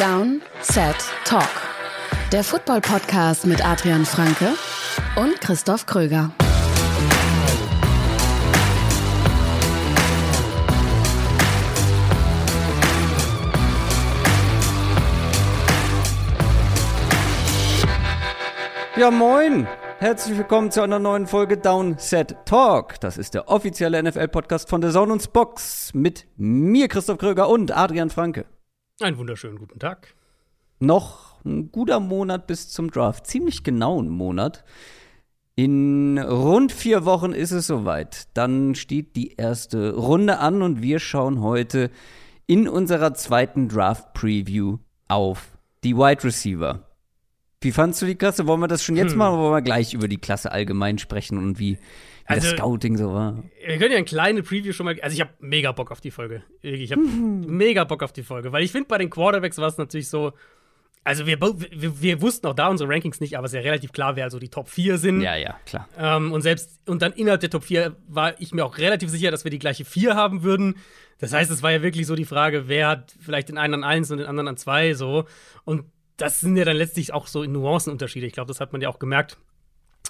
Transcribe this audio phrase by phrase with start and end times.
[0.00, 0.96] Down, Set,
[1.26, 1.46] Talk.
[2.32, 4.54] Der Football-Podcast mit Adrian Franke
[5.16, 6.32] und Christoph Kröger.
[18.96, 19.68] Ja, moin!
[19.98, 22.98] Herzlich willkommen zu einer neuen Folge Downset Talk.
[23.00, 27.76] Das ist der offizielle NFL-Podcast von der Zone und Box mit mir, Christoph Kröger und
[27.76, 28.46] Adrian Franke.
[29.00, 30.14] Einen wunderschönen guten Tag.
[30.78, 33.26] Noch ein guter Monat bis zum Draft.
[33.26, 34.62] Ziemlich genau ein Monat.
[35.56, 38.28] In rund vier Wochen ist es soweit.
[38.34, 41.90] Dann steht die erste Runde an und wir schauen heute
[42.46, 44.78] in unserer zweiten Draft-Preview
[45.08, 46.86] auf die Wide Receiver.
[47.62, 48.46] Wie fandst du die Klasse?
[48.46, 49.18] Wollen wir das schon jetzt hm.
[49.18, 51.78] machen oder wollen wir gleich über die Klasse allgemein sprechen und wie
[52.30, 53.42] also, das Scouting so war?
[53.64, 54.98] Wir können ja ein kleine Preview schon mal.
[55.00, 56.42] Also, ich habe mega Bock auf die Folge.
[56.62, 57.44] Ich habe mhm.
[57.46, 60.32] mega Bock auf die Folge, weil ich finde, bei den Quarterbacks war es natürlich so.
[61.02, 63.92] Also, wir, wir, wir, wussten auch da unsere Rankings nicht, aber es ist ja relativ
[63.92, 65.22] klar, wer also die Top 4 sind.
[65.22, 65.88] Ja, ja, klar.
[65.98, 69.30] Ähm, und selbst, und dann innerhalb der Top 4 war ich mir auch relativ sicher,
[69.30, 70.76] dass wir die gleiche 4 haben würden.
[71.18, 73.84] Das heißt, es war ja wirklich so die Frage, wer hat vielleicht den einen an
[73.84, 75.24] 1 und den anderen an 2 so.
[75.64, 75.84] Und
[76.20, 78.26] das sind ja dann letztlich auch so Nuancenunterschiede.
[78.26, 79.38] Ich glaube, das hat man ja auch gemerkt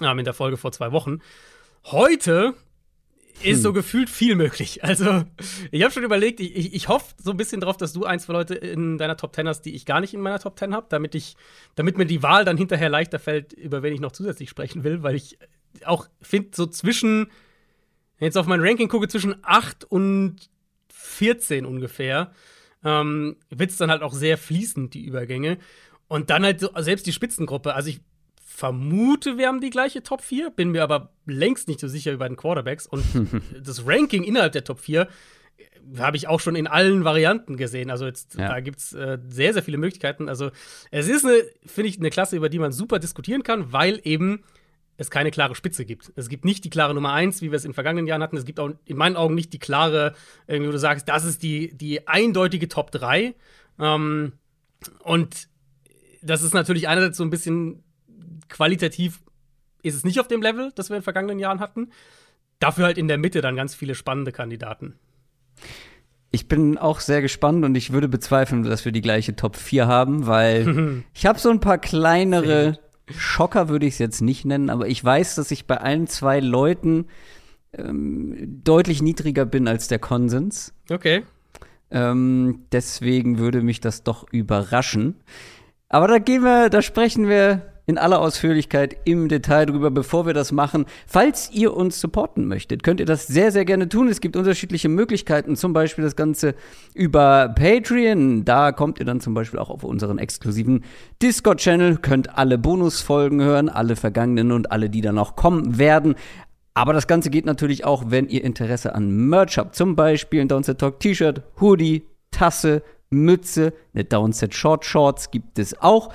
[0.01, 1.19] ähm, in der Folge vor zwei Wochen.
[1.85, 2.55] Heute
[3.43, 3.63] ist hm.
[3.63, 4.83] so gefühlt viel möglich.
[4.83, 5.23] Also,
[5.71, 8.19] ich habe schon überlegt, ich, ich, ich hoffe so ein bisschen drauf, dass du ein,
[8.19, 10.73] zwei Leute in deiner Top 10 hast, die ich gar nicht in meiner Top 10
[10.73, 11.35] habe, damit ich,
[11.75, 15.03] damit mir die Wahl dann hinterher leichter fällt, über wen ich noch zusätzlich sprechen will,
[15.03, 15.37] weil ich
[15.85, 17.27] auch finde, so zwischen,
[18.17, 20.49] wenn ich jetzt auf mein Ranking gucke, zwischen 8 und
[20.93, 22.31] 14 ungefähr,
[22.83, 25.57] ähm, wird es dann halt auch sehr fließend, die Übergänge.
[26.07, 27.73] Und dann halt so, selbst die Spitzengruppe.
[27.73, 28.01] Also ich
[28.61, 32.29] vermute, wir haben die gleiche Top 4, bin mir aber längst nicht so sicher über
[32.29, 32.85] den Quarterbacks.
[32.85, 33.03] Und
[33.59, 35.07] das Ranking innerhalb der Top 4
[35.57, 37.89] äh, habe ich auch schon in allen Varianten gesehen.
[37.89, 38.49] Also jetzt, ja.
[38.49, 40.29] da gibt es äh, sehr, sehr viele Möglichkeiten.
[40.29, 40.51] Also
[40.91, 41.25] es ist,
[41.65, 44.43] finde ich, eine Klasse, über die man super diskutieren kann, weil eben
[44.95, 46.13] es keine klare Spitze gibt.
[46.15, 48.37] Es gibt nicht die klare Nummer 1, wie wir es in vergangenen Jahren hatten.
[48.37, 50.13] Es gibt auch in meinen Augen nicht die klare,
[50.45, 53.33] irgendwie, wo du sagst, das ist die, die eindeutige Top 3.
[53.79, 54.33] Ähm,
[54.99, 55.47] und
[56.21, 57.83] das ist natürlich einerseits so ein bisschen
[58.49, 59.21] qualitativ
[59.83, 61.89] ist es nicht auf dem Level, das wir in den vergangenen Jahren hatten.
[62.59, 64.95] Dafür halt in der Mitte dann ganz viele spannende Kandidaten.
[66.29, 69.87] Ich bin auch sehr gespannt und ich würde bezweifeln, dass wir die gleiche Top 4
[69.87, 74.69] haben, weil ich habe so ein paar kleinere Schocker, würde ich es jetzt nicht nennen,
[74.69, 77.07] aber ich weiß, dass ich bei allen zwei Leuten
[77.73, 80.73] ähm, deutlich niedriger bin als der Konsens.
[80.89, 81.23] Okay.
[81.89, 85.15] Ähm, deswegen würde mich das doch überraschen.
[85.89, 90.33] Aber da gehen wir, da sprechen wir in aller Ausführlichkeit im Detail drüber, bevor wir
[90.33, 90.85] das machen.
[91.07, 94.07] Falls ihr uns supporten möchtet, könnt ihr das sehr, sehr gerne tun.
[94.07, 96.55] Es gibt unterschiedliche Möglichkeiten, zum Beispiel das Ganze
[96.93, 98.45] über Patreon.
[98.45, 100.83] Da kommt ihr dann zum Beispiel auch auf unseren exklusiven
[101.21, 106.15] Discord-Channel, könnt alle Bonusfolgen hören, alle vergangenen und alle, die dann noch kommen werden.
[106.73, 109.75] Aber das Ganze geht natürlich auch, wenn ihr Interesse an Merch habt.
[109.75, 115.79] Zum Beispiel ein Downset Talk T-Shirt, Hoodie, Tasse, Mütze, eine Downset Short Shorts gibt es
[115.81, 116.13] auch.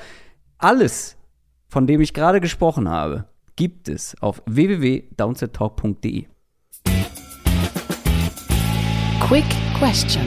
[0.59, 1.16] Alles,
[1.77, 6.25] von dem ich gerade gesprochen habe, gibt es auf www.downsettalk.de.
[9.21, 9.45] Quick
[9.77, 10.25] Question.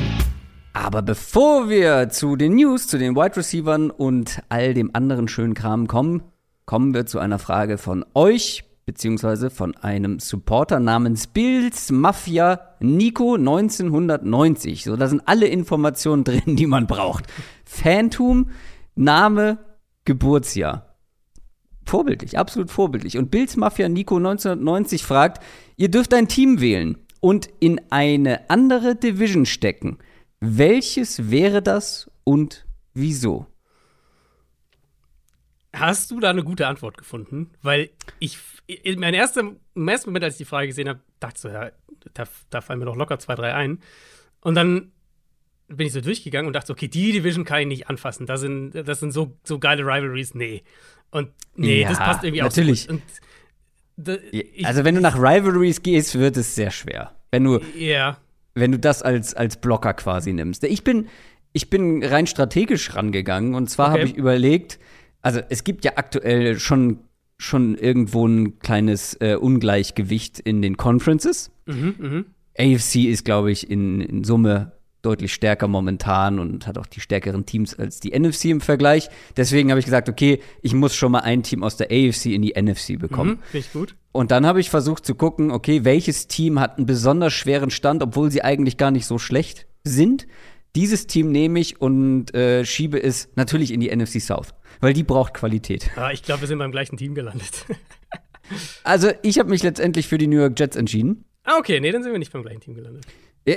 [0.74, 5.56] Aber bevor wir zu den News, zu den Wide Receivern und all dem anderen schönen
[5.56, 6.22] Kram kommen,
[6.66, 13.34] kommen wir zu einer Frage von euch beziehungsweise von einem Supporter namens Bills Mafia Nico
[13.34, 14.84] 1990.
[14.84, 17.26] So, da sind alle Informationen drin, die man braucht.
[17.66, 18.52] Phantom,
[18.94, 19.58] Name,
[20.06, 20.89] Geburtsjahr.
[21.90, 23.18] Vorbildlich, absolut vorbildlich.
[23.18, 25.44] Und Bills Mafia Nico 1990 fragt,
[25.76, 29.98] ihr dürft ein Team wählen und in eine andere Division stecken.
[30.40, 33.48] Welches wäre das und wieso?
[35.74, 37.50] Hast du da eine gute Antwort gefunden?
[37.64, 37.90] Weil
[38.20, 39.42] ich, in mein erster,
[39.74, 41.72] im ersten Moment, als ich die Frage gesehen habe, dachte ich so, ja,
[42.14, 43.80] da, da fallen mir doch locker zwei, drei ein.
[44.42, 44.92] Und dann
[45.70, 48.26] bin ich so durchgegangen und dachte, okay, die Division kann ich nicht anfassen.
[48.26, 50.34] Das sind, das sind so, so geile Rivalries.
[50.34, 50.64] Nee.
[51.12, 52.84] Und nee, ja, das passt irgendwie auch natürlich.
[52.84, 53.00] So
[53.98, 54.66] natürlich.
[54.66, 57.16] also, wenn du nach Rivalries gehst, wird es sehr schwer.
[57.32, 58.18] Wenn du, ja.
[58.56, 60.64] wenn du das als, als Blocker quasi nimmst.
[60.64, 61.08] Ich bin,
[61.54, 64.00] ich bin rein strategisch rangegangen und zwar okay.
[64.00, 64.80] habe ich überlegt,
[65.22, 67.00] also es gibt ja aktuell schon
[67.42, 71.52] schon irgendwo ein kleines äh, Ungleichgewicht in den Conferences.
[71.66, 72.24] Mhm, mh.
[72.58, 77.46] AFC ist, glaube ich, in, in Summe deutlich stärker momentan und hat auch die stärkeren
[77.46, 79.10] Teams als die NFC im Vergleich.
[79.38, 82.42] Deswegen habe ich gesagt, okay, ich muss schon mal ein Team aus der AFC in
[82.42, 83.40] die NFC bekommen.
[83.52, 83.96] Mhm, ich gut.
[84.12, 88.04] Und dann habe ich versucht zu gucken, okay, welches Team hat einen besonders schweren Stand,
[88.04, 90.28] obwohl sie eigentlich gar nicht so schlecht sind.
[90.76, 95.04] dieses Team nehme ich und äh, schiebe es natürlich in die NFC South, weil die
[95.04, 95.90] braucht Qualität.
[95.96, 97.66] Ah, ich glaube, wir sind beim gleichen Team gelandet.
[98.84, 101.26] also, ich habe mich letztendlich für die New York Jets entschieden.
[101.44, 103.06] Ah, okay, nee, dann sind wir nicht beim gleichen Team gelandet.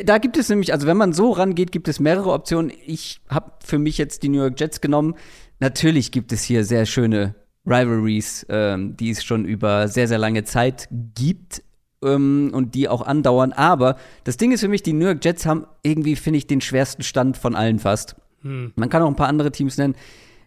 [0.05, 2.73] Da gibt es nämlich, also wenn man so rangeht, gibt es mehrere Optionen.
[2.87, 5.15] Ich habe für mich jetzt die New York Jets genommen.
[5.61, 7.35] Natürlich gibt es hier sehr schöne
[7.67, 11.63] Rivalries, ähm, die es schon über sehr, sehr lange Zeit gibt
[12.03, 13.53] ähm, und die auch andauern.
[13.53, 16.61] Aber das Ding ist für mich, die New York Jets haben irgendwie, finde ich, den
[16.61, 18.17] schwersten Stand von allen fast.
[18.43, 18.73] Hm.
[18.77, 19.95] Man kann auch ein paar andere Teams nennen.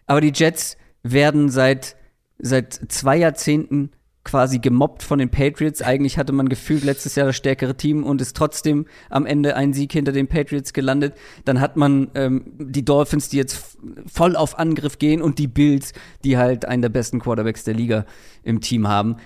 [0.06, 1.96] Aber die Jets werden seit,
[2.38, 3.90] seit zwei Jahrzehnten
[4.26, 5.80] quasi gemobbt von den Patriots.
[5.80, 9.72] Eigentlich hatte man gefühlt letztes Jahr das stärkere Team und ist trotzdem am Ende ein
[9.72, 11.14] Sieg hinter den Patriots gelandet.
[11.44, 15.92] Dann hat man ähm, die Dolphins, die jetzt voll auf Angriff gehen und die Bills,
[16.24, 18.04] die halt einen der besten Quarterbacks der Liga
[18.42, 19.16] im Team haben.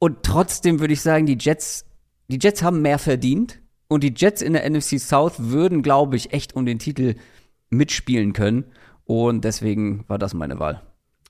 [0.00, 1.86] Und trotzdem würde ich sagen, die Jets,
[2.28, 6.32] die Jets haben mehr verdient und die Jets in der NFC South würden, glaube ich,
[6.32, 7.14] echt um den Titel
[7.70, 8.64] mitspielen können.
[9.04, 10.82] Und deswegen war das meine Wahl.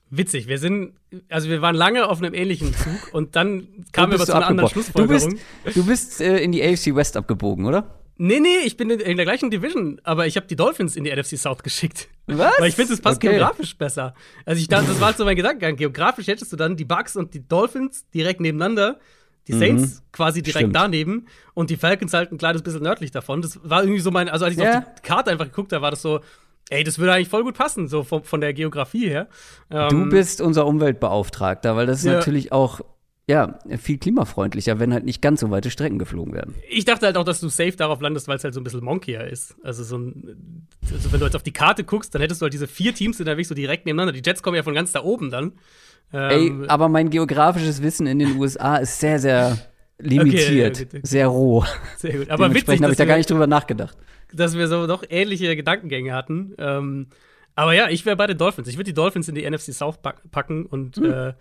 [0.09, 0.93] Witzig, wir sind,
[1.29, 4.47] also wir waren lange auf einem ähnlichen Zug und dann kamen wir aber zu einer
[4.47, 5.31] anderen Schlussfolgerung.
[5.31, 7.99] Du bist, du bist äh, in die AFC West abgebogen, oder?
[8.19, 11.03] Nee, nee, ich bin in, in der gleichen Division, aber ich habe die Dolphins in
[11.03, 12.07] die NFC South geschickt.
[12.25, 12.53] Was?
[12.57, 13.29] Weil ich finde, es passt okay.
[13.29, 14.15] geografisch besser.
[14.45, 15.75] Also ich dachte, das war so mein Gedankengang.
[15.75, 18.99] Geografisch hättest du dann die Bucks und die Dolphins direkt nebeneinander,
[19.47, 19.59] die mhm.
[19.59, 20.11] Saints mhm.
[20.11, 20.75] quasi direkt Stimmt.
[20.75, 23.41] daneben und die Falcons halt ein kleines bisschen nördlich davon.
[23.41, 24.79] Das war irgendwie so mein, also als ich ja.
[24.79, 26.21] auf die Karte einfach geguckt habe, war das so,
[26.69, 29.27] Ey, das würde eigentlich voll gut passen, so von, von der Geografie her.
[29.71, 32.13] Ähm, du bist unser Umweltbeauftragter, weil das ist ja.
[32.13, 32.81] natürlich auch
[33.29, 36.55] ja, viel klimafreundlicher, wenn halt nicht ganz so weite Strecken geflogen werden.
[36.69, 38.83] Ich dachte halt auch, dass du safe darauf landest, weil es halt so ein bisschen
[38.83, 39.55] monkier ist.
[39.63, 42.53] Also so ein, also wenn du jetzt auf die Karte guckst, dann hättest du halt
[42.53, 44.13] diese vier Teams in der Weg so direkt nebeneinander.
[44.13, 45.53] Die Jets kommen ja von ganz da oben dann.
[46.13, 49.57] Ähm, Ey, aber mein geografisches Wissen in den USA ist sehr, sehr
[49.99, 51.01] limitiert, okay, okay, okay.
[51.03, 51.65] sehr roh.
[51.97, 52.29] Sehr gut.
[52.29, 53.97] Aber witzig, habe ich da gar nicht drüber nachgedacht
[54.33, 56.53] dass wir so doch ähnliche Gedankengänge hatten.
[56.57, 57.07] Ähm,
[57.55, 58.67] aber ja, ich wäre bei den Dolphins.
[58.67, 61.11] Ich würde die Dolphins in die NFC South packen und, mhm.
[61.11, 61.33] äh,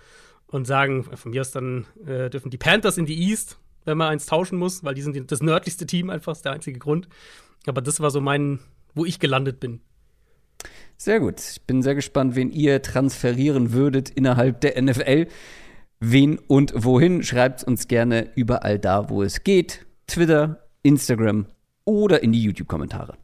[0.47, 4.09] und sagen, von mir aus dann äh, dürfen die Panthers in die East, wenn man
[4.09, 7.09] eins tauschen muss, weil die sind das nördlichste Team einfach, ist der einzige Grund.
[7.67, 8.61] Aber das war so mein,
[8.94, 9.81] wo ich gelandet bin.
[10.97, 11.41] Sehr gut.
[11.41, 15.27] Ich bin sehr gespannt, wen ihr transferieren würdet innerhalb der NFL.
[16.00, 17.23] Wen und wohin?
[17.23, 19.85] Schreibt uns gerne überall da, wo es geht.
[20.06, 21.47] Twitter, Instagram
[21.87, 23.15] oder in die YouTube-Kommentare.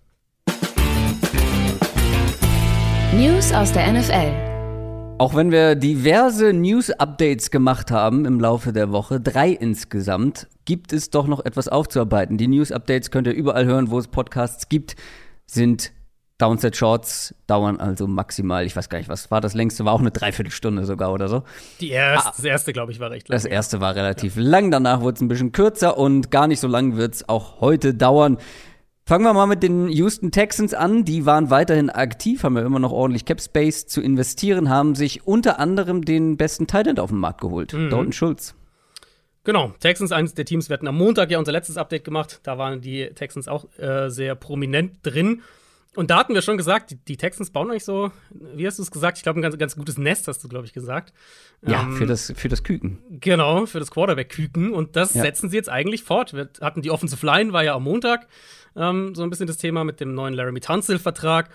[3.14, 4.52] News aus der NFL.
[5.18, 11.10] Auch wenn wir diverse News-Updates gemacht haben im Laufe der Woche, drei insgesamt, gibt es
[11.10, 12.38] doch noch etwas aufzuarbeiten.
[12.38, 14.96] Die News-Updates könnt ihr überall hören, wo es Podcasts gibt,
[15.46, 15.92] sind
[16.38, 20.00] Downset Shorts dauern also maximal, ich weiß gar nicht, was war das längste, war auch
[20.00, 21.44] eine Dreiviertelstunde sogar oder so.
[21.80, 23.36] Die erste, ah, das erste, glaube ich, war recht lang.
[23.36, 24.42] Das erste war relativ ja.
[24.42, 27.60] lang, danach wurde es ein bisschen kürzer und gar nicht so lang wird es auch
[27.60, 28.38] heute dauern.
[29.04, 31.04] Fangen wir mal mit den Houston Texans an.
[31.04, 35.26] Die waren weiterhin aktiv, haben ja immer noch ordentlich Cap Space zu investieren, haben sich
[35.26, 37.90] unter anderem den besten Titan auf den Markt geholt, mhm.
[37.90, 38.54] Dalton Schulz.
[39.44, 42.40] Genau, Texans, eines der Teams, wir hatten am Montag ja unser letztes Update gemacht.
[42.44, 45.42] Da waren die Texans auch äh, sehr prominent drin.
[45.94, 48.82] Und da hatten wir schon gesagt, die, die Texans bauen eigentlich so, wie hast du
[48.82, 49.18] es gesagt?
[49.18, 51.12] Ich glaube, ein ganz, ganz gutes Nest, hast du, glaube ich, gesagt.
[51.66, 52.98] Ja, ähm, für, das, für das Küken.
[53.10, 54.72] Genau, für das Quarterback-Küken.
[54.72, 55.22] Und das ja.
[55.22, 56.32] setzen sie jetzt eigentlich fort.
[56.32, 58.26] Wir hatten die Offensive Line, war ja am Montag
[58.74, 61.50] ähm, so ein bisschen das Thema mit dem neuen Laramie Tunsil-Vertrag.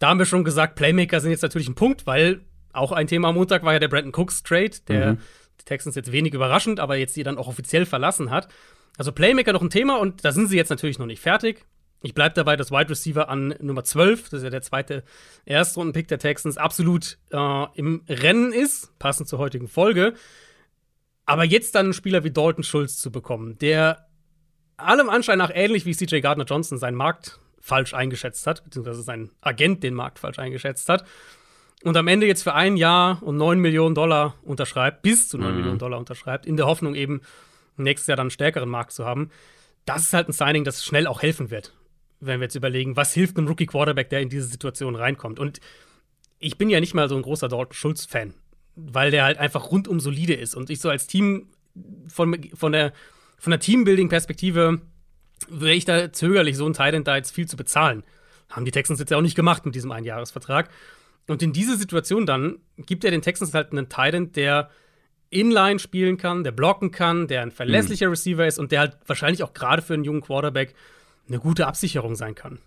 [0.00, 2.40] Da haben wir schon gesagt, Playmaker sind jetzt natürlich ein Punkt, weil
[2.72, 5.18] auch ein Thema am Montag war ja der Brandon Cooks Trade, der mhm.
[5.60, 8.48] die Texans jetzt wenig überraschend, aber jetzt die dann auch offiziell verlassen hat.
[8.96, 11.64] Also Playmaker noch ein Thema und da sind sie jetzt natürlich noch nicht fertig.
[12.00, 15.02] Ich bleibe dabei, dass Wide Receiver an Nummer 12, das ist ja der zweite
[15.44, 20.14] Erstrundenpick der Texans, absolut äh, im Rennen ist, passend zur heutigen Folge.
[21.26, 24.06] Aber jetzt dann einen Spieler wie Dalton Schulz zu bekommen, der
[24.76, 29.30] allem Anschein nach ähnlich wie CJ Gardner Johnson seinen Markt falsch eingeschätzt hat, beziehungsweise sein
[29.40, 31.04] Agent den Markt falsch eingeschätzt hat.
[31.82, 35.50] Und am Ende jetzt für ein Jahr und 9 Millionen Dollar unterschreibt, bis zu 9
[35.50, 35.56] mhm.
[35.56, 37.22] Millionen Dollar unterschreibt, in der Hoffnung eben
[37.76, 39.30] nächstes Jahr dann einen stärkeren Markt zu haben.
[39.84, 41.74] Das ist halt ein Signing, das schnell auch helfen wird
[42.20, 45.38] wenn wir jetzt überlegen, was hilft einem Rookie-Quarterback, der in diese Situation reinkommt.
[45.38, 45.60] Und
[46.38, 48.34] ich bin ja nicht mal so ein großer Dalton Schulz-Fan,
[48.76, 50.54] weil der halt einfach rundum solide ist.
[50.54, 51.48] Und ich so als Team
[52.08, 52.92] von, von der,
[53.38, 54.80] von der Teambuilding-Perspektive
[55.48, 58.02] wäre ich da zögerlich, so einen Titan da jetzt viel zu bezahlen.
[58.48, 60.70] Haben die Texans jetzt ja auch nicht gemacht mit diesem Einjahresvertrag.
[61.26, 64.70] Und in diese Situation dann gibt er den Texans halt einen Titan, der
[65.30, 68.12] Inline spielen kann, der blocken kann, der ein verlässlicher mhm.
[68.12, 70.74] Receiver ist und der halt wahrscheinlich auch gerade für einen jungen Quarterback
[71.28, 72.58] eine gute Absicherung sein kann.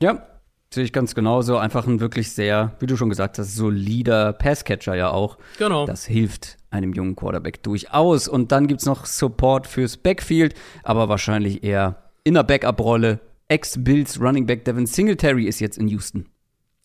[0.00, 0.26] Ja,
[0.72, 1.56] sehe ich ganz genauso.
[1.58, 5.38] Einfach ein wirklich sehr, wie du schon gesagt hast, solider Passcatcher ja auch.
[5.58, 5.86] Genau.
[5.86, 8.28] Das hilft einem jungen Quarterback durchaus.
[8.28, 13.20] Und dann gibt es noch Support fürs Backfield, aber wahrscheinlich eher in der Backup-Rolle.
[13.48, 16.26] Ex-Bills Running Back Devin Singletary ist jetzt in Houston.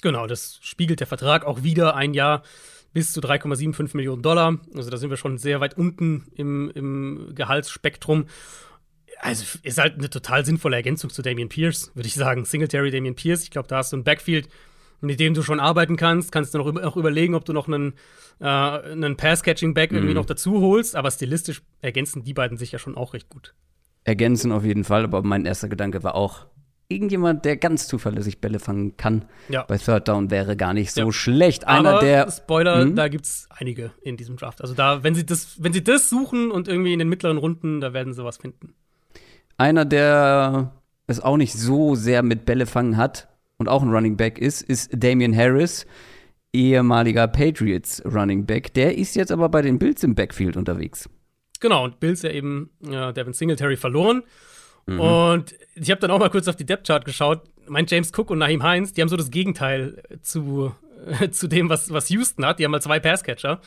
[0.01, 2.43] Genau, das spiegelt der Vertrag auch wieder ein Jahr
[2.93, 4.59] bis zu 3,75 Millionen Dollar.
[4.75, 8.25] Also da sind wir schon sehr weit unten im, im Gehaltsspektrum.
[9.19, 12.45] Also ist halt eine total sinnvolle Ergänzung zu Damian Pierce, würde ich sagen.
[12.45, 13.43] Singletary, Damian Pierce.
[13.43, 14.47] Ich glaube, da hast du ein Backfield,
[15.01, 16.31] mit dem du schon arbeiten kannst.
[16.31, 17.93] Kannst du noch, auch überlegen, ob du noch einen,
[18.39, 20.15] äh, einen Pass-Catching-Back irgendwie Mhm.
[20.17, 20.95] noch dazu holst.
[20.95, 23.53] Aber stilistisch ergänzen die beiden sich ja schon auch recht gut.
[24.03, 26.45] Ergänzen auf jeden Fall, aber mein erster Gedanke war auch,
[26.89, 29.63] irgendjemand, der ganz zuverlässig Bälle fangen kann, Ja.
[29.63, 31.11] bei Third Down wäre gar nicht so Ja.
[31.11, 31.67] schlecht.
[31.67, 32.31] Einer, Aber der.
[32.31, 32.95] Spoiler, Hm?
[32.95, 34.61] da gibt's einige in diesem Draft.
[34.61, 37.81] Also da, wenn sie das, wenn sie das suchen und irgendwie in den mittleren Runden,
[37.81, 38.73] da werden sie was finden.
[39.57, 40.71] Einer, der
[41.07, 44.61] es auch nicht so sehr mit Bälle fangen hat und auch ein Running Back ist,
[44.61, 45.87] ist Damian Harris,
[46.53, 48.73] ehemaliger Patriots Running Back.
[48.73, 51.09] Der ist jetzt aber bei den Bills im Backfield unterwegs.
[51.59, 54.23] Genau, und Bills ja eben äh, Devin Singletary verloren.
[54.85, 54.99] Mhm.
[54.99, 57.41] Und ich habe dann auch mal kurz auf die Depth-Chart geschaut.
[57.67, 60.71] Mein James Cook und Naheem Heinz, die haben so das Gegenteil zu,
[61.31, 62.59] zu dem, was, was Houston hat.
[62.59, 63.59] Die haben mal zwei Passcatcher.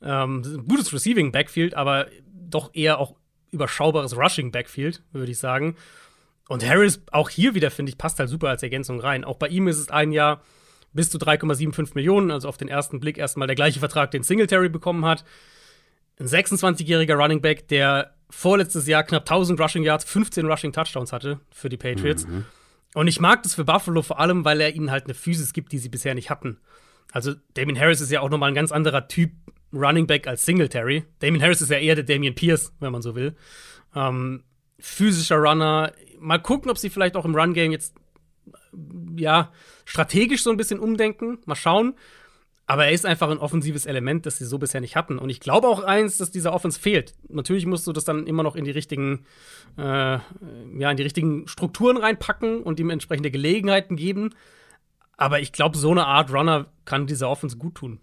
[0.00, 3.14] Ähm, gutes Receiving-Backfield, aber doch eher auch
[3.50, 5.76] überschaubares Rushing-Backfield, würde ich sagen.
[6.48, 9.24] Und Harris, auch hier wieder, finde ich, passt halt super als Ergänzung rein.
[9.24, 10.42] Auch bei ihm ist es ein Jahr
[10.92, 14.68] bis zu 3,75 Millionen, also auf den ersten Blick erstmal der gleiche Vertrag, den Singletary
[14.68, 15.24] bekommen hat.
[16.18, 21.40] Ein 26-jähriger Running Back, der vorletztes Jahr knapp 1000 Rushing Yards, 15 Rushing Touchdowns hatte
[21.50, 22.26] für die Patriots.
[22.94, 25.72] Und ich mag das für Buffalo vor allem, weil er ihnen halt eine Physis gibt,
[25.72, 26.58] die sie bisher nicht hatten.
[27.12, 29.32] Also Damien Harris ist ja auch nochmal ein ganz anderer Typ
[29.72, 31.04] Running Back als Singletary.
[31.20, 33.34] Damien Harris ist ja eher der Damien Pierce, wenn man so will.
[33.94, 34.44] Ähm,
[34.78, 35.92] physischer Runner.
[36.18, 37.94] Mal gucken, ob sie vielleicht auch im Run-Game jetzt
[39.16, 39.52] ja
[39.84, 41.38] strategisch so ein bisschen umdenken.
[41.44, 41.94] Mal schauen.
[42.66, 45.18] Aber er ist einfach ein offensives Element, das sie so bisher nicht hatten.
[45.18, 47.14] Und ich glaube auch eins, dass dieser Offense fehlt.
[47.30, 49.24] Natürlich musst du das dann immer noch in die richtigen,
[49.78, 54.34] äh, ja, in die richtigen Strukturen reinpacken und ihm entsprechende Gelegenheiten geben.
[55.16, 58.00] Aber ich glaube, so eine Art Runner kann dieser Offense gut tun.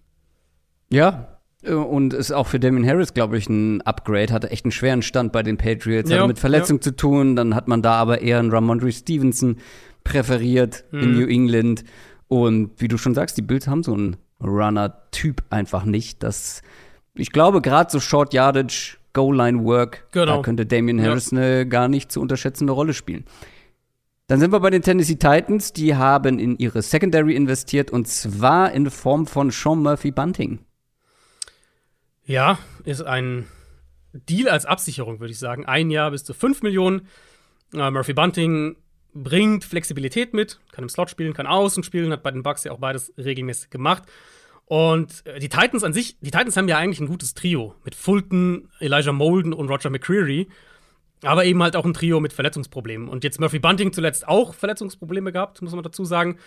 [0.90, 1.35] Ja.
[1.66, 4.32] Äh, Und ist auch für Damien Harris, glaube ich, ein Upgrade.
[4.34, 6.10] Hatte echt einen schweren Stand bei den Patriots.
[6.10, 7.36] Ja, Hatte mit Verletzung zu tun.
[7.36, 9.58] Dann hat man da aber eher einen Ramondre Stevenson
[10.04, 11.20] präferiert in Mhm.
[11.20, 11.84] New England.
[12.28, 16.24] Und wie du schon sagst, die Bills haben so einen Runner-Typ einfach nicht.
[16.24, 16.62] Das,
[17.14, 20.38] ich glaube, gerade so Short Yardage, Goal-Line-Work, Genau.
[20.38, 21.06] da könnte Damien Ja.
[21.06, 23.26] Harris eine gar nicht zu unterschätzende Rolle spielen.
[24.28, 25.72] Dann sind wir bei den Tennessee Titans.
[25.72, 30.60] Die haben in ihre Secondary investiert und zwar in Form von Sean Murphy Bunting.
[32.26, 33.48] Ja, ist ein
[34.14, 35.66] Deal als Absicherung, würde ich sagen.
[35.66, 37.08] Ein Jahr bis zu 5 Millionen.
[37.74, 38.78] Äh, Murphy Bunting
[39.14, 42.72] bringt Flexibilität mit, kann im Slot spielen, kann außen spielen, hat bei den Bucks ja
[42.72, 44.04] auch beides regelmäßig gemacht.
[44.66, 47.94] Und äh, die Titans an sich, die Titans haben ja eigentlich ein gutes Trio mit
[47.94, 50.48] Fulton, Elijah Molden und Roger McCreary.
[51.22, 53.08] Aber eben halt auch ein Trio mit Verletzungsproblemen.
[53.08, 56.38] Und jetzt Murphy Bunting zuletzt auch Verletzungsprobleme gehabt, muss man dazu sagen.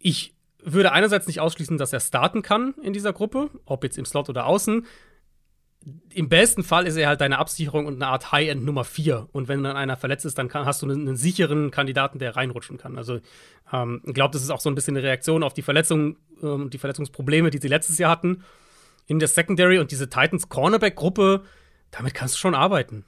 [0.00, 4.04] Ich würde einerseits nicht ausschließen, dass er starten kann in dieser Gruppe, ob jetzt im
[4.04, 4.86] Slot oder außen.
[6.14, 9.28] Im besten Fall ist er halt deine Absicherung und eine Art High-End Nummer 4.
[9.32, 12.36] Und wenn dann einer verletzt ist, dann kann, hast du einen, einen sicheren Kandidaten, der
[12.36, 12.96] reinrutschen kann.
[12.96, 13.20] Also
[13.70, 16.62] ähm, ich glaube, das ist auch so ein bisschen eine Reaktion auf die Verletzungen und
[16.62, 18.42] ähm, die Verletzungsprobleme, die sie letztes Jahr hatten
[19.06, 21.44] in der Secondary und diese Titans Cornerback-Gruppe,
[21.90, 23.04] damit kannst du schon arbeiten.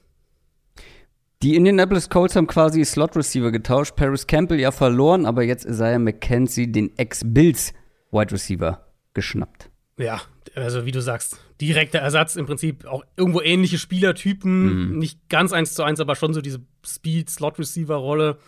[1.43, 3.95] Die Indianapolis Colts haben quasi Slot Receiver getauscht.
[3.95, 7.75] Paris Campbell ja verloren, aber jetzt Isaiah McKenzie, den Ex-Bills
[8.11, 9.71] Wide Receiver, geschnappt.
[9.99, 10.23] Ja,
[10.55, 15.75] also wie du sagst, direkter Ersatz im Prinzip auch irgendwo ähnliche Spielertypen, nicht ganz eins
[15.75, 18.38] zu eins, aber schon so diese Speed-Slot-Receiver-Rolle.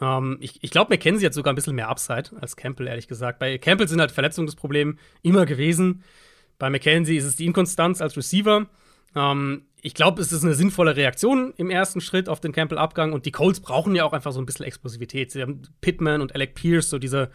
[0.00, 3.38] Ähm, ich ich glaube, McKenzie hat sogar ein bisschen mehr Upside als Campbell, ehrlich gesagt.
[3.38, 6.02] Bei Campbell sind halt Verletzungen das Problem immer gewesen.
[6.58, 8.66] Bei McKenzie ist es die Inkonstanz als Receiver.
[9.14, 13.26] Ähm, ich glaube, es ist eine sinnvolle Reaktion im ersten Schritt auf den Campbell-Abgang und
[13.26, 15.30] die Colts brauchen ja auch einfach so ein bisschen Explosivität.
[15.30, 17.30] Sie haben Pittman und Alec Pierce, so diese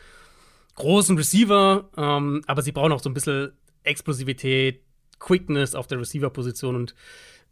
[0.75, 4.81] großen Receiver, ähm, aber sie brauchen auch so ein bisschen Explosivität,
[5.19, 6.95] Quickness auf der Receiver-Position und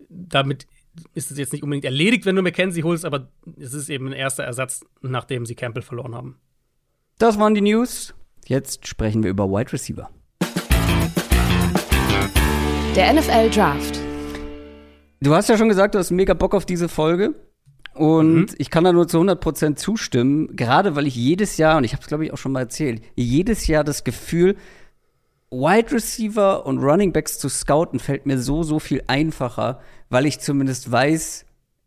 [0.09, 0.67] damit
[1.15, 4.13] ist es jetzt nicht unbedingt erledigt, wenn du McKenzie holst, aber es ist eben ein
[4.13, 6.39] erster Ersatz, nachdem sie Campbell verloren haben.
[7.17, 8.13] Das waren die News.
[8.45, 10.09] Jetzt sprechen wir über Wide Receiver.
[12.95, 14.02] Der NFL Draft.
[15.23, 17.33] Du hast ja schon gesagt, du hast mega Bock auf diese Folge.
[17.93, 21.93] Und ich kann da nur zu 100% zustimmen, gerade weil ich jedes Jahr, und ich
[21.93, 24.57] habe es glaube ich auch schon mal erzählt, jedes Jahr das Gefühl,
[25.49, 30.41] Wide Receiver und Running Backs zu scouten fällt mir so, so viel einfacher, weil ich
[30.41, 31.45] zumindest weiß,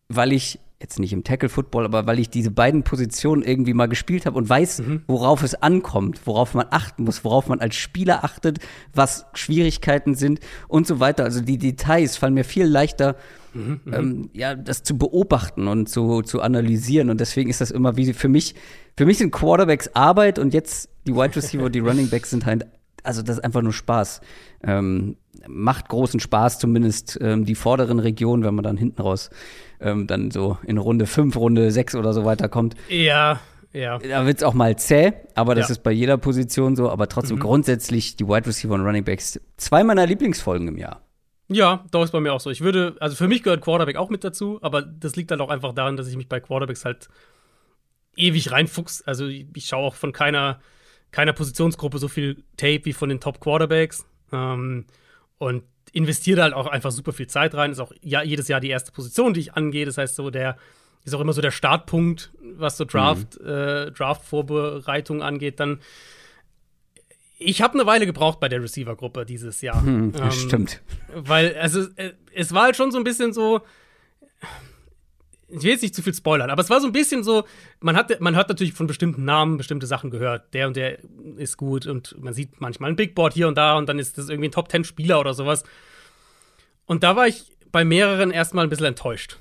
[0.08, 3.86] weil ich jetzt nicht im Tackle Football, aber weil ich diese beiden Positionen irgendwie mal
[3.86, 8.24] gespielt habe und weiß, worauf es ankommt, worauf man achten muss, worauf man als Spieler
[8.24, 8.58] achtet,
[8.92, 11.24] was Schwierigkeiten sind und so weiter.
[11.24, 13.16] Also die Details fallen mir viel leichter
[13.54, 17.10] mhm, ähm, ja, das zu beobachten und zu, zu analysieren.
[17.10, 18.54] Und deswegen ist das immer wie für mich,
[18.96, 22.66] für mich sind Quarterbacks Arbeit und jetzt die Wide Receiver, die Running Backs sind halt,
[23.06, 24.20] also das ist einfach nur Spaß.
[24.62, 29.30] Ähm, macht großen Spaß, zumindest ähm, die vorderen Regionen, wenn man dann hinten raus
[29.80, 32.74] ähm, dann so in Runde 5, Runde 6 oder so weiterkommt.
[32.88, 33.40] Ja,
[33.72, 33.98] ja.
[33.98, 35.72] Da wird es auch mal zäh, aber das ja.
[35.72, 36.90] ist bei jeder Position so.
[36.90, 37.42] Aber trotzdem mhm.
[37.42, 41.02] grundsätzlich die Wide Receiver und Running Backs zwei meiner Lieblingsfolgen im Jahr.
[41.48, 42.50] Ja, doch ist bei mir auch so.
[42.50, 45.50] Ich würde, also für mich gehört Quarterback auch mit dazu, aber das liegt halt auch
[45.50, 47.08] einfach daran, dass ich mich bei Quarterbacks halt
[48.16, 49.02] ewig reinfuchs.
[49.02, 50.58] Also ich schaue auch von keiner,
[51.10, 54.06] keiner Positionsgruppe so viel Tape wie von den Top Quarterbacks.
[54.32, 54.86] Ähm,
[55.38, 57.72] und investiere halt auch einfach super viel Zeit rein.
[57.72, 59.86] Ist auch ja, jedes Jahr die erste Position, die ich angehe.
[59.86, 60.56] Das heißt, so der
[61.04, 63.48] ist auch immer so der Startpunkt, was so Draft, mhm.
[63.48, 65.60] äh, Draft-Vorbereitung angeht.
[65.60, 65.80] Dann
[67.38, 69.82] ich habe eine Weile gebraucht bei der Receiver-Gruppe dieses Jahr.
[69.82, 70.82] Hm, ähm, stimmt.
[71.14, 73.60] Weil, also, äh, es war halt schon so ein bisschen so.
[75.48, 77.44] Ich will jetzt nicht zu viel spoilern, aber es war so ein bisschen so,
[77.80, 80.52] man hat, man hat natürlich von bestimmten Namen bestimmte Sachen gehört.
[80.54, 80.98] Der und der
[81.36, 84.18] ist gut und man sieht manchmal ein Big Board hier und da und dann ist
[84.18, 85.62] das irgendwie ein Top Ten Spieler oder sowas.
[86.84, 89.38] Und da war ich bei mehreren erstmal ein bisschen enttäuscht.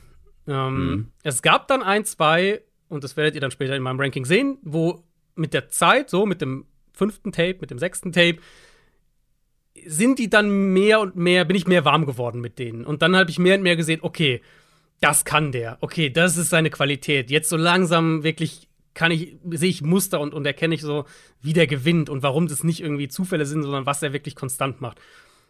[0.47, 1.11] Ähm, mhm.
[1.23, 4.57] Es gab dann ein, zwei, und das werdet ihr dann später in meinem Ranking sehen,
[4.61, 5.03] wo
[5.35, 8.37] mit der Zeit, so mit dem fünften Tape, mit dem sechsten Tape,
[9.85, 12.85] sind die dann mehr und mehr, bin ich mehr warm geworden mit denen.
[12.85, 14.41] Und dann habe ich mehr und mehr gesehen, okay,
[15.01, 15.77] das kann der.
[15.81, 17.29] Okay, das ist seine Qualität.
[17.29, 21.05] Jetzt so langsam wirklich kann ich, sehe ich Muster und, und erkenne ich so,
[21.41, 24.81] wie der gewinnt und warum das nicht irgendwie Zufälle sind, sondern was er wirklich konstant
[24.81, 24.99] macht.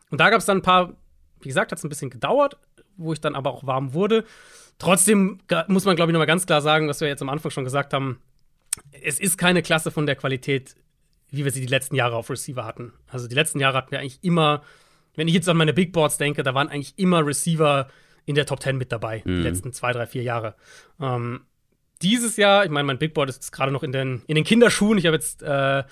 [0.10, 0.96] Und da gab es dann ein paar,
[1.42, 2.58] wie gesagt, hat es ein bisschen gedauert,
[2.98, 4.26] wo ich dann aber auch warm wurde.
[4.80, 7.64] Trotzdem muss man, glaube ich, nochmal ganz klar sagen, was wir jetzt am Anfang schon
[7.64, 8.20] gesagt haben,
[9.04, 10.76] es ist keine Klasse von der Qualität,
[11.30, 12.94] wie wir sie die letzten Jahre auf Receiver hatten.
[13.08, 14.64] Also die letzten Jahre hatten wir eigentlich immer,
[15.16, 17.88] wenn ich jetzt an meine Big Boards denke, da waren eigentlich immer Receiver
[18.26, 19.38] in der Top 10 mit dabei, mhm.
[19.38, 20.56] die letzten zwei, drei, vier Jahre.
[21.00, 21.42] Ähm,
[22.02, 24.98] dieses Jahr, ich meine, mein Big Board ist gerade noch in den, in den Kinderschuhen.
[24.98, 25.84] Ich habe jetzt äh,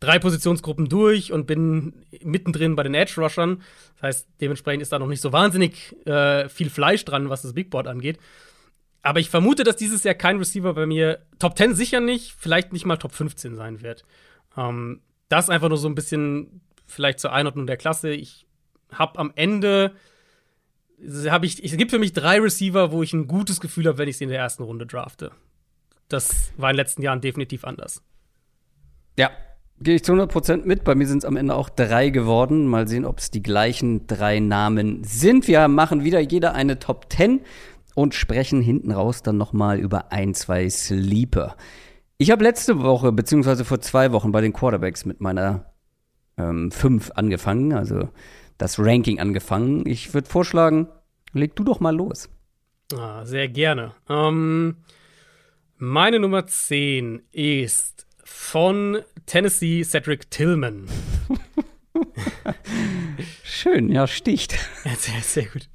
[0.00, 3.62] drei Positionsgruppen durch und bin mittendrin bei den Edge Rushern.
[3.94, 7.54] Das heißt, dementsprechend ist da noch nicht so wahnsinnig äh, viel Fleisch dran, was das
[7.54, 8.18] Big Board angeht.
[9.02, 12.72] Aber ich vermute, dass dieses Jahr kein Receiver bei mir Top 10 sicher nicht, vielleicht
[12.72, 14.04] nicht mal Top 15 sein wird.
[14.56, 18.10] Ähm, das einfach nur so ein bisschen vielleicht zur Einordnung der Klasse.
[18.10, 18.46] Ich
[18.92, 19.94] habe am Ende
[21.30, 24.08] habe ich, es gibt für mich drei Receiver, wo ich ein gutes Gefühl habe, wenn
[24.08, 25.32] ich sie in der ersten Runde drafte.
[26.08, 28.02] Das war in den letzten Jahren definitiv anders.
[29.18, 29.30] Ja,
[29.80, 30.84] gehe ich zu 100% mit.
[30.84, 32.66] Bei mir sind es am Ende auch drei geworden.
[32.66, 35.48] Mal sehen, ob es die gleichen drei Namen sind.
[35.48, 37.40] Wir machen wieder jeder eine Top 10
[37.94, 41.56] und sprechen hinten raus dann noch mal über ein, zwei Sleeper.
[42.18, 45.66] Ich habe letzte Woche, beziehungsweise vor zwei Wochen bei den Quarterbacks mit meiner
[46.36, 48.08] 5 ähm, angefangen, also
[48.58, 49.86] das Ranking angefangen.
[49.86, 50.88] Ich würde vorschlagen,
[51.32, 52.28] leg du doch mal los.
[52.96, 53.94] Ah, sehr gerne.
[54.08, 54.76] Ähm,
[55.76, 60.86] meine Nummer 10 ist von Tennessee Cedric Tillman.
[63.42, 64.52] Schön, ja, sticht.
[64.98, 65.68] sehr, sehr gut.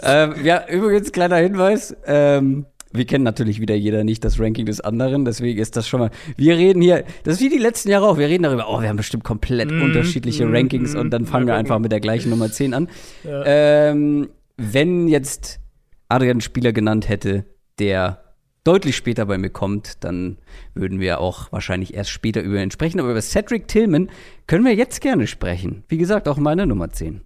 [0.00, 1.96] ähm, ja, übrigens, kleiner Hinweis.
[2.06, 6.00] Ähm, wir kennen natürlich wieder jeder nicht das Ranking des anderen, deswegen ist das schon
[6.00, 6.10] mal.
[6.36, 8.88] Wir reden hier, das ist wie die letzten Jahre auch, wir reden darüber, oh, wir
[8.88, 12.00] haben bestimmt komplett mm, unterschiedliche mm, Rankings mm, und dann fangen wir einfach mit der
[12.00, 12.88] gleichen Nummer 10 an.
[13.24, 13.42] Ja.
[13.44, 15.60] Ähm, wenn jetzt
[16.08, 17.44] Adrian Spieler genannt hätte,
[17.78, 18.24] der
[18.64, 20.38] deutlich später bei mir kommt, dann
[20.74, 23.00] würden wir auch wahrscheinlich erst später über ihn sprechen.
[23.00, 24.10] Aber über Cedric Tillman
[24.46, 25.84] können wir jetzt gerne sprechen.
[25.88, 27.22] Wie gesagt, auch meine Nummer 10.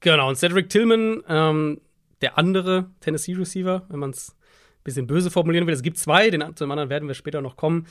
[0.00, 1.80] Genau, und Cedric Tillman, ähm,
[2.22, 4.36] der andere Tennessee-Receiver, wenn man es
[4.84, 5.74] bisschen böse formulieren will.
[5.74, 7.86] Es gibt zwei, den, zum anderen werden wir später noch kommen.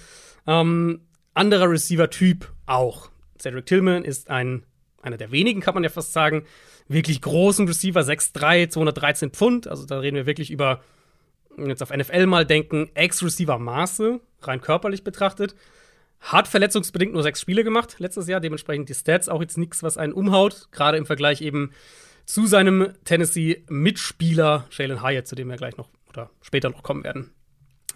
[0.48, 1.02] Ähm,
[1.34, 3.10] anderer Receiver-Typ auch.
[3.40, 4.64] Cedric Tillman ist ein,
[5.02, 6.46] einer der wenigen, kann man ja fast sagen,
[6.88, 9.68] wirklich großen Receiver, 6'3, 213 Pfund.
[9.68, 10.82] Also da reden wir wirklich über,
[11.58, 15.56] jetzt auf NFL mal denken, Ex-Receiver-Maße, rein körperlich betrachtet.
[16.20, 19.98] Hat verletzungsbedingt nur sechs Spiele gemacht letztes Jahr, dementsprechend die Stats auch jetzt nichts, was
[19.98, 21.72] einen umhaut, gerade im Vergleich eben
[22.26, 27.32] zu seinem Tennessee-Mitspieler Jalen Hyatt, zu dem wir gleich noch oder später noch kommen werden.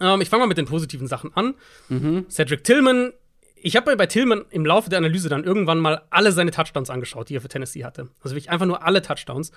[0.00, 1.54] Ähm, ich fange mal mit den positiven Sachen an.
[1.88, 2.26] Mhm.
[2.30, 3.12] Cedric Tillman.
[3.56, 6.90] Ich habe mir bei Tillman im Laufe der Analyse dann irgendwann mal alle seine Touchdowns
[6.90, 8.08] angeschaut, die er für Tennessee hatte.
[8.20, 9.50] Also wirklich einfach nur alle Touchdowns.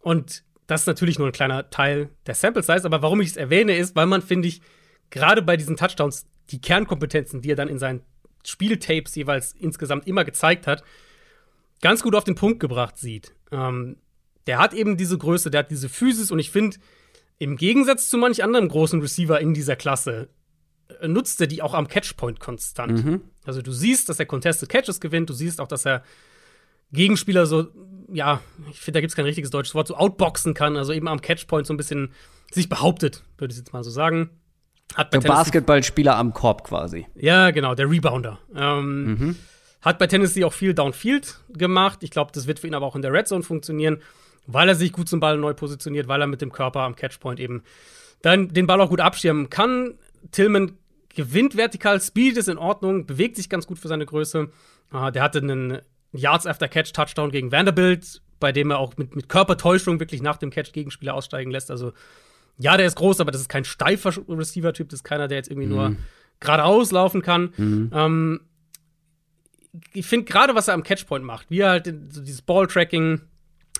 [0.00, 3.36] Und das ist natürlich nur ein kleiner Teil der Sample Size, aber warum ich es
[3.36, 4.60] erwähne, ist, weil man, finde ich,
[5.08, 8.02] gerade bei diesen Touchdowns die Kernkompetenzen, die er dann in seinen
[8.46, 10.84] Spieltapes jeweils insgesamt immer gezeigt hat,
[11.82, 13.34] ganz gut auf den Punkt gebracht sieht.
[13.50, 13.96] Ähm,
[14.46, 16.76] der hat eben diese Größe, der hat diese Physis und ich finde,
[17.40, 20.28] im Gegensatz zu manch anderen großen Receiver in dieser Klasse
[21.00, 23.04] äh, nutzt er die auch am Catchpoint konstant.
[23.04, 23.22] Mhm.
[23.44, 26.04] Also du siehst, dass er Contested Catches gewinnt, du siehst auch, dass er
[26.92, 27.68] Gegenspieler so,
[28.12, 31.08] ja, ich finde, da gibt es kein richtiges deutsches Wort, so outboxen kann, also eben
[31.08, 32.12] am Catchpoint so ein bisschen
[32.52, 34.30] sich behauptet, würde ich jetzt mal so sagen.
[34.94, 37.06] Hat der Basketballspieler am Korb quasi.
[37.14, 38.38] Ja, genau, der Rebounder.
[38.54, 39.36] Ähm, mhm.
[39.80, 42.00] Hat bei Tennessee auch viel Downfield gemacht.
[42.02, 44.02] Ich glaube, das wird für ihn aber auch in der Red Zone funktionieren,
[44.52, 47.40] weil er sich gut zum Ball neu positioniert, weil er mit dem Körper am Catchpoint
[47.40, 47.62] eben
[48.22, 49.94] dann den Ball auch gut abschirmen kann.
[50.32, 50.76] Tillman
[51.14, 54.50] gewinnt vertikal, Speed ist in Ordnung, bewegt sich ganz gut für seine Größe.
[54.92, 55.78] Uh, der hatte einen
[56.12, 60.36] Yards after Catch Touchdown gegen Vanderbilt, bei dem er auch mit, mit Körpertäuschung wirklich nach
[60.36, 61.70] dem Catch Gegenspieler aussteigen lässt.
[61.70, 61.92] Also
[62.58, 65.50] ja, der ist groß, aber das ist kein steifer Receiver-Typ, das ist keiner, der jetzt
[65.50, 65.74] irgendwie mhm.
[65.74, 65.96] nur
[66.40, 67.52] geradeaus laufen kann.
[67.56, 67.90] Mhm.
[67.94, 68.40] Ähm,
[69.92, 73.20] ich finde gerade, was er am Catchpoint macht, wie er halt so dieses Ball-Tracking,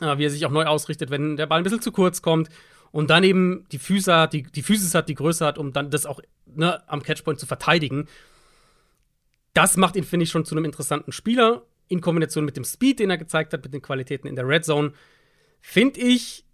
[0.01, 2.49] wie er sich auch neu ausrichtet, wenn der Ball ein bisschen zu kurz kommt
[2.93, 5.91] und dann eben die Füße hat, die, die Physis hat, die Größe hat, um dann
[5.91, 8.07] das auch ne, am Catchpoint zu verteidigen.
[9.55, 13.01] Das macht ihn, finde ich, schon zu einem interessanten Spieler in Kombination mit dem Speed,
[13.01, 14.93] den er gezeigt hat, mit den Qualitäten in der Red Zone,
[15.61, 16.45] finde ich,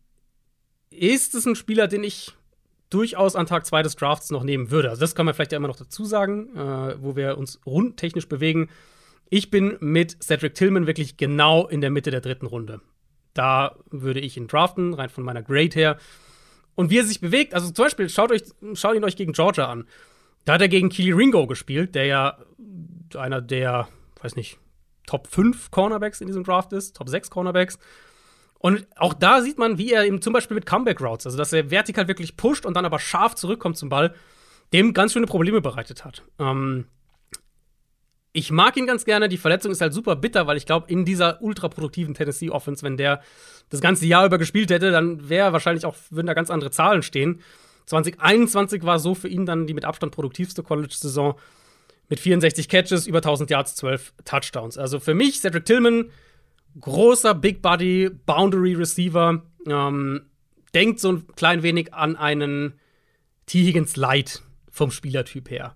[0.90, 2.32] ist es ein Spieler, den ich
[2.90, 4.90] durchaus an Tag 2 des Drafts noch nehmen würde.
[4.90, 8.28] Also das kann man vielleicht ja immer noch dazu sagen, äh, wo wir uns rundtechnisch
[8.28, 8.68] bewegen.
[9.28, 12.80] Ich bin mit Cedric Tillman wirklich genau in der Mitte der dritten Runde.
[13.37, 15.99] Da würde ich ihn draften, rein von meiner Grade her.
[16.75, 18.42] Und wie er sich bewegt, also zum Beispiel, schaut, euch,
[18.75, 19.87] schaut ihn euch gegen Georgia an.
[20.44, 22.38] Da hat er gegen Keely Ringo gespielt, der ja
[23.14, 23.88] einer der,
[24.22, 24.59] weiß nicht,
[25.07, 27.79] Top 5 Cornerbacks in diesem Draft ist, Top 6 Cornerbacks.
[28.59, 31.53] Und auch da sieht man, wie er eben zum Beispiel mit Comeback Routes, also dass
[31.53, 34.14] er vertikal wirklich pusht und dann aber scharf zurückkommt zum Ball,
[34.72, 36.22] dem ganz schöne Probleme bereitet hat.
[36.38, 36.87] Ähm,
[38.37, 39.31] ich mag ihn ganz gerne.
[39.31, 42.99] Die Verletzung ist halt super bitter, weil ich glaube, in dieser ultraproduktiven Tennessee Offense, wenn
[42.99, 43.22] der
[43.70, 47.03] das ganze Jahr über gespielt hätte, dann wäre wahrscheinlich auch, würden da ganz andere Zahlen
[47.03, 47.40] stehen.
[47.87, 51.35] 2021 war so für ihn dann die mit Abstand produktivste College-Saison
[52.11, 54.77] mit 64 Catches, über 1000 Yards, 12 Touchdowns.
[54.77, 56.11] Also für mich, Cedric Tillman,
[56.79, 60.27] großer Big Body Boundary Receiver, ähm,
[60.75, 62.75] denkt so ein klein wenig an einen
[63.46, 63.64] T.
[63.64, 65.75] Higgins Light vom Spielertyp her.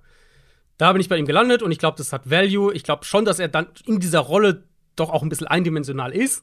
[0.80, 2.72] Da bin ich bei ihm gelandet und ich glaube, das hat Value.
[2.72, 4.62] Ich glaube schon, dass er dann in dieser Rolle
[4.96, 6.42] doch auch ein bisschen eindimensional ist.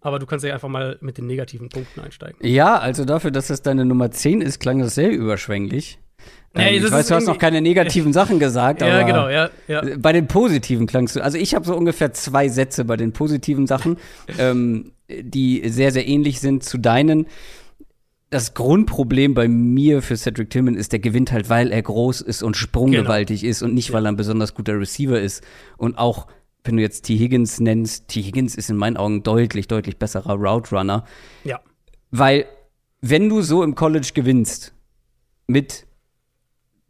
[0.00, 2.36] Aber du kannst ja einfach mal mit den negativen Punkten einsteigen.
[2.42, 6.00] Ja, also dafür, dass das deine Nummer 10 ist, klang das sehr überschwänglich.
[6.56, 9.82] Ähm, ich weiß, du hast noch keine negativen Sachen gesagt, aber ja, genau, ja, ja.
[9.96, 11.22] bei den positiven klangst du.
[11.22, 13.98] Also ich habe so ungefähr zwei Sätze bei den positiven Sachen,
[14.38, 17.28] ähm, die sehr, sehr ähnlich sind zu deinen.
[18.30, 22.42] Das Grundproblem bei mir für Cedric Tillman ist, der gewinnt halt, weil er groß ist
[22.42, 23.50] und sprunggewaltig genau.
[23.50, 25.44] ist und nicht, weil er ein besonders guter Receiver ist.
[25.76, 26.26] Und auch,
[26.64, 27.16] wenn du jetzt T.
[27.16, 28.22] Higgins nennst, T.
[28.22, 31.04] Higgins ist in meinen Augen deutlich, deutlich besserer Route Runner.
[31.44, 31.60] Ja.
[32.10, 32.46] Weil,
[33.00, 34.74] wenn du so im College gewinnst,
[35.46, 35.86] mit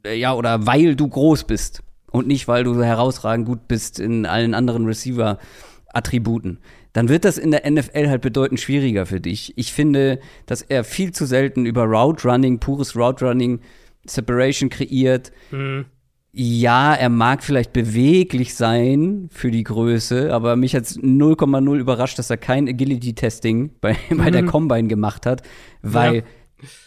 [0.07, 4.27] äh, ja, oder weil du groß bist und nicht, weil du herausragend gut bist in
[4.27, 6.61] allen anderen Receiver-Attributen,
[6.97, 9.53] dann wird das in der NFL halt bedeutend schwieriger für dich.
[9.57, 13.61] Ich finde, dass er viel zu selten über Route Running, pures Route Running,
[14.07, 15.31] Separation kreiert.
[15.51, 15.85] Mhm.
[16.33, 22.31] Ja, er mag vielleicht beweglich sein für die Größe, aber mich hat 0,0 überrascht, dass
[22.31, 24.47] er kein Agility-Testing bei, bei der mhm.
[24.47, 25.43] Combine gemacht hat,
[25.83, 26.23] weil ja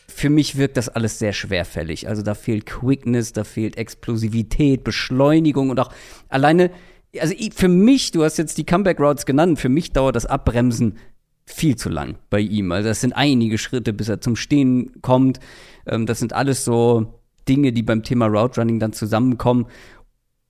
[0.08, 2.10] für mich wirkt das alles sehr schwerfällig.
[2.10, 5.92] Also da fehlt Quickness, da fehlt Explosivität, Beschleunigung und auch
[6.28, 6.72] alleine,
[7.20, 10.98] also für mich, du hast jetzt die Comeback Routes genannt, für mich dauert das Abbremsen
[11.46, 12.72] viel zu lang bei ihm.
[12.72, 15.40] Also das sind einige Schritte, bis er zum Stehen kommt.
[15.88, 19.66] Ähm, das sind alles so Dinge, die beim Thema Route Running dann zusammenkommen.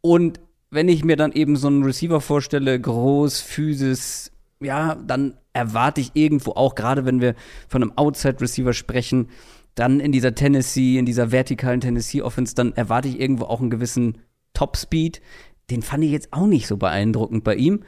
[0.02, 0.40] Und
[0.72, 6.12] wenn ich mir dann eben so einen Receiver vorstelle, groß, physisch, ja, dann erwarte ich
[6.14, 7.36] irgendwo auch, gerade wenn wir
[7.68, 9.30] von einem Outside-Receiver sprechen,
[9.76, 14.18] dann in dieser Tennessee, in dieser vertikalen Tennessee-Offense, dann erwarte ich irgendwo auch einen gewissen
[14.54, 15.22] Top-Speed.
[15.70, 17.84] Den fand ich jetzt auch nicht so beeindruckend bei ihm.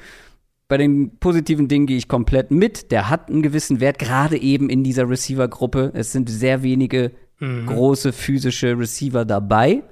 [0.67, 2.91] Bei den positiven Dingen gehe ich komplett mit.
[2.91, 5.91] Der hat einen gewissen Wert, gerade eben in dieser Receiver-Gruppe.
[5.94, 7.65] Es sind sehr wenige mhm.
[7.65, 9.84] große physische Receiver dabei.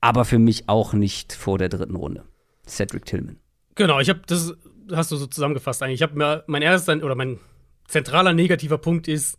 [0.00, 2.24] Aber für mich auch nicht vor der dritten Runde.
[2.66, 3.38] Cedric Tillman.
[3.74, 4.54] Genau, ich habe das
[4.92, 5.96] hast du so zusammengefasst eigentlich.
[5.96, 7.38] Ich habe mir mein erster oder mein
[7.88, 9.38] zentraler negativer Punkt ist,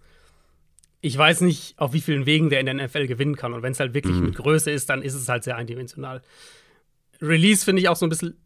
[1.01, 3.53] ich weiß nicht, auf wie vielen Wegen der in der NFL gewinnen kann.
[3.53, 4.25] Und wenn es halt wirklich mhm.
[4.25, 6.21] mit Größe ist, dann ist es halt sehr eindimensional.
[7.21, 8.37] Release finde ich auch so ein bisschen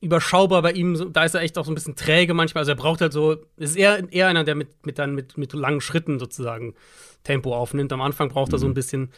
[0.00, 1.12] überschaubar bei ihm.
[1.12, 2.62] Da ist er echt auch so ein bisschen träge manchmal.
[2.62, 5.52] Also er braucht halt so, ist eher, eher einer, der mit, mit, dann mit, mit
[5.52, 6.74] langen Schritten sozusagen
[7.22, 7.92] Tempo aufnimmt.
[7.92, 8.54] Am Anfang braucht mhm.
[8.54, 8.74] er so ein mhm.
[8.74, 9.12] bisschen.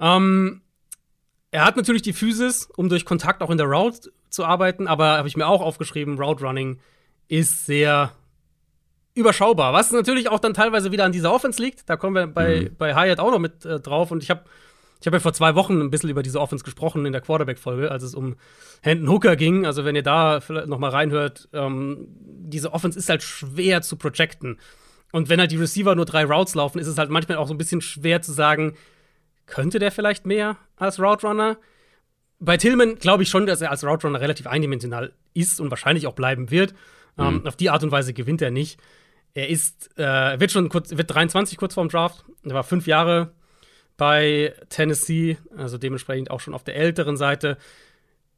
[0.00, 0.62] Ähm,
[1.50, 5.18] er hat natürlich die Physis, um durch Kontakt auch in der Route zu arbeiten, aber
[5.18, 6.78] habe ich mir auch aufgeschrieben, Route Running
[7.28, 8.12] ist sehr
[9.14, 11.88] überschaubar, was natürlich auch dann teilweise wieder an dieser Offense liegt.
[11.88, 12.76] Da kommen wir bei, mhm.
[12.76, 14.44] bei Hyatt auch noch mit äh, drauf und ich habe
[15.00, 17.90] Ich habe ja vor zwei Wochen ein bisschen über diese Offense gesprochen in der Quarterback-Folge,
[17.90, 18.36] als es um
[18.80, 19.66] Hendon Hooker ging.
[19.66, 23.96] Also, wenn ihr da vielleicht noch mal reinhört, ähm, diese Offense ist halt schwer zu
[23.96, 24.58] projecten.
[25.12, 27.54] Und wenn halt die Receiver nur drei Routes laufen, ist es halt manchmal auch so
[27.54, 28.74] ein bisschen schwer zu sagen,
[29.46, 31.56] könnte der vielleicht mehr als Route Runner?
[32.38, 36.06] Bei Tillman glaube ich schon, dass er als Route Runner relativ eindimensional ist und wahrscheinlich
[36.06, 36.74] auch bleiben wird.
[37.18, 37.36] Ähm, mhm.
[37.36, 38.80] Ähm, auf die Art und Weise gewinnt er nicht.
[39.34, 42.24] Er ist, äh, wird schon kurz, wird 23 kurz vorm Draft.
[42.44, 43.32] Er war fünf Jahre
[43.96, 47.56] bei Tennessee, also dementsprechend auch schon auf der älteren Seite.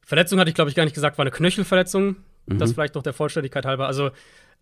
[0.05, 2.17] Verletzung hatte ich, glaube ich, gar nicht gesagt, war eine Knöchelverletzung.
[2.47, 2.59] Mhm.
[2.59, 3.87] Das vielleicht noch der Vollständigkeit halber.
[3.87, 4.11] Also,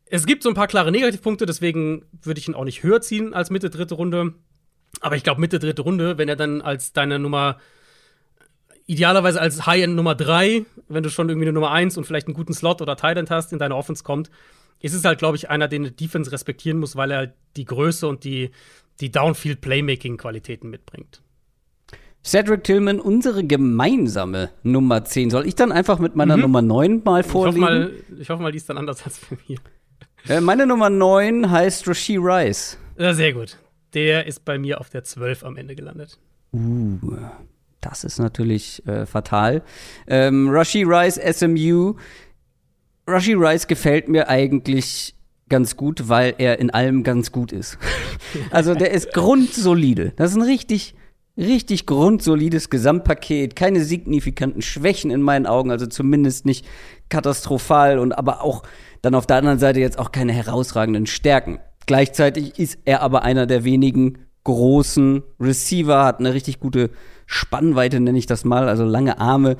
[0.06, 3.34] es gibt so ein paar klare Negativpunkte, deswegen würde ich ihn auch nicht höher ziehen
[3.34, 4.34] als Mitte, dritte Runde.
[5.00, 7.58] Aber ich glaube, Mitte, dritte Runde, wenn er dann als deine Nummer
[8.86, 12.34] idealerweise als High-End Nummer 3, wenn du schon irgendwie eine Nummer 1 und vielleicht einen
[12.34, 14.30] guten Slot oder Tight hast, in deine Offense kommt,
[14.80, 17.64] ist es halt, glaube ich, einer, den die Defense respektieren muss, weil er halt die
[17.64, 18.50] Größe und die,
[19.00, 21.22] die Downfield-Playmaking-Qualitäten mitbringt.
[22.24, 25.30] Cedric Tillman, unsere gemeinsame Nummer 10.
[25.30, 26.42] Soll ich dann einfach mit meiner mhm.
[26.42, 27.58] Nummer 9 mal vorlegen?
[27.58, 29.58] Ich hoffe mal, ich hoffe mal, die ist dann anders als bei mir.
[30.28, 32.78] Äh, meine Nummer 9 heißt Rasheed Rice.
[32.98, 33.58] Ja, sehr gut.
[33.94, 36.18] Der ist bei mir auf der 12 am Ende gelandet.
[36.52, 36.98] Uh.
[37.80, 39.62] Das ist natürlich äh, fatal.
[40.08, 41.94] Ähm, Rashi Rice, SMU.
[43.06, 45.14] Rashi Rice gefällt mir eigentlich
[45.48, 47.78] ganz gut, weil er in allem ganz gut ist.
[48.50, 50.12] also der ist grundsolide.
[50.16, 50.94] Das ist ein richtig,
[51.36, 53.56] richtig grundsolides Gesamtpaket.
[53.56, 56.66] Keine signifikanten Schwächen in meinen Augen, also zumindest nicht
[57.08, 58.62] katastrophal und aber auch
[59.02, 61.60] dann auf der anderen Seite jetzt auch keine herausragenden Stärken.
[61.86, 66.90] Gleichzeitig ist er aber einer der wenigen großen Receiver, hat eine richtig gute
[67.26, 69.56] Spannweite, nenne ich das mal, also lange Arme.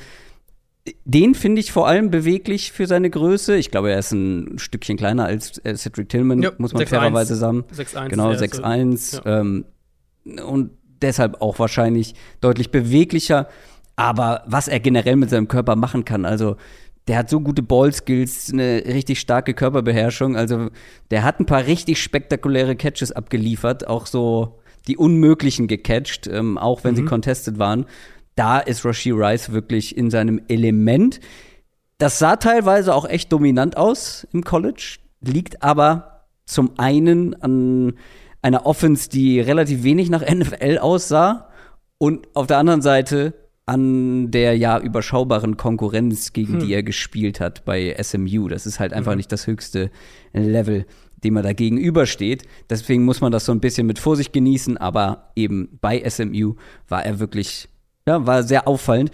[1.05, 3.57] Den finde ich vor allem beweglich für seine Größe.
[3.57, 6.91] Ich glaube, er ist ein Stückchen kleiner als äh, Cedric Tillman, ja, muss man 6,
[6.91, 7.65] fairerweise sagen.
[7.75, 8.09] 6'1.
[8.09, 9.25] Genau, 6'1.
[9.25, 9.41] Ja.
[9.41, 9.65] Ähm,
[10.47, 10.71] und
[11.03, 13.49] deshalb auch wahrscheinlich deutlich beweglicher.
[13.97, 16.57] Aber was er generell mit seinem Körper machen kann, also
[17.09, 20.37] der hat so gute Ballskills, eine richtig starke Körperbeherrschung.
[20.37, 20.69] Also
[21.11, 26.85] der hat ein paar richtig spektakuläre Catches abgeliefert, auch so die Unmöglichen gecatcht, ähm, auch
[26.85, 26.97] wenn mhm.
[26.97, 27.87] sie contested waren.
[28.37, 31.21] Da ist Rashi Rice wirklich in seinem Element.
[31.99, 37.95] Das sah teilweise auch echt dominant aus im College, liegt aber zum einen an
[38.43, 41.49] einer Offense, die relativ wenig nach NFL aussah
[41.99, 46.61] und auf der anderen Seite an der ja überschaubaren Konkurrenz, gegen hm.
[46.61, 48.47] die er gespielt hat bei SMU.
[48.47, 49.17] Das ist halt einfach mhm.
[49.17, 49.91] nicht das höchste
[50.33, 50.87] Level
[51.25, 52.45] dem er da gegenübersteht.
[52.71, 56.55] Deswegen muss man das so ein bisschen mit Vorsicht genießen, aber eben bei SMU
[56.89, 57.69] war er wirklich,
[58.07, 59.11] ja, war sehr auffallend.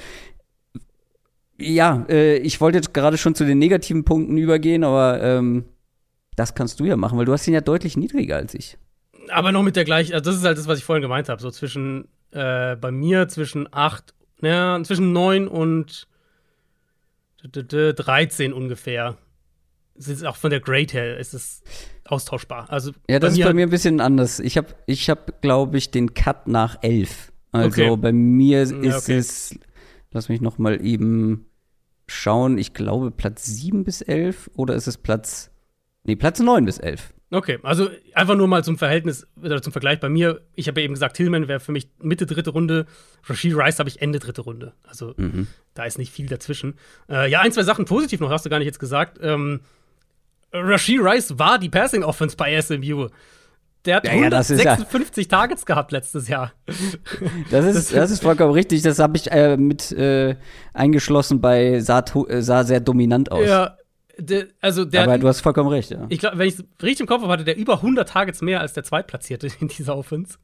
[1.59, 5.65] Ja, äh, ich wollte jetzt gerade schon zu den negativen Punkten übergehen, aber ähm,
[6.37, 8.79] das kannst du ja machen, weil du hast ihn ja deutlich niedriger als ich.
[9.31, 11.41] Aber noch mit der gleichen, also das ist halt das, was ich vorhin gemeint habe,
[11.41, 16.09] so zwischen, äh, bei mir zwischen 8, ja, zwischen 9 und
[17.45, 19.17] 13 ungefähr
[19.95, 21.63] ist auch von der Grade her ist es
[22.05, 22.67] austauschbar.
[22.71, 24.41] Also ja, das ist bei mir ein bisschen anders.
[24.41, 27.32] Ich habe, ich hab, glaube ich, den Cut nach elf.
[27.53, 27.97] Also okay.
[27.97, 29.17] bei mir ist ja, okay.
[29.17, 29.59] es,
[30.11, 31.47] lass mich noch mal eben
[32.07, 32.59] schauen.
[32.59, 35.51] Ich glaube Platz sieben bis elf oder ist es Platz,
[36.05, 37.13] nee Platz neun bis elf.
[37.31, 40.43] Okay, also einfach nur mal zum Verhältnis oder zum Vergleich bei mir.
[40.55, 42.85] Ich habe ja eben gesagt, Tillman wäre für mich Mitte dritte Runde.
[43.25, 44.75] Rashid Rice habe ich Ende dritte Runde.
[44.83, 45.47] Also mhm.
[45.73, 46.75] da ist nicht viel dazwischen.
[47.09, 49.19] Äh, ja, ein, zwei Sachen positiv noch, hast du gar nicht jetzt gesagt.
[49.23, 49.61] Ähm,
[50.53, 53.09] Rashid Rice war die Passing Offense bei SMU.
[53.85, 56.53] Der hat ja, 156 ja, Targets gehabt letztes Jahr.
[57.51, 58.83] Das ist, das ist vollkommen richtig.
[58.83, 60.37] Das habe ich äh, mit äh,
[60.73, 63.47] eingeschlossen bei sah, äh, sah sehr dominant aus.
[63.47, 63.77] Ja,
[64.19, 66.07] der, also der Aber du hast vollkommen recht, ja.
[66.09, 68.61] Ich glaube, wenn ich es richtig im Kopf habe, hatte der über 100 Targets mehr
[68.61, 70.39] als der Zweitplatzierte in dieser Offense.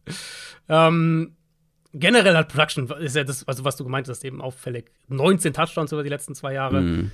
[0.69, 1.37] Ähm,
[1.93, 4.91] generell hat Production, ist ja das, also was du gemeint hast, eben auffällig.
[5.09, 6.81] 19 Touchdowns über die letzten zwei Jahre.
[6.81, 7.11] Mhm.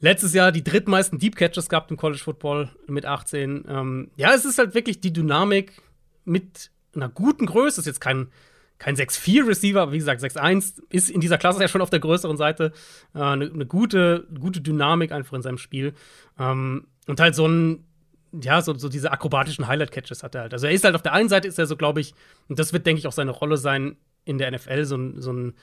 [0.00, 3.64] Letztes Jahr die drittmeisten Deep Catches gehabt im College Football mit 18.
[3.68, 5.82] Ähm, ja, es ist halt wirklich die Dynamik
[6.24, 7.80] mit einer guten Größe.
[7.80, 8.28] Ist jetzt kein,
[8.78, 12.00] kein 6-4 Receiver, aber wie gesagt, 6-1 ist in dieser Klasse ja schon auf der
[12.00, 12.72] größeren Seite.
[13.14, 15.92] Äh, eine, eine gute, gute Dynamik einfach in seinem Spiel.
[16.38, 17.84] Ähm, und halt so ein,
[18.32, 20.54] ja, so, so diese akrobatischen Highlight-Catches hat er halt.
[20.54, 22.14] Also er ist halt auf der einen Seite ist er so, glaube ich,
[22.48, 25.32] und das wird, denke ich, auch seine Rolle sein in der NFL, so ein, so
[25.32, 25.54] ein,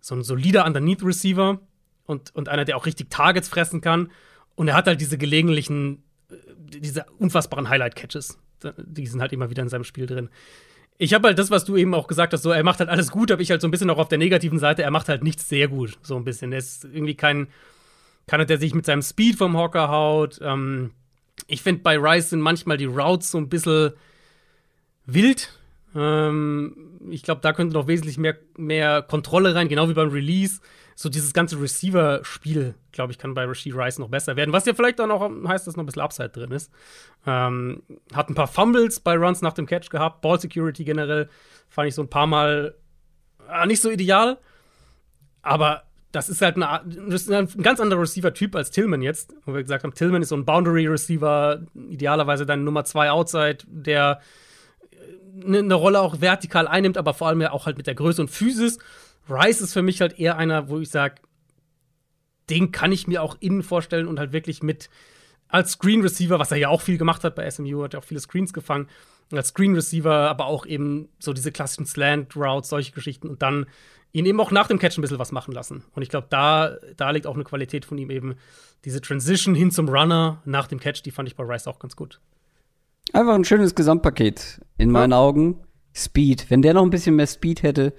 [0.00, 1.60] so ein solider Underneath-Receiver
[2.06, 4.10] und, und einer, der auch richtig Targets fressen kann.
[4.54, 6.34] Und er hat halt diese gelegentlichen, äh,
[6.78, 8.38] diese unfassbaren Highlight-Catches.
[8.76, 10.28] Die sind halt immer wieder in seinem Spiel drin.
[10.98, 13.10] Ich habe halt das, was du eben auch gesagt hast, so er macht halt alles
[13.10, 15.24] gut, aber ich halt so ein bisschen auch auf der negativen Seite, er macht halt
[15.24, 16.52] nichts sehr gut, so ein bisschen.
[16.52, 17.48] Er ist irgendwie kein,
[18.26, 20.38] keiner, der sich mit seinem Speed vom Hocker haut.
[20.42, 20.90] Ähm,
[21.46, 23.92] ich finde, bei Rice sind manchmal die Routes so ein bisschen
[25.06, 25.58] wild.
[25.94, 30.60] Ähm, ich glaube, da könnte noch wesentlich mehr, mehr Kontrolle rein, genau wie beim Release.
[30.94, 34.52] So dieses ganze Receiver-Spiel, glaube ich, kann bei Rasheed Rice noch besser werden.
[34.52, 36.70] Was ja vielleicht dann auch heißt, dass noch ein bisschen Upside drin ist.
[37.26, 37.82] Ähm,
[38.14, 40.20] hat ein paar Fumbles bei Runs nach dem Catch gehabt.
[40.20, 41.28] Ball Security generell
[41.68, 42.74] fand ich so ein paar Mal
[43.48, 44.38] äh, nicht so ideal.
[45.42, 49.34] Aber das ist halt eine, das ist ein ganz anderer Receiver-Typ als Tillman jetzt.
[49.44, 54.20] Wo wir gesagt haben, Tillman ist so ein Boundary-Receiver, idealerweise dein Nummer 2 Outside, der
[55.44, 58.22] eine ne Rolle auch vertikal einnimmt, aber vor allem ja auch halt mit der Größe
[58.22, 58.78] und Physis.
[59.28, 61.16] Rice ist für mich halt eher einer, wo ich sage,
[62.48, 64.90] den kann ich mir auch innen vorstellen und halt wirklich mit
[65.48, 68.04] als Screen Receiver, was er ja auch viel gemacht hat bei SMU, hat ja auch
[68.04, 68.88] viele Screens gefangen,
[69.32, 73.66] als Screen Receiver, aber auch eben so diese klassischen Slant Routes, solche Geschichten und dann
[74.12, 75.84] ihn eben auch nach dem Catch ein bisschen was machen lassen.
[75.94, 78.34] Und ich glaube, da, da liegt auch eine Qualität von ihm eben.
[78.84, 81.94] Diese Transition hin zum Runner nach dem Catch, die fand ich bei Rice auch ganz
[81.94, 82.20] gut.
[83.12, 85.18] Einfach ein schönes Gesamtpaket in meinen ja.
[85.18, 85.60] Augen.
[85.92, 86.50] Speed.
[86.50, 87.92] Wenn der noch ein bisschen mehr Speed hätte,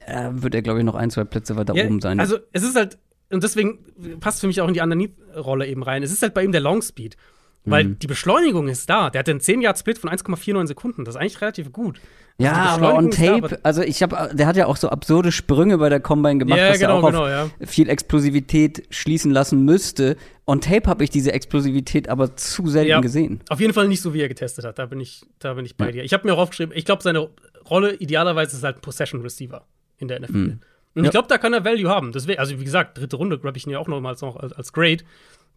[0.00, 2.20] äh, würde er, glaube ich, noch ein, zwei Plätze weiter ja, oben sein.
[2.20, 2.98] Also, es ist halt,
[3.30, 3.78] und deswegen
[4.20, 6.02] passt für mich auch in die Underneath-Rolle eben rein.
[6.02, 7.16] Es ist halt bei ihm der Long Speed.
[7.64, 7.98] Weil mhm.
[7.98, 9.10] die Beschleunigung ist da.
[9.10, 11.04] Der hat einen 10-Yard-Split von 1,49 Sekunden.
[11.04, 12.00] Das ist eigentlich relativ gut.
[12.40, 15.76] Ja, also aber on Tape, also ich habe, der hat ja auch so absurde Sprünge
[15.78, 17.28] bei der Combine gemacht, ja, was genau, ja auch genau, auf
[17.60, 17.66] ja.
[17.66, 20.16] viel Explosivität schließen lassen müsste.
[20.46, 23.40] On Tape habe ich diese Explosivität aber zu selten ja, gesehen.
[23.48, 24.78] Auf jeden Fall nicht so, wie er getestet hat.
[24.78, 26.04] Da bin ich, da bin ich bei dir.
[26.04, 27.28] Ich habe mir auch aufgeschrieben, ich glaube, seine
[27.68, 30.32] Rolle idealerweise ist halt ein Possession Receiver in der NFL.
[30.32, 30.60] Mhm.
[30.94, 32.12] Und ich glaube, da kann er Value haben.
[32.12, 34.72] Deswegen, also wie gesagt, dritte Runde grab ich ihn ja auch nochmals noch als, als
[34.72, 35.02] Grade.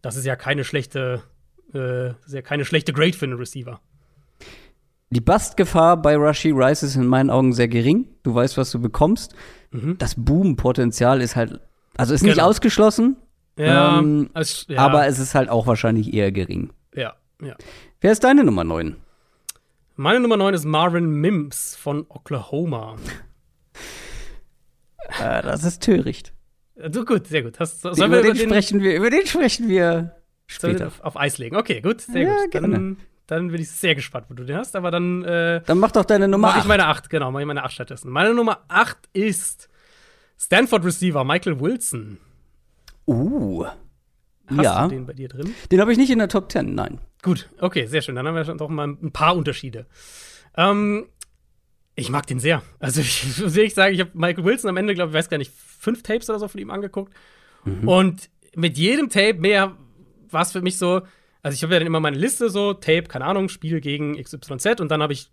[0.00, 1.22] Das ist ja keine schlechte
[1.74, 3.80] äh, ist ja keine schlechte Grade für einen Receiver.
[5.12, 8.08] Die Bustgefahr bei Rushy Rice ist in meinen Augen sehr gering.
[8.22, 9.34] Du weißt, was du bekommst.
[9.70, 9.98] Mhm.
[9.98, 11.60] Das Boom-Potenzial ist halt,
[11.98, 12.48] also ist nicht genau.
[12.48, 13.16] ausgeschlossen,
[13.58, 16.72] ja, ähm, es, ja, aber es ist halt auch wahrscheinlich eher gering.
[16.94, 17.56] Ja, ja.
[18.00, 18.96] Wer ist deine Nummer 9?
[19.96, 22.96] Meine Nummer 9 ist Marvin Mims von Oklahoma.
[25.20, 26.32] äh, das ist töricht.
[26.80, 27.60] Also gut, sehr gut.
[27.60, 30.90] Hast, über, den über, den sprechen wir, über den sprechen wir Später.
[31.00, 31.56] Auf, Eis legen.
[31.56, 32.54] Okay, gut, sehr ja, gut.
[32.54, 34.76] Dann, dann, bin ich sehr gespannt, wo du den hast.
[34.76, 35.24] Aber dann.
[35.24, 36.54] Äh, dann mach doch deine Nummer 8.
[36.54, 38.10] Mach ich meine 8, genau, mach ich meine 8 stattdessen.
[38.10, 39.68] Meine Nummer 8 ist
[40.38, 42.18] Stanford Receiver Michael Wilson.
[43.06, 43.66] Uh.
[44.48, 44.82] Hast ja.
[44.82, 45.54] du den bei dir drin?
[45.70, 47.00] Den habe ich nicht in der Top 10, nein.
[47.22, 48.16] Gut, okay, sehr schön.
[48.16, 49.86] Dann haben wir schon doch mal ein paar Unterschiede.
[50.56, 51.06] Ähm,
[51.94, 52.62] ich mag den sehr.
[52.80, 55.38] Also, ich muss ehrlich sagen, ich habe Michael Wilson am Ende, glaube ich, weiß gar
[55.38, 57.12] nicht, fünf Tapes oder so von ihm angeguckt.
[57.64, 57.88] Mhm.
[57.88, 59.76] Und mit jedem Tape mehr
[60.30, 61.02] war es für mich so,
[61.42, 64.80] also ich habe ja dann immer meine Liste so, Tape, keine Ahnung, Spiel gegen XYZ
[64.80, 65.30] und dann habe ich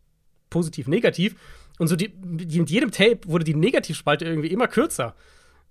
[0.50, 1.36] positiv, negativ.
[1.78, 5.16] Und so die, mit jedem Tape wurde die Negativspalte irgendwie immer kürzer.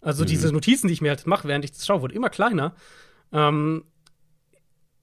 [0.01, 0.29] Also mhm.
[0.29, 2.75] diese Notizen, die ich mir halt mache, während ich das schaue, wurde immer kleiner.
[3.33, 3.85] Ähm,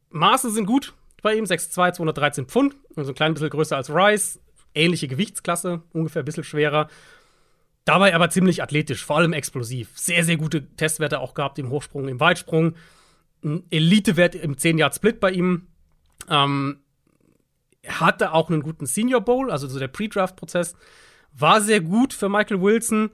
[0.10, 4.39] Maße sind gut bei ihm, 6'2, 213 Pfund, also ein klein bisschen größer als Rice,
[4.74, 6.88] ähnliche Gewichtsklasse, ungefähr ein bisschen schwerer.
[7.84, 9.89] Dabei aber ziemlich athletisch, vor allem explosiv.
[9.95, 12.76] Sehr, sehr gute Testwerte auch gehabt im Hochsprung, im Weitsprung
[13.46, 15.68] ein Elite-Wert im 10-Yard-Split bei ihm.
[16.28, 16.80] Ähm,
[17.88, 20.76] hatte auch einen guten Senior Bowl, also so der Pre-Draft-Prozess
[21.38, 23.12] war sehr gut für Michael Wilson.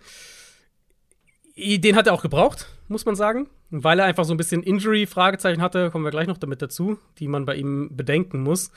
[1.58, 5.62] Den hat er auch gebraucht, muss man sagen, weil er einfach so ein bisschen Injury-Fragezeichen
[5.62, 8.72] hatte, kommen wir gleich noch damit dazu, die man bei ihm bedenken muss.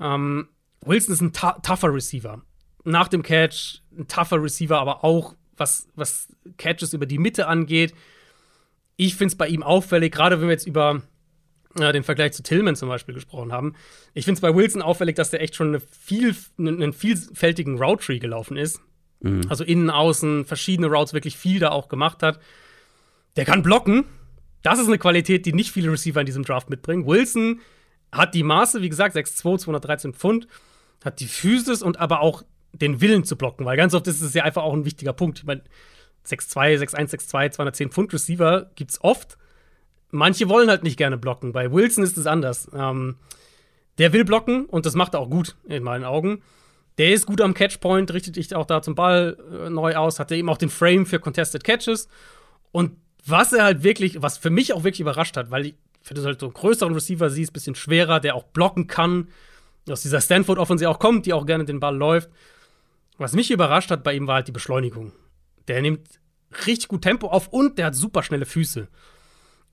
[0.00, 0.48] Ähm,
[0.84, 2.42] Wilson ist ein tougher Receiver.
[2.84, 7.94] Nach dem Catch ein tougher Receiver, aber auch was, was Catches über die Mitte angeht,
[8.98, 11.02] ich finde es bei ihm auffällig, gerade wenn wir jetzt über
[11.78, 13.74] äh, den Vergleich zu Tillman zum Beispiel gesprochen haben.
[14.12, 18.04] Ich finde es bei Wilson auffällig, dass der echt schon eine viel, einen vielfältigen Route
[18.04, 18.80] Tree gelaufen ist.
[19.20, 19.42] Mhm.
[19.48, 22.40] Also innen, außen, verschiedene Routes wirklich viel da auch gemacht hat.
[23.36, 24.04] Der kann blocken.
[24.62, 27.06] Das ist eine Qualität, die nicht viele Receiver in diesem Draft mitbringen.
[27.06, 27.60] Wilson
[28.10, 30.48] hat die Maße, wie gesagt, 6'2, 213 Pfund,
[31.04, 34.34] hat die Physis und aber auch den Willen zu blocken, weil ganz oft ist es
[34.34, 35.38] ja einfach auch ein wichtiger Punkt.
[35.38, 35.62] Ich meine,
[36.28, 39.38] 6'2, 6'1, 6'2, 210 Pfund Receiver gibt's oft.
[40.10, 41.52] Manche wollen halt nicht gerne blocken.
[41.52, 42.68] Bei Wilson ist es anders.
[42.74, 43.16] Ähm,
[43.98, 46.42] der will blocken und das macht er auch gut, in meinen Augen.
[46.98, 50.32] Der ist gut am Catchpoint, richtet sich auch da zum Ball äh, neu aus, hat
[50.32, 52.08] eben auch den Frame für Contested Catches.
[52.72, 52.92] Und
[53.26, 56.40] was er halt wirklich, was für mich auch wirklich überrascht hat, weil ich finde, halt
[56.40, 59.28] so einen größeren Receiver siehst, bisschen schwerer, der auch blocken kann,
[59.88, 62.30] aus dieser Stanford-Offensive auch kommt, die auch gerne den Ball läuft.
[63.16, 65.12] Was mich überrascht hat bei ihm war halt die Beschleunigung.
[65.68, 66.20] Der nimmt
[66.66, 68.88] richtig gut Tempo auf und der hat super schnelle Füße.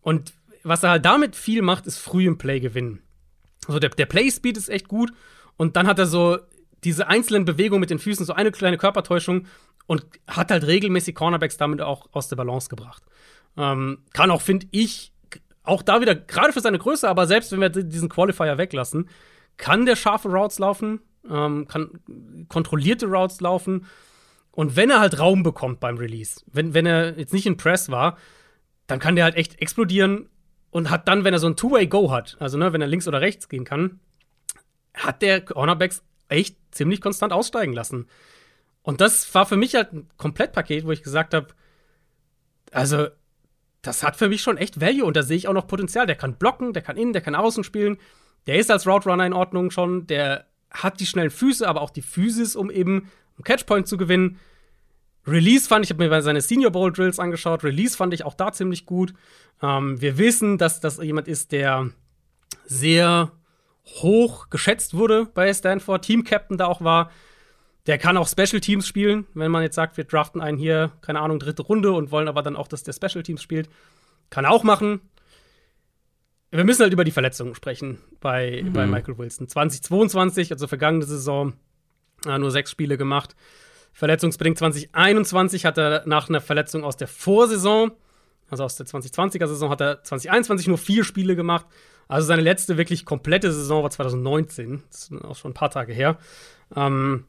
[0.02, 0.34] Und
[0.64, 3.02] was er halt damit viel macht, ist früh im Play gewinnen.
[3.68, 5.12] Also der, der Play-Speed ist echt gut
[5.58, 6.38] und dann hat er so
[6.84, 9.48] diese einzelnen Bewegungen mit den Füßen, so eine kleine Körpertäuschung
[9.88, 13.04] und hat halt regelmäßig Cornerbacks damit auch aus der Balance gebracht.
[13.58, 15.14] Ähm, kann auch, finde ich,
[15.64, 19.10] auch da wieder, gerade für seine Größe, aber selbst wenn wir diesen Qualifier weglassen,
[19.58, 21.02] kann der scharfe Routes laufen.
[21.30, 21.90] ähm, kann
[22.50, 23.86] kontrollierte Routes laufen.
[24.56, 27.92] Und wenn er halt Raum bekommt beim Release, wenn, wenn er jetzt nicht in Press
[27.92, 28.18] war,
[28.88, 30.30] dann kann der halt echt explodieren
[30.72, 33.22] und hat dann, wenn er so ein Two-Way-Go hat, also ne, wenn er links oder
[33.22, 34.00] rechts gehen kann,
[34.94, 38.08] hat der Cornerbacks echt ziemlich konstant aussteigen lassen.
[38.82, 41.48] Und das war für mich halt ein Komplettpaket, wo ich gesagt habe,
[42.72, 43.08] also
[43.82, 46.08] das hat für mich schon echt Value und da sehe ich auch noch Potenzial.
[46.08, 47.98] Der kann blocken, der kann innen, der kann außen spielen.
[48.48, 50.08] Der ist als Route Runner in Ordnung schon.
[50.08, 54.40] Der hat die schnellen Füße, aber auch die Physis, um eben einen Catchpoint zu gewinnen.
[55.28, 57.64] Release fand ich, ich habe mir seine Senior Bowl Drills angeschaut.
[57.64, 59.14] Release fand ich auch da ziemlich gut.
[59.62, 61.90] Ähm, wir wissen, dass das jemand ist, der
[62.66, 63.32] sehr
[63.86, 67.12] hoch geschätzt wurde bei Stanford, Team Captain da auch war.
[67.88, 71.20] Der kann auch Special Teams spielen, wenn man jetzt sagt, wir draften einen hier, keine
[71.20, 73.70] Ahnung, dritte Runde und wollen aber dann auch, dass der Special Teams spielt.
[74.32, 75.02] Kann er auch machen.
[76.50, 78.74] Wir müssen halt über die Verletzungen sprechen bei, mhm.
[78.74, 79.48] bei Michael Wilson.
[79.48, 81.54] 2022, also vergangene Saison,
[82.26, 83.36] nur sechs Spiele gemacht.
[83.94, 87.92] Verletzungsbedingt 2021 hat er nach einer Verletzung aus der Vorsaison,
[88.50, 91.66] also aus der 2020er Saison, hat er 2021 nur vier Spiele gemacht.
[92.08, 94.84] Also seine letzte wirklich komplette Saison war 2019.
[94.92, 96.18] Das ist auch schon ein paar Tage her.
[96.76, 97.26] Ähm,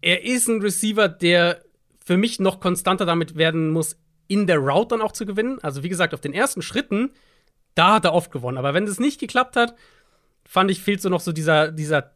[0.00, 1.62] er ist ein Receiver, der
[2.04, 3.98] für mich noch konstanter damit werden muss,
[4.28, 5.58] in der Route dann auch zu gewinnen.
[5.62, 7.10] Also, wie gesagt, auf den ersten Schritten,
[7.74, 8.58] da hat er oft gewonnen.
[8.58, 9.74] Aber wenn es nicht geklappt hat,
[10.44, 12.12] fand ich, fehlt so noch so dieser, dieser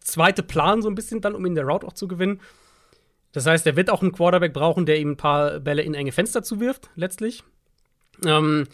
[0.00, 2.40] zweite Plan so ein bisschen dann, um in der Route auch zu gewinnen.
[3.32, 6.12] Das heißt, er wird auch einen Quarterback brauchen, der ihm ein paar Bälle in enge
[6.12, 7.44] Fenster zuwirft, letztlich.
[8.24, 8.66] Ähm,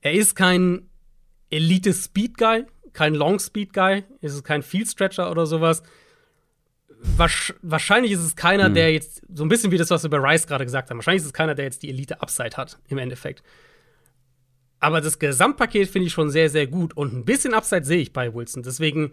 [0.00, 0.88] er ist kein
[1.50, 5.82] Elite-Speed-Guy, kein Long-Speed-Guy, ist kein Field-Stretcher oder sowas
[7.62, 8.74] wahrscheinlich ist es keiner, hm.
[8.74, 10.98] der jetzt so ein bisschen wie das, was wir bei Rice gerade gesagt haben.
[10.98, 13.42] Wahrscheinlich ist es keiner, der jetzt die Elite-Upside hat, im Endeffekt.
[14.80, 16.96] Aber das Gesamtpaket finde ich schon sehr, sehr gut.
[16.96, 18.62] Und ein bisschen Upside sehe ich bei Wilson.
[18.62, 19.12] Deswegen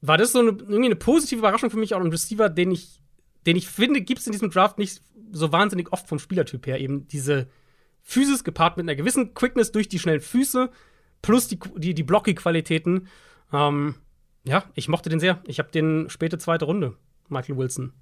[0.00, 3.00] war das so eine, irgendwie eine positive Überraschung für mich, auch ein Receiver, den ich,
[3.46, 6.80] den ich finde, gibt es in diesem Draft nicht so wahnsinnig oft vom Spielertyp her.
[6.80, 7.48] Eben diese
[8.02, 10.70] Physis gepaart mit einer gewissen Quickness durch die schnellen Füße
[11.22, 13.08] plus die, die, die Blocky-Qualitäten.
[13.52, 13.96] Ähm,
[14.44, 15.42] ja, ich mochte den sehr.
[15.46, 16.96] Ich habe den späte zweite Runde.
[17.28, 17.92] Michael Wilson.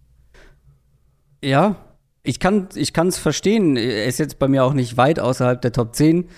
[1.42, 1.76] Ja,
[2.22, 3.76] ich kann es verstehen.
[3.76, 6.28] Er ist jetzt bei mir auch nicht weit außerhalb der Top 10,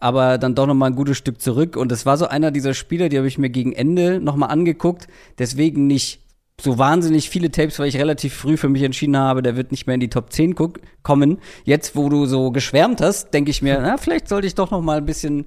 [0.00, 1.76] aber dann doch noch mal ein gutes Stück zurück.
[1.76, 4.46] Und es war so einer dieser Spieler, die habe ich mir gegen Ende noch mal
[4.46, 5.08] angeguckt.
[5.38, 6.20] Deswegen nicht
[6.60, 9.86] so wahnsinnig viele Tapes, weil ich relativ früh für mich entschieden habe, der wird nicht
[9.86, 10.54] mehr in die Top 10
[11.02, 11.38] kommen.
[11.64, 14.80] Jetzt, wo du so geschwärmt hast, denke ich mir, na, vielleicht sollte ich doch noch
[14.80, 15.44] mal ein bisschen,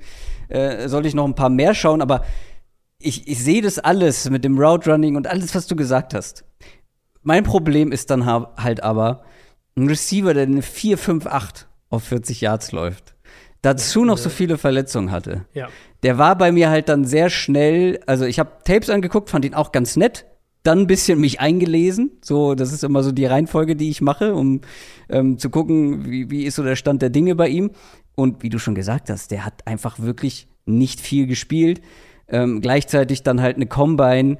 [0.49, 2.01] äh, sollte ich noch ein paar mehr schauen.
[2.01, 2.23] Aber
[2.99, 6.43] ich, ich sehe das alles mit dem Route Running und alles, was du gesagt hast.
[7.23, 9.23] Mein Problem ist dann halt aber
[9.75, 13.15] ein Receiver, der eine 4, 5, 8 auf 40 Yards läuft.
[13.61, 15.45] Dazu noch so viele Verletzungen hatte.
[15.53, 15.67] Ja.
[16.03, 19.53] Der war bei mir halt dann sehr schnell, also ich habe Tapes angeguckt, fand ihn
[19.53, 20.25] auch ganz nett,
[20.63, 22.11] dann ein bisschen mich eingelesen.
[22.21, 24.61] So, das ist immer so die Reihenfolge, die ich mache, um
[25.09, 27.71] ähm, zu gucken, wie, wie ist so der Stand der Dinge bei ihm.
[28.15, 31.81] Und wie du schon gesagt hast, der hat einfach wirklich nicht viel gespielt.
[32.27, 34.37] Ähm, gleichzeitig dann halt eine Combine,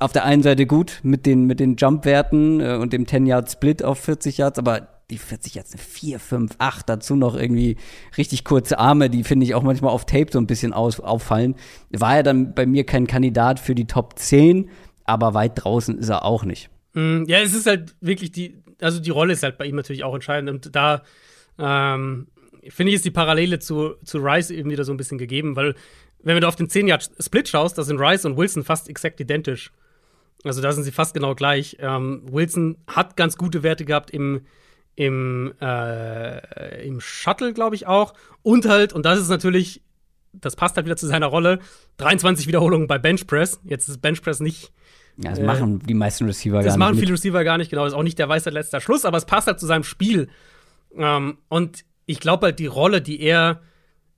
[0.00, 3.98] auf der einen Seite gut mit den, mit den Jump-Werten äh, und dem 10-Yard-Split auf
[3.98, 7.76] 40 Yards, aber die 40 Yards, eine 4, 5, 8, dazu noch irgendwie
[8.18, 11.54] richtig kurze Arme, die finde ich auch manchmal auf Tape so ein bisschen aus, auffallen.
[11.90, 14.68] War er dann bei mir kein Kandidat für die Top 10,
[15.04, 16.68] aber weit draußen ist er auch nicht.
[16.92, 20.04] Mm, ja, es ist halt wirklich die, also die Rolle ist halt bei ihm natürlich
[20.04, 21.02] auch entscheidend und da
[21.58, 22.28] ähm,
[22.68, 25.74] finde ich, ist die Parallele zu, zu Rice eben wieder so ein bisschen gegeben, weil
[26.22, 29.72] wenn du auf den 10-Yard-Split schaust, da sind Rice und Wilson fast exakt identisch.
[30.44, 31.76] Also da sind sie fast genau gleich.
[31.80, 34.42] Ähm, Wilson hat ganz gute Werte gehabt im,
[34.98, 38.14] im, äh, im Shuttle, glaube ich auch.
[38.42, 39.80] Und halt, und das ist natürlich,
[40.32, 41.60] das passt halt wieder zu seiner Rolle,
[41.98, 43.60] 23 Wiederholungen bei Bench Press.
[43.62, 44.72] Jetzt ist Bench Press nicht.
[45.16, 46.68] Ja, das äh, machen die meisten Receiver gar nicht.
[46.68, 47.84] Das machen viele Receiver gar nicht, genau.
[47.84, 50.28] Das ist auch nicht der weiße letzter Schluss, aber es passt halt zu seinem Spiel.
[50.96, 53.62] Ähm, und ich glaube halt, die Rolle, die er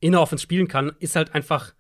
[0.01, 1.75] in der Offense spielen kann, ist halt einfach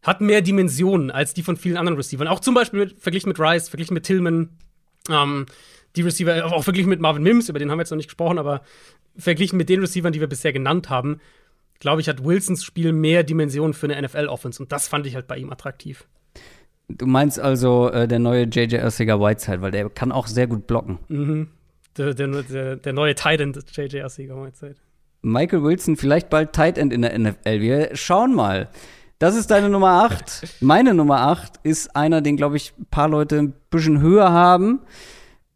[0.00, 2.28] hat mehr Dimensionen als die von vielen anderen Receivern.
[2.28, 4.50] Auch zum Beispiel mit, verglichen mit Rice, verglichen mit Tillman.
[5.10, 5.46] Ähm,
[5.96, 8.38] die Receiver, auch verglichen mit Marvin Mims, über den haben wir jetzt noch nicht gesprochen,
[8.38, 8.62] aber
[9.16, 11.20] verglichen mit den Receivern, die wir bisher genannt haben,
[11.78, 14.62] glaube ich, hat Wilsons Spiel mehr Dimensionen für eine NFL-Offense.
[14.62, 16.06] Und das fand ich halt bei ihm attraktiv.
[16.88, 20.66] Du meinst also äh, der neue JJ Ersiger Whiteside, weil der kann auch sehr gut
[20.66, 20.98] blocken.
[21.08, 21.48] Mhm.
[21.96, 24.76] Der, der, der, der neue Tight End JJ Ersiger Whiteside.
[25.22, 27.60] Michael Wilson vielleicht bald Tight End in der NFL.
[27.60, 28.68] Wir schauen mal.
[29.18, 30.56] Das ist deine Nummer 8.
[30.60, 34.80] Meine Nummer 8 ist einer, den, glaube ich, ein paar Leute ein bisschen höher haben.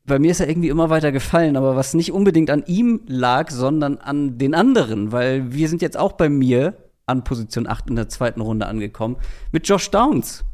[0.08, 3.50] Bei mir ist er irgendwie immer weiter gefallen, aber was nicht unbedingt an ihm lag,
[3.50, 6.74] sondern an den anderen, weil wir sind jetzt auch bei mir
[7.06, 9.16] an Position 8 in der zweiten Runde angekommen
[9.52, 10.44] mit Josh Downs.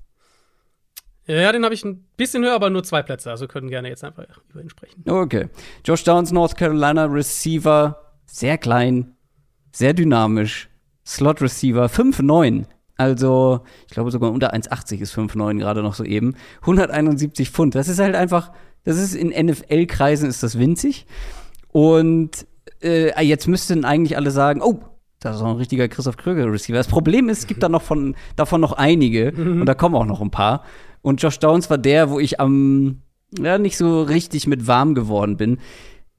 [1.27, 3.31] Ja, den habe ich ein bisschen höher, aber nur zwei Plätze.
[3.31, 5.03] Also können gerne jetzt einfach über ihn sprechen.
[5.09, 5.49] Okay.
[5.85, 9.15] Josh Downs, North Carolina Receiver, sehr klein,
[9.73, 10.69] sehr dynamisch.
[11.07, 12.65] Slot Receiver, 5'9.
[12.97, 16.35] Also, ich glaube sogar unter 1,80 ist 5'9 gerade noch so eben.
[16.61, 17.75] 171 Pfund.
[17.75, 18.53] Das ist halt einfach,
[18.85, 21.07] das ist in NFL-Kreisen ist das winzig.
[21.73, 22.47] Und
[22.83, 24.81] äh, jetzt müssten eigentlich alle sagen, oh,
[25.21, 26.77] das ist auch ein richtiger Christoph Kröger Receiver.
[26.77, 29.61] Das Problem ist, es gibt da noch von, davon noch einige mhm.
[29.61, 30.63] und da kommen auch noch ein paar.
[31.01, 33.03] Und Josh Downs war der, wo ich am,
[33.39, 35.59] ja, nicht so richtig mit warm geworden bin.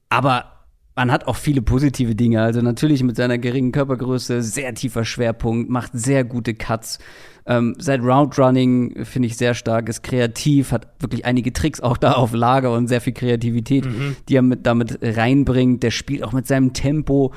[0.08, 0.55] Aber
[0.96, 2.40] man hat auch viele positive Dinge.
[2.40, 6.98] Also natürlich mit seiner geringen Körpergröße, sehr tiefer Schwerpunkt, macht sehr gute Cuts.
[7.44, 11.98] Ähm, seit Round Running finde ich sehr stark, ist kreativ, hat wirklich einige Tricks auch
[11.98, 14.16] da auf Lager und sehr viel Kreativität, mhm.
[14.28, 15.82] die er mit, damit reinbringt.
[15.82, 17.32] Der spielt auch mit seinem Tempo,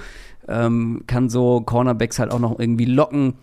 [0.48, 3.34] ähm, kann so Cornerbacks halt auch noch irgendwie locken,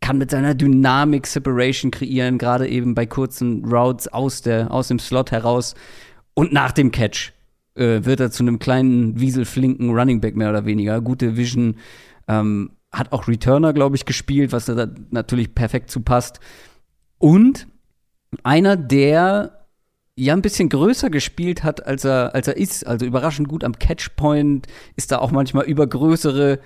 [0.00, 5.00] kann mit seiner Dynamik Separation kreieren, gerade eben bei kurzen Routes aus, der, aus dem
[5.00, 5.74] Slot heraus
[6.34, 7.32] und nach dem Catch
[7.74, 11.00] äh, wird er zu einem kleinen, wieselflinken Running Back mehr oder weniger.
[11.00, 11.76] Gute Vision.
[12.28, 16.40] Ähm, hat auch Returner, glaube ich, gespielt, was da natürlich perfekt zu passt.
[17.18, 17.66] Und
[18.42, 19.66] einer, der
[20.14, 22.86] ja ein bisschen größer gespielt hat, als er, als er ist.
[22.86, 24.66] Also überraschend gut am Catchpoint,
[24.96, 26.60] ist da auch manchmal über größere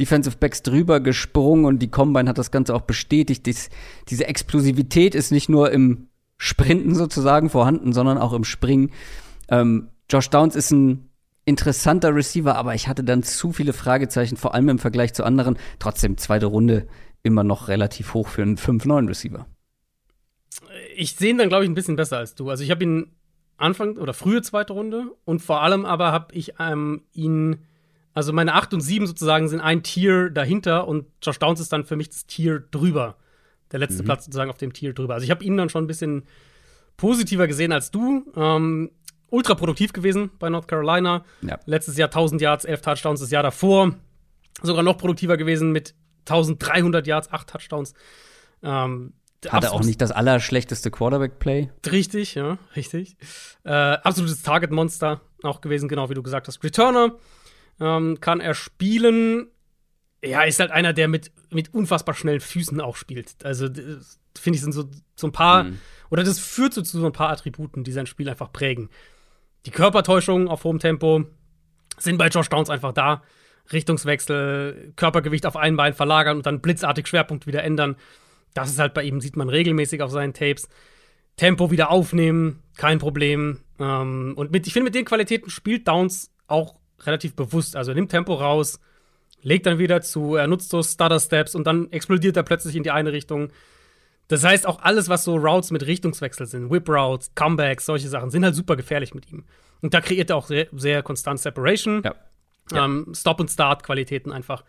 [0.00, 3.46] Defensive Backs drüber gesprungen und die Combine hat das Ganze auch bestätigt.
[3.46, 3.68] Dies,
[4.08, 8.90] diese Explosivität ist nicht nur im Sprinten sozusagen vorhanden, sondern auch im Springen.
[9.48, 11.08] Ähm, Josh Downs ist ein
[11.44, 15.58] interessanter Receiver, aber ich hatte dann zu viele Fragezeichen, vor allem im Vergleich zu anderen.
[15.78, 16.86] Trotzdem zweite Runde
[17.22, 19.46] immer noch relativ hoch für einen 5-9 Receiver.
[20.94, 22.50] Ich sehe ihn dann, glaube ich, ein bisschen besser als du.
[22.50, 23.12] Also ich habe ihn
[23.56, 27.64] Anfang oder frühe zweite Runde und vor allem aber habe ich ähm, ihn,
[28.14, 31.84] also meine 8 und 7 sozusagen sind ein Tier dahinter und Josh Downs ist dann
[31.84, 33.16] für mich das Tier drüber.
[33.72, 34.06] Der letzte mhm.
[34.06, 35.14] Platz sozusagen auf dem Tier drüber.
[35.14, 36.24] Also ich habe ihn dann schon ein bisschen
[36.96, 38.24] positiver gesehen als du.
[38.36, 38.90] Ähm,
[39.30, 41.24] ultra produktiv gewesen bei North Carolina.
[41.42, 41.58] Ja.
[41.66, 43.20] Letztes Jahr 1000 Yards, 11 Touchdowns.
[43.20, 43.94] Das Jahr davor
[44.62, 45.94] sogar noch produktiver gewesen mit
[46.28, 47.94] 1300 Yards, 8 Touchdowns.
[48.62, 49.14] Ähm,
[49.48, 51.70] Hatte auch nicht das allerschlechteste Quarterback-Play.
[51.90, 53.16] Richtig, ja, richtig.
[53.64, 56.62] Äh, absolutes Target-Monster auch gewesen, genau wie du gesagt hast.
[56.64, 57.16] Returner
[57.80, 59.48] ähm, kann er spielen.
[60.24, 63.36] Ja, ist halt einer, der mit, mit unfassbar schnellen Füßen auch spielt.
[63.44, 65.78] Also, finde ich, sind so, so ein paar, mhm.
[66.10, 68.90] oder das führt so zu so ein paar Attributen, die sein Spiel einfach prägen.
[69.68, 71.24] Die Körpertäuschungen auf hohem Tempo
[71.98, 73.22] sind bei Josh Downs einfach da.
[73.70, 77.96] Richtungswechsel, Körpergewicht auf ein Bein verlagern und dann blitzartig Schwerpunkt wieder ändern.
[78.54, 80.70] Das ist halt bei ihm, sieht man regelmäßig auf seinen Tapes.
[81.36, 83.58] Tempo wieder aufnehmen, kein Problem.
[83.78, 87.76] Ähm, und mit, ich finde, mit den Qualitäten spielt Downs auch relativ bewusst.
[87.76, 88.80] Also er nimmt Tempo raus,
[89.42, 92.90] legt dann wieder zu, er nutzt so Stutter-Steps und dann explodiert er plötzlich in die
[92.90, 93.50] eine Richtung.
[94.28, 98.44] Das heißt, auch alles, was so Routes mit Richtungswechsel sind, Whip-Routes, Comebacks, solche Sachen, sind
[98.44, 99.44] halt super gefährlich mit ihm.
[99.80, 102.02] Und da kreiert er auch sehr, sehr konstant Separation.
[102.04, 102.14] Ja.
[102.72, 102.84] Ja.
[102.84, 104.64] Ähm, Stop- und Start-Qualitäten einfach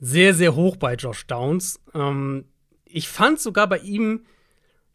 [0.00, 1.80] sehr, sehr hoch bei Josh Downs.
[1.94, 2.46] Ähm,
[2.84, 4.24] ich fand sogar bei ihm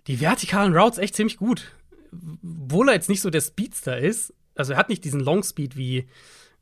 [0.08, 1.72] die vertikalen Routes echt ziemlich gut.
[2.12, 4.34] Obwohl er jetzt nicht so der Speedster ist.
[4.56, 6.08] Also er hat nicht diesen Long Speed wie,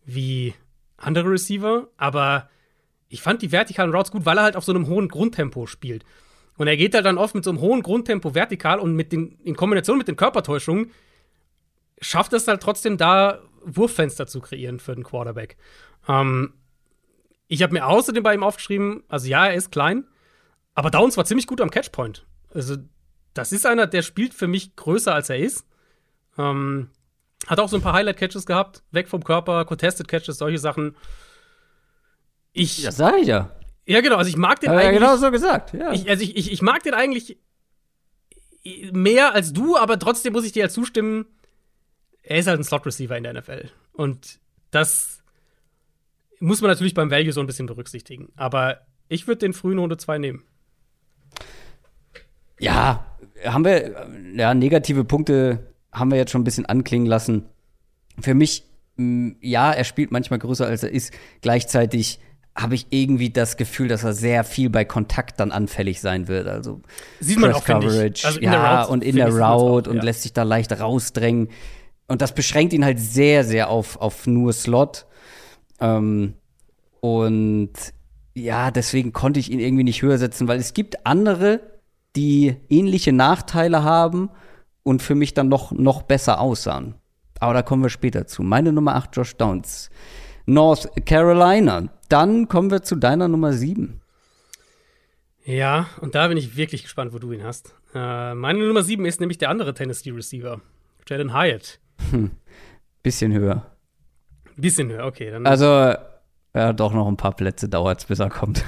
[0.06, 0.54] wie
[0.98, 2.50] andere Receiver, aber
[3.10, 6.04] ich fand die vertikalen Routes gut, weil er halt auf so einem hohen Grundtempo spielt.
[6.58, 9.40] Und er geht halt dann oft mit so einem hohen Grundtempo vertikal und mit den,
[9.44, 10.92] in Kombination mit den Körpertäuschungen
[12.00, 15.58] schafft es halt trotzdem da, Wurffenster zu kreieren für den Quarterback.
[16.08, 16.54] Ähm,
[17.48, 20.06] ich habe mir außerdem bei ihm aufgeschrieben, also ja, er ist klein,
[20.76, 22.26] aber Downs war ziemlich gut am Catchpoint.
[22.54, 22.78] Also,
[23.34, 25.66] das ist einer, der spielt für mich größer, als er ist.
[26.38, 26.90] Ähm,
[27.48, 30.96] hat auch so ein paar Highlight-Catches gehabt, weg vom Körper, Contested Catches, solche Sachen.
[32.54, 32.84] Ich.
[32.84, 33.52] Das sage ich ja.
[33.86, 34.18] Ja, genau.
[34.18, 35.02] Also ich mag den ja, eigentlich.
[35.02, 35.74] Ja, genau so gesagt.
[35.74, 35.92] Ja.
[35.92, 37.38] Ich, also ich, ich, ich mag den eigentlich
[38.92, 41.26] mehr als du, aber trotzdem muss ich dir ja zustimmen,
[42.22, 43.70] er ist halt ein Slot-Receiver in der NFL.
[43.92, 44.40] Und
[44.72, 45.22] das
[46.40, 48.32] muss man natürlich beim Value so ein bisschen berücksichtigen.
[48.36, 50.44] Aber ich würde den frühen Runde 2 nehmen.
[52.60, 53.06] Ja,
[53.46, 57.50] haben wir, ja, negative Punkte haben wir jetzt schon ein bisschen anklingen lassen.
[58.22, 58.64] Für mich,
[58.98, 61.14] ja, er spielt manchmal größer als er ist.
[61.42, 62.20] Gleichzeitig
[62.56, 66.48] habe ich irgendwie das Gefühl, dass er sehr viel bei Kontakt dann anfällig sein wird.
[66.48, 66.82] Also
[67.20, 70.04] sieht man auch Coverage, also ja, Route, und in der Route auch, und ja.
[70.04, 71.50] lässt sich da leicht rausdrängen.
[72.08, 75.08] Und das beschränkt ihn halt sehr, sehr auf, auf nur Slot.
[75.80, 76.36] Ähm,
[77.02, 77.72] und
[78.36, 81.60] ja, deswegen konnte ich ihn irgendwie nicht höher setzen, weil es gibt andere,
[82.16, 84.30] die ähnliche Nachteile haben
[84.84, 86.96] und für mich dann noch, noch besser aussahen.
[87.40, 88.44] Aber da kommen wir später zu.
[88.44, 89.90] Meine Nummer 8, Josh Downs.
[90.46, 91.90] North Carolina.
[92.10, 94.02] Dann kommen wir zu deiner Nummer 7.
[95.46, 97.76] Ja, und da bin ich wirklich gespannt, wo du ihn hast.
[97.94, 100.62] Äh, meine Nummer 7 ist nämlich der andere Tennessee-Receiver,
[101.08, 101.80] Jalen Hyatt.
[102.12, 102.32] Hm.
[103.04, 103.66] Bisschen höher.
[104.56, 105.32] Bisschen höher, okay.
[105.32, 105.66] Dann also,
[106.54, 108.64] ja, doch noch ein paar Plätze dauert es, bis er kommt.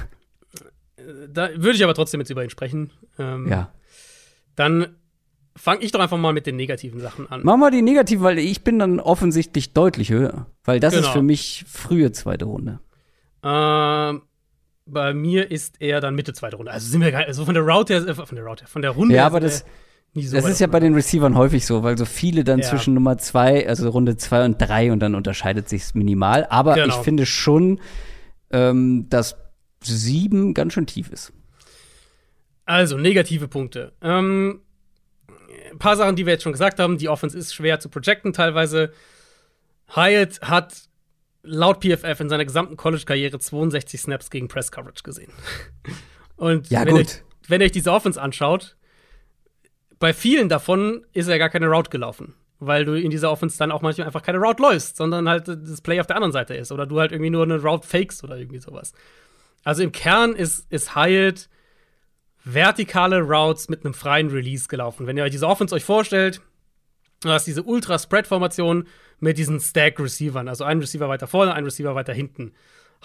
[1.28, 2.92] Da würde ich aber trotzdem jetzt über ihn sprechen.
[3.18, 3.72] Ähm, ja.
[4.56, 4.96] Dann
[5.56, 7.40] fange ich doch einfach mal mit den negativen Sachen an.
[7.42, 10.46] Mach mal die negativen, weil ich bin dann offensichtlich deutlich höher.
[10.64, 11.06] Weil das genau.
[11.06, 12.80] ist für mich frühe zweite Runde.
[13.42, 14.22] Ähm,
[14.86, 16.70] bei mir ist er dann Mitte zweite Runde.
[16.70, 19.14] Also sind wir also von der Route her, äh, von der Route, von der Runde.
[19.14, 19.64] Ja, aber das,
[20.14, 22.68] so das ist ja bei den Receivern häufig so, weil so viele dann ja.
[22.68, 26.46] zwischen Nummer zwei, also Runde zwei und drei und dann unterscheidet sich minimal.
[26.50, 26.88] Aber genau.
[26.88, 27.80] ich finde schon,
[28.50, 29.36] ähm, dass
[29.82, 31.32] sieben ganz schön tief ist.
[32.64, 33.92] Also, negative Punkte.
[34.02, 34.60] Ähm,
[35.76, 36.98] ein paar Sachen, die wir jetzt schon gesagt haben.
[36.98, 38.92] Die Offense ist schwer zu projecten teilweise.
[39.94, 40.74] Hyatt hat
[41.42, 45.32] laut PFF in seiner gesamten College-Karriere 62 Snaps gegen Press-Coverage gesehen.
[46.36, 46.96] Und ja, wenn.
[46.96, 47.06] Ihr,
[47.48, 48.76] wenn ihr euch diese Offense anschaut,
[49.98, 52.34] bei vielen davon ist er gar keine Route gelaufen.
[52.58, 55.82] Weil du in dieser Offense dann auch manchmal einfach keine Route läufst, sondern halt das
[55.82, 56.72] Play auf der anderen Seite ist.
[56.72, 58.92] Oder du halt irgendwie nur eine Route fakest oder irgendwie sowas.
[59.62, 61.48] Also im Kern ist, ist Hyatt
[62.46, 65.06] vertikale Routes mit einem freien Release gelaufen.
[65.06, 66.40] Wenn ihr euch diese Offense euch vorstellt,
[67.20, 68.86] du hast diese Ultra-Spread-Formation
[69.18, 70.48] mit diesen Stack-Receivern.
[70.48, 72.52] Also ein Receiver weiter vorne, ein Receiver weiter hinten.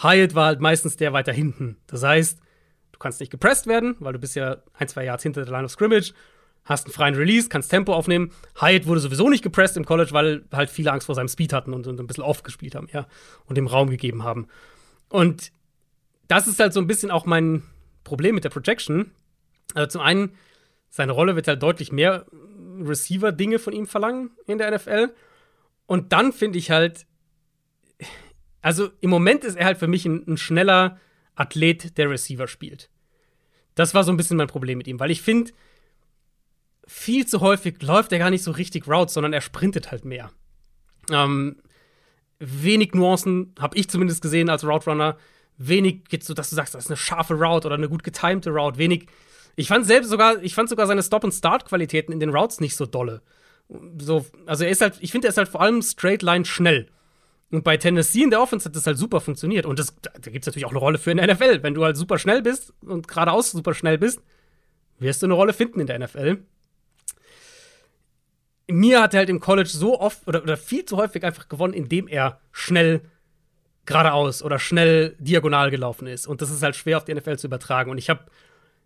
[0.01, 1.77] Hyatt war halt meistens der weiter hinten.
[1.87, 2.39] Das heißt,
[2.91, 5.65] du kannst nicht gepresst werden, weil du bist ja ein, zwei Yards hinter der Line
[5.65, 6.13] of Scrimmage,
[6.63, 8.31] hast einen freien Release, kannst Tempo aufnehmen.
[8.61, 11.73] Hyatt wurde sowieso nicht gepresst im College, weil halt viele Angst vor seinem Speed hatten
[11.73, 13.07] und, und ein bisschen off gespielt haben, ja,
[13.45, 14.47] und dem Raum gegeben haben.
[15.09, 15.51] Und
[16.27, 17.63] das ist halt so ein bisschen auch mein
[18.03, 19.11] Problem mit der Projection.
[19.73, 20.35] Also zum einen,
[20.89, 22.25] seine Rolle wird halt deutlich mehr
[22.79, 25.13] Receiver-Dinge von ihm verlangen in der NFL.
[25.85, 27.05] Und dann finde ich halt,
[28.61, 30.99] also im Moment ist er halt für mich ein, ein, schneller
[31.35, 32.89] Athlet, der Receiver spielt.
[33.75, 35.51] Das war so ein bisschen mein Problem mit ihm, weil ich finde,
[36.87, 40.31] viel zu häufig läuft er gar nicht so richtig Routes, sondern er sprintet halt mehr.
[41.09, 41.57] Ähm,
[42.39, 45.17] wenig Nuancen habe ich zumindest gesehen als Route Runner.
[45.57, 48.49] Wenig geht so, dass du sagst, das ist eine scharfe Route oder eine gut getimte
[48.49, 48.77] Route.
[48.77, 49.07] Wenig.
[49.55, 53.21] Ich fand selbst sogar, ich fand sogar seine Stop-and-Start-Qualitäten in den Routes nicht so dolle.
[53.97, 56.87] So, also er ist halt, ich finde, er ist halt vor allem straight line schnell.
[57.51, 59.65] Und bei Tennessee in der Offense hat das halt super funktioniert.
[59.65, 61.63] Und das, da gibt es natürlich auch eine Rolle für in der NFL.
[61.63, 64.21] Wenn du halt super schnell bist und geradeaus super schnell bist,
[64.99, 66.39] wirst du eine Rolle finden in der NFL
[68.71, 71.73] mir hat er halt im College so oft oder, oder viel zu häufig einfach gewonnen,
[71.73, 73.01] indem er schnell
[73.85, 76.27] geradeaus oder schnell diagonal gelaufen ist.
[76.27, 77.91] Und das ist halt schwer auf die NFL zu übertragen.
[77.91, 78.25] Und ich habe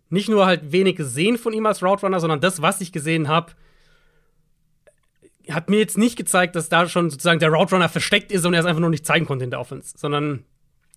[0.08, 3.28] nicht nur halt wenig gesehen von ihm als Route Runner, sondern das, was ich gesehen
[3.28, 3.52] habe,
[5.50, 8.54] hat mir jetzt nicht gezeigt, dass da schon sozusagen der Route Runner versteckt ist und
[8.54, 9.94] er es einfach nur nicht zeigen konnte in der Offense.
[9.96, 10.44] Sondern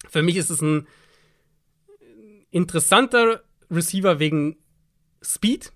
[0.08, 0.88] für mich ist es ein
[2.52, 4.58] interessanter Receiver wegen
[5.22, 5.72] Speed,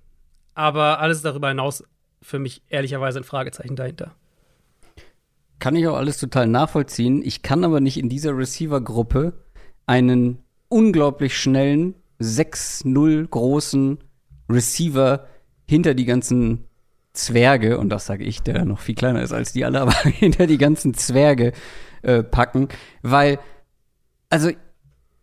[0.55, 1.83] aber alles darüber hinaus
[2.21, 4.15] für mich ehrlicherweise ein Fragezeichen dahinter.
[5.59, 7.21] Kann ich auch alles total nachvollziehen.
[7.23, 9.33] Ich kann aber nicht in dieser Receiver-Gruppe
[9.85, 13.99] einen unglaublich schnellen, 6-0 großen
[14.49, 15.27] Receiver
[15.67, 16.65] hinter die ganzen
[17.13, 20.47] Zwerge, und das sage ich, der noch viel kleiner ist als die alle, aber hinter
[20.47, 21.53] die ganzen Zwerge
[22.01, 22.69] äh, packen,
[23.01, 23.39] weil,
[24.29, 24.51] also,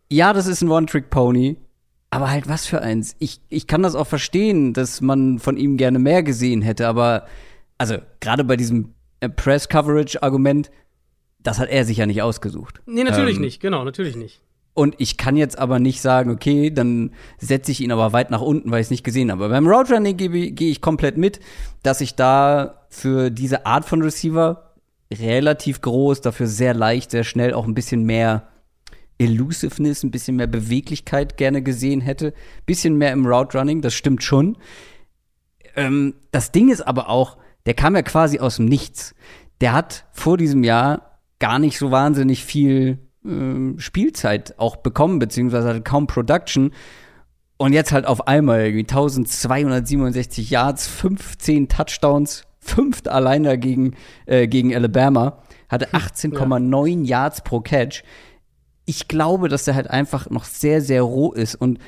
[0.09, 1.57] ja, das ist ein One-Trick-Pony,
[2.11, 3.14] aber halt was für eins.
[3.18, 7.26] Ich, ich kann das auch verstehen, dass man von ihm gerne mehr gesehen hätte, aber
[7.78, 10.70] also gerade bei diesem äh, Press-Coverage-Argument,
[11.38, 12.82] das hat er sich ja nicht ausgesucht.
[12.86, 14.43] Nee, natürlich ähm, nicht, genau, natürlich nicht.
[14.81, 18.41] Und ich kann jetzt aber nicht sagen, okay, dann setze ich ihn aber weit nach
[18.41, 19.51] unten, weil ich es nicht gesehen habe.
[19.51, 21.39] Beim Roadrunning gehe geh ich komplett mit,
[21.83, 24.72] dass ich da für diese Art von Receiver
[25.12, 28.49] relativ groß, dafür sehr leicht, sehr schnell auch ein bisschen mehr
[29.18, 32.33] Elusiveness, ein bisschen mehr Beweglichkeit gerne gesehen hätte.
[32.64, 34.57] Bisschen mehr im Route Running, das stimmt schon.
[35.76, 39.14] Ähm, das Ding ist aber auch, der kam ja quasi aus dem Nichts.
[39.61, 45.68] Der hat vor diesem Jahr gar nicht so wahnsinnig viel ähm, Spielzeit auch bekommen, beziehungsweise
[45.68, 46.72] hatte kaum Production.
[47.56, 53.94] Und jetzt halt auf einmal irgendwie 1267 Yards, 15 Touchdowns, fünft allein dagegen
[54.26, 57.22] äh, gegen Alabama, hatte 18,9 ja.
[57.22, 58.02] Yards pro Catch
[58.90, 61.54] ich glaube, dass er halt einfach noch sehr, sehr roh ist.
[61.54, 61.78] Und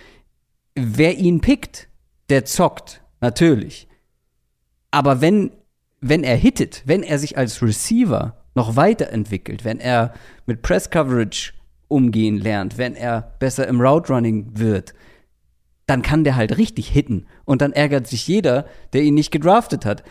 [0.76, 1.88] wer ihn pickt,
[2.30, 3.88] der zockt, natürlich.
[4.92, 5.50] Aber wenn,
[6.00, 10.12] wenn er hittet, wenn er sich als Receiver noch weiterentwickelt, wenn er
[10.46, 11.52] mit Press Coverage
[11.88, 14.94] umgehen lernt, wenn er besser im Route Running wird,
[15.86, 17.26] dann kann der halt richtig hitten.
[17.44, 20.02] Und dann ärgert sich jeder, der ihn nicht gedraftet hat.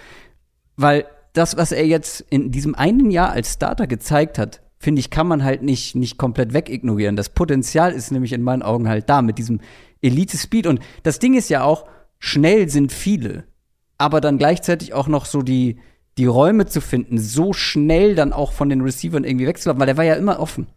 [0.76, 5.10] Weil das, was er jetzt in diesem einen Jahr als Starter gezeigt hat, finde ich,
[5.10, 7.16] kann man halt nicht, nicht komplett wegignorieren.
[7.16, 9.62] Das Potenzial ist nämlich in meinen Augen halt da mit diesem
[10.02, 10.68] Elite-Speed.
[10.68, 11.86] Und das Ding ist ja auch,
[12.20, 13.46] schnell sind viele,
[13.98, 15.80] aber dann gleichzeitig auch noch so die,
[16.22, 19.97] die Räume zu finden, so schnell dann auch von den Receivern irgendwie wegzulaufen, weil der
[19.97, 20.67] war ja immer offen.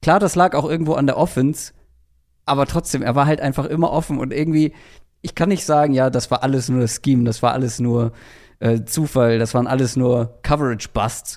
[0.00, 1.74] Klar, das lag auch irgendwo an der Offense,
[2.46, 4.72] aber trotzdem, er war halt einfach immer offen und irgendwie,
[5.20, 8.12] ich kann nicht sagen, ja, das war alles nur das Scheme, das war alles nur
[8.60, 11.36] äh, Zufall, das waren alles nur Coverage-Busts.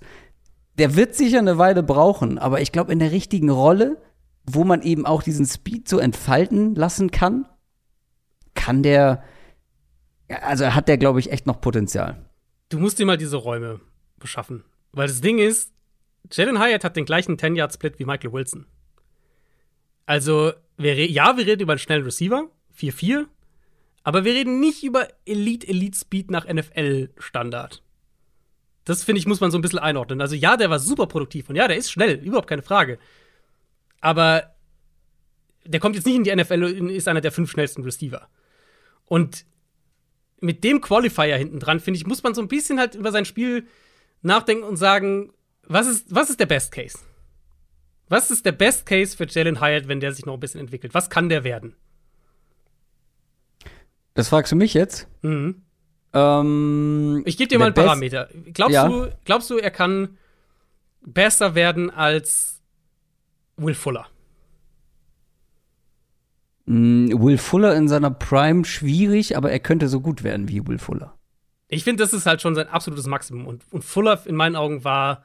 [0.77, 4.01] Der wird sicher eine Weile brauchen, aber ich glaube, in der richtigen Rolle,
[4.45, 7.49] wo man eben auch diesen Speed so entfalten lassen kann,
[8.53, 9.23] kann der,
[10.41, 12.30] also hat der, glaube ich, echt noch Potenzial.
[12.71, 13.81] Du musst dir mal diese Räume
[14.17, 14.63] beschaffen.
[14.93, 15.73] Weil das Ding ist,
[16.31, 18.65] Jalen Hyatt hat den gleichen 10-Yard-Split wie Michael Wilson.
[20.05, 23.25] Also, wir ja, wir reden über einen schnellen Receiver, 4-4,
[24.03, 27.83] aber wir reden nicht über Elite-Elite-Speed nach NFL-Standard.
[28.85, 30.21] Das finde ich, muss man so ein bisschen einordnen.
[30.21, 32.99] Also, ja, der war super produktiv und ja, der ist schnell, überhaupt keine Frage.
[33.99, 34.55] Aber
[35.65, 38.29] der kommt jetzt nicht in die NFL und ist einer der fünf schnellsten Receiver.
[39.05, 39.45] Und
[40.41, 43.25] mit dem Qualifier hinten dran, finde ich, muss man so ein bisschen halt über sein
[43.25, 43.67] Spiel
[44.21, 45.31] nachdenken und sagen,
[45.63, 46.97] was ist, was ist der Best Case?
[48.09, 50.93] Was ist der Best Case für Jalen Hyatt, wenn der sich noch ein bisschen entwickelt?
[50.93, 51.75] Was kann der werden?
[54.13, 55.07] Das fragst du mich jetzt?
[55.21, 55.61] Mhm.
[56.13, 58.27] Ähm, Ich gebe dir mal einen Parameter.
[58.53, 58.87] Glaubst, Ja.
[58.89, 60.17] du, glaubst du, er kann
[61.01, 62.61] besser werden als
[63.55, 64.07] Will Fuller?
[66.65, 70.79] Mh, Will Fuller in seiner Prime schwierig, aber er könnte so gut werden wie Will
[70.79, 71.17] Fuller.
[71.67, 73.47] Ich finde, das ist halt schon sein absolutes Maximum.
[73.47, 75.23] Und, und Fuller in meinen Augen war.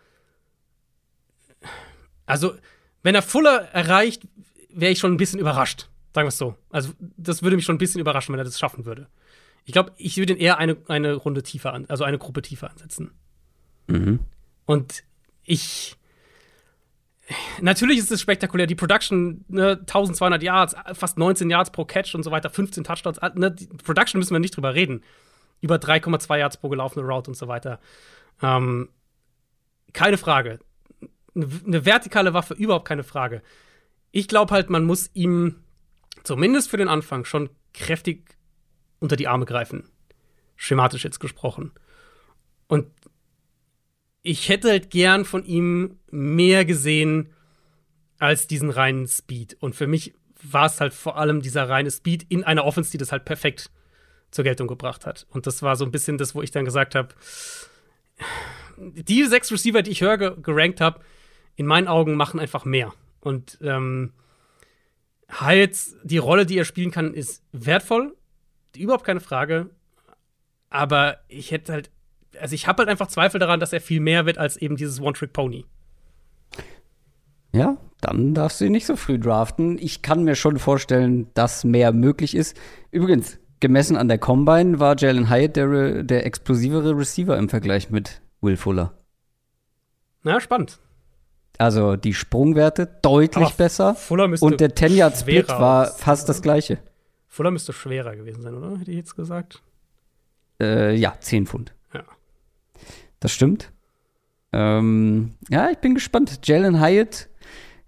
[2.25, 2.55] Also,
[3.03, 4.27] wenn er Fuller erreicht,
[4.71, 5.89] wäre ich schon ein bisschen überrascht.
[6.15, 6.55] Sagen wir es so.
[6.71, 9.09] Also, das würde mich schon ein bisschen überraschen, wenn er das schaffen würde.
[9.65, 12.71] Ich glaube, ich würde ihn eher eine, eine Runde tiefer an, also eine Gruppe tiefer
[12.71, 13.11] ansetzen.
[13.89, 14.21] Mhm.
[14.65, 15.03] Und
[15.43, 15.97] ich.
[17.61, 18.67] Natürlich ist es spektakulär.
[18.67, 23.19] Die Production, ne, 1200 Yards, fast 19 Yards pro Catch und so weiter, 15 Touchdowns.
[23.35, 25.03] Ne, die Production müssen wir nicht drüber reden.
[25.61, 27.81] Über 3,2 Yards pro gelaufene Route und so weiter.
[28.43, 28.91] Ähm,
[29.93, 30.61] keine Frage.
[31.35, 33.43] Eine vertikale Waffe, überhaupt keine Frage.
[34.13, 35.57] Ich glaube halt, man muss ihm
[36.23, 38.37] zumindest für den Anfang schon kräftig
[39.01, 39.89] unter die Arme greifen.
[40.57, 41.73] Schematisch jetzt gesprochen.
[42.69, 42.87] Und
[44.27, 47.33] ich hätte halt gern von ihm mehr gesehen
[48.19, 49.57] als diesen reinen Speed.
[49.61, 52.99] Und für mich war es halt vor allem dieser reine Speed in einer Offense, die
[52.99, 53.71] das halt perfekt
[54.33, 55.27] zur Geltung gebracht hat.
[55.31, 57.15] Und das war so ein bisschen das, wo ich dann gesagt habe,
[58.79, 61.01] die sechs Receiver, die ich höher ge gerankt habe,
[61.55, 62.93] in meinen Augen machen einfach mehr.
[63.21, 64.13] Und ähm,
[65.29, 68.17] Hyatt, die Rolle, die er spielen kann, ist wertvoll,
[68.77, 69.71] überhaupt keine Frage.
[70.69, 71.91] Aber ich hätte halt,
[72.41, 75.01] also ich habe halt einfach Zweifel daran, dass er viel mehr wird als eben dieses
[75.01, 75.65] One-Trick-Pony.
[77.53, 79.79] Ja, dann darfst du ihn nicht so früh draften.
[79.79, 82.57] Ich kann mir schon vorstellen, dass mehr möglich ist.
[82.91, 88.21] Übrigens, gemessen an der Combine war Jalen Hyatt der, der explosivere Receiver im Vergleich mit
[88.41, 88.93] Will Fuller.
[90.23, 90.79] Na, spannend.
[91.59, 93.95] Also die Sprungwerte deutlich Aber besser.
[93.95, 96.79] Fuller müsste Und der 10-Yard-Split schwerer war fast das gleiche.
[97.27, 98.79] Fuller müsste schwerer gewesen sein, oder?
[98.79, 99.63] Hätte ich jetzt gesagt.
[100.61, 101.76] Äh, ja, 10 Pfund.
[103.27, 103.73] Das stimmt.
[104.53, 106.39] Ähm, ja, ich bin gespannt.
[106.45, 107.29] Jalen Hyatt,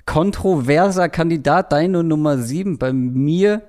[0.04, 2.76] kontroverser Kandidat, deine Nummer 7.
[2.76, 3.62] Bei mir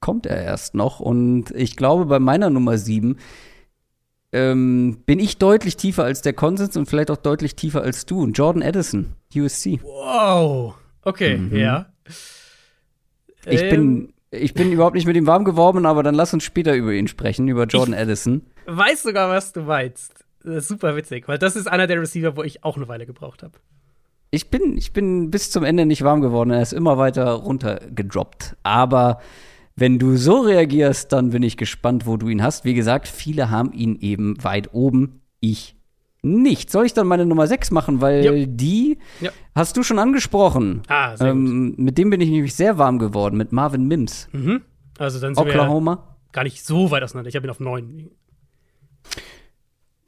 [0.00, 1.00] kommt er erst noch.
[1.00, 3.16] Und ich glaube, bei meiner Nummer 7
[4.32, 8.20] ähm, bin ich deutlich tiefer als der Konsens und vielleicht auch deutlich tiefer als du.
[8.20, 9.80] Und Jordan Addison, USC.
[9.82, 10.74] Wow.
[11.04, 11.56] Okay, Mhm.
[11.56, 11.86] ja.
[13.46, 16.44] Ich Ähm, bin, ich bin überhaupt nicht mit ihm warm geworden, aber dann lass uns
[16.44, 18.42] später über ihn sprechen, über Jordan Addison.
[18.66, 20.26] weiß sogar, was du meinst.
[20.42, 23.54] Super witzig, weil das ist einer der Receiver, wo ich auch eine Weile gebraucht habe.
[24.30, 26.50] Ich bin, ich bin bis zum Ende nicht warm geworden.
[26.50, 28.56] Er ist immer weiter runtergedroppt.
[28.62, 29.20] Aber
[29.74, 32.64] wenn du so reagierst, dann bin ich gespannt, wo du ihn hast.
[32.64, 35.22] Wie gesagt, viele haben ihn eben weit oben.
[35.40, 35.76] Ich
[36.22, 36.70] nicht.
[36.70, 38.00] Soll ich dann meine Nummer 6 machen?
[38.00, 38.46] Weil Ja.
[38.46, 39.30] die Ja.
[39.54, 40.82] hast du schon angesprochen.
[40.88, 44.28] Ah, sehr Ähm, mit dem bin ich nämlich sehr warm geworden, mit Marvin Mims.
[44.32, 44.62] Mhm.
[44.98, 46.16] Also dann sind wir Oklahoma.
[46.32, 47.28] gar nicht so weit auseinander.
[47.28, 48.10] Ich habe ihn auf neun.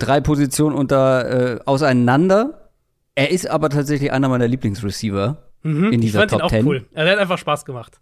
[0.01, 2.71] Drei Positionen unter äh, auseinander.
[3.15, 5.93] Er ist aber tatsächlich einer meiner Lieblingsreceiver Mhm.
[5.93, 6.67] in dieser ich fand Top ihn auch 10.
[6.67, 6.87] cool.
[6.93, 8.01] Er hat einfach Spaß gemacht.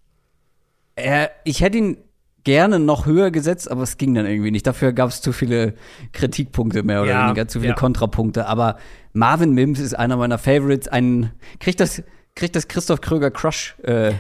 [0.95, 1.97] Er, ich hätte ihn
[2.45, 4.65] gerne noch höher gesetzt, aber es ging dann irgendwie nicht.
[4.67, 5.75] Dafür gab es zu viele
[6.13, 7.77] Kritikpunkte mehr oder Ja, weniger, zu viele ja.
[7.77, 8.47] Kontrapunkte.
[8.47, 8.79] Aber
[9.13, 10.87] Marvin Mims ist einer meiner Favorites.
[10.87, 12.03] Ein, kriegt das,
[12.37, 14.13] kriegt das Christoph Kröger Crush äh,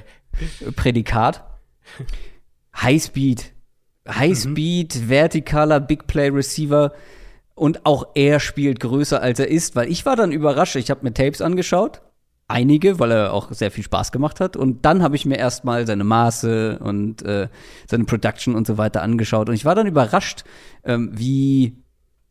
[0.74, 1.44] Prädikat.
[2.76, 3.52] Highspeed.
[4.08, 6.92] Highspeed, vertikaler Big Play Receiver.
[7.58, 10.76] Und auch er spielt größer, als er ist, weil ich war dann überrascht.
[10.76, 12.00] Ich habe mir Tapes angeschaut
[12.48, 14.56] einige, weil er auch sehr viel Spaß gemacht hat.
[14.56, 17.48] Und dann habe ich mir erstmal seine Maße und äh,
[17.86, 19.48] seine Production und so weiter angeschaut.
[19.48, 20.44] Und ich war dann überrascht,
[20.82, 21.84] ähm, wie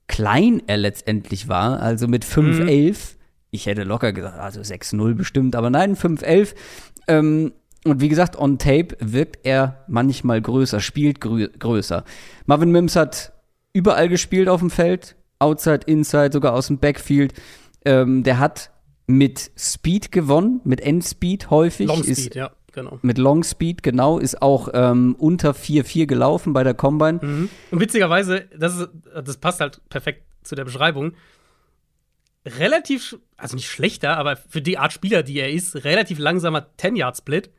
[0.08, 1.80] klein er letztendlich war.
[1.80, 2.66] Also mit 5'11.
[2.66, 2.96] Mhm.
[3.52, 6.56] Ich hätte locker gesagt, also 6-0 bestimmt, aber nein, 5'11.
[7.08, 7.54] Ähm,
[7.86, 12.04] und wie gesagt, on Tape wirkt er manchmal größer, spielt grö größer.
[12.46, 13.32] Marvin Mims hat
[13.72, 17.34] überall gespielt auf dem Feld, outside, inside, sogar aus dem Backfield.
[17.86, 18.72] Ähm, der hat
[19.08, 21.88] mit Speed gewonnen, mit Endspeed häufig.
[21.88, 23.00] Long Speed, ja, genau.
[23.02, 27.20] Mit Long Speed, genau, ist auch ähm, unter 4-4 gelaufen bei der Combine.
[27.22, 27.50] Mhm.
[27.72, 28.90] Und witzigerweise, das, ist,
[29.24, 31.14] das passt halt perfekt zu der Beschreibung.
[32.46, 37.50] Relativ, also nicht schlechter, aber für die Art Spieler, die er ist, relativ langsamer 10-Yard-Split,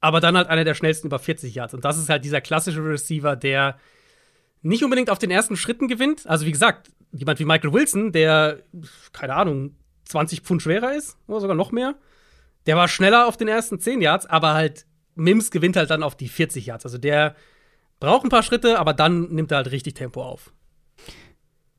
[0.00, 1.74] aber dann halt einer der schnellsten über 40 Yards.
[1.74, 3.78] Und das ist halt dieser klassische Receiver, der
[4.62, 6.26] nicht unbedingt auf den ersten Schritten gewinnt.
[6.26, 8.62] Also, wie gesagt, jemand wie Michael Wilson, der,
[9.12, 11.94] keine Ahnung, 20 Pfund schwerer ist oder sogar noch mehr.
[12.66, 16.16] Der war schneller auf den ersten 10 Yards, aber halt Mims gewinnt halt dann auf
[16.16, 16.84] die 40 Yards.
[16.84, 17.34] Also der
[18.00, 20.52] braucht ein paar Schritte, aber dann nimmt er halt richtig Tempo auf.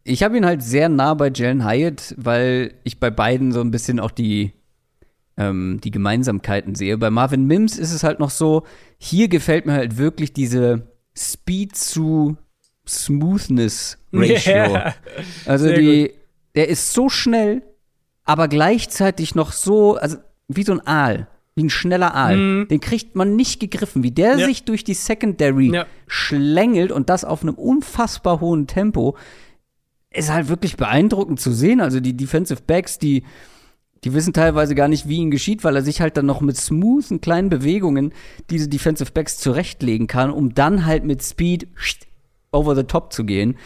[0.04, 3.72] Ich habe ihn halt sehr nah bei Jalen Hyatt, weil ich bei beiden so ein
[3.72, 4.54] bisschen auch die,
[5.38, 6.98] ähm, die Gemeinsamkeiten sehe.
[6.98, 8.66] Bei Marvin Mims ist es halt noch so,
[8.98, 12.38] hier gefällt mir halt wirklich diese Speed zu
[12.92, 14.54] Smoothness Ratio.
[14.54, 14.96] Yeah.
[15.46, 16.12] Also sehr die, gut.
[16.56, 17.64] der ist so schnell,
[18.24, 20.18] aber gleichzeitig noch so, also
[20.48, 22.38] wie so ein Aal, wie ein schneller Aal.
[22.38, 22.68] Mhm.
[22.70, 24.46] Den kriegt man nicht gegriffen, wie der ja.
[24.46, 25.86] sich durch die Secondary ja.
[26.08, 29.18] schlängelt und das auf einem unfassbar hohen Tempo.
[30.14, 31.80] Ist halt wirklich beeindruckend zu sehen.
[31.80, 33.24] Also die Defensive Backs, die,
[34.04, 36.58] die wissen teilweise gar nicht, wie ihnen geschieht, weil er sich halt dann noch mit
[36.58, 38.14] smoothen kleinen Bewegungen
[38.50, 41.68] diese Defensive Backs zurechtlegen kann, um dann halt mit Speed
[42.52, 43.58] over the top zu gehen.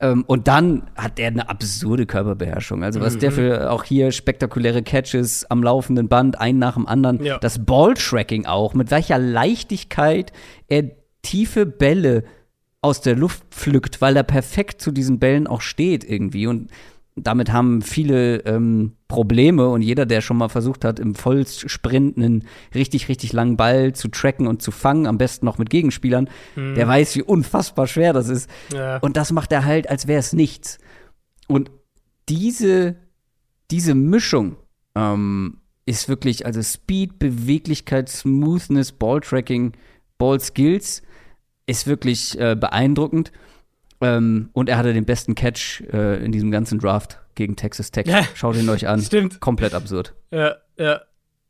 [0.00, 2.82] Ähm, und dann hat er eine absurde Körperbeherrschung.
[2.82, 3.18] Also, was mhm.
[3.20, 7.22] der für auch hier spektakuläre Catches am laufenden Band, einen nach dem anderen.
[7.24, 7.38] Ja.
[7.38, 10.32] Das Balltracking auch, mit welcher Leichtigkeit
[10.68, 10.90] er
[11.22, 12.24] tiefe Bälle
[12.82, 16.46] aus der Luft pflückt, weil er perfekt zu diesen Bällen auch steht irgendwie.
[16.46, 16.70] Und
[17.16, 22.44] damit haben viele ähm, Probleme und jeder, der schon mal versucht hat, im Vollsprint einen
[22.74, 26.74] richtig, richtig langen Ball zu tracken und zu fangen, am besten noch mit Gegenspielern, mhm.
[26.74, 28.50] der weiß, wie unfassbar schwer das ist.
[28.72, 28.98] Ja.
[28.98, 30.78] Und das macht er halt, als wäre es nichts.
[31.46, 31.70] Und
[32.28, 32.96] diese,
[33.70, 34.56] diese Mischung
[34.96, 39.72] ähm, ist wirklich, also Speed, Beweglichkeit, Smoothness, Balltracking,
[40.18, 41.02] Ball Skills
[41.66, 43.32] ist wirklich äh, beeindruckend.
[44.04, 48.06] Ähm, und er hatte den besten Catch äh, in diesem ganzen Draft gegen Texas Tech.
[48.06, 49.00] Ja, Schaut ihn euch an.
[49.00, 49.40] Stimmt.
[49.40, 50.14] Komplett absurd.
[50.30, 51.00] Ja, ja.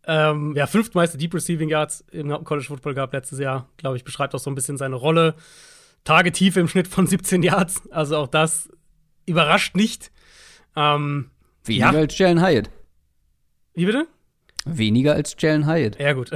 [0.07, 3.69] Ähm, ja, fünftmeiste Deep Receiving Yards im College Football gab letztes Jahr.
[3.79, 5.35] Glaube ich, beschreibt auch so ein bisschen seine Rolle.
[6.05, 7.91] Tagetiefe im Schnitt von 17 Yards.
[7.91, 8.69] Also auch das
[9.27, 10.11] überrascht nicht.
[10.77, 11.31] Ähm,
[11.65, 11.99] Weniger ja.
[11.99, 12.71] als Jalen Hyatt.
[13.73, 14.07] Wie bitte?
[14.67, 15.99] Weniger als Jalen Hyatt.
[15.99, 16.31] Ja, gut.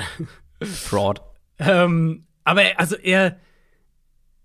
[0.62, 1.20] Fraud.
[1.58, 3.38] ähm, aber also er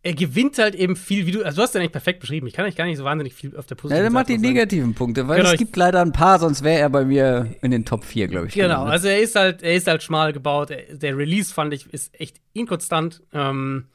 [0.06, 2.46] er gewinnt halt eben viel, wie du, also du hast ja eigentlich perfekt beschrieben.
[2.46, 3.98] Ich kann eigentlich gar nicht so wahnsinnig viel auf der Position.
[3.98, 6.82] Ja, der macht die negativen Punkte, weil genau, es gibt leider ein paar, sonst wäre
[6.82, 8.54] er bei mir in den Top 4, glaube ich.
[8.54, 10.72] Genau, also er ist halt, er ist halt schmal gebaut.
[10.72, 13.24] Der Release fand ich ist echt inkonstant.
[13.32, 13.86] Ähm,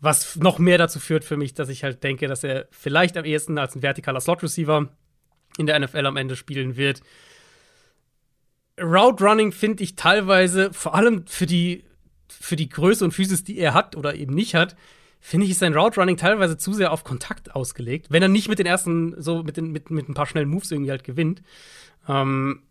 [0.00, 3.24] was noch mehr dazu führt für mich, dass ich halt denke, dass er vielleicht am
[3.24, 4.88] ehesten als ein vertikaler Slot Receiver
[5.56, 7.02] in der NFL am Ende spielen wird.
[8.80, 11.82] Route Running finde ich teilweise, vor allem für die,
[12.28, 14.76] für die Größe und Physis, die er hat oder eben nicht hat,
[15.20, 18.48] finde ich, ist sein Route Running teilweise zu sehr auf Kontakt ausgelegt, wenn er nicht
[18.48, 21.42] mit den ersten, so mit, den, mit, mit ein paar schnellen Moves irgendwie halt gewinnt.
[22.08, 22.62] Ähm,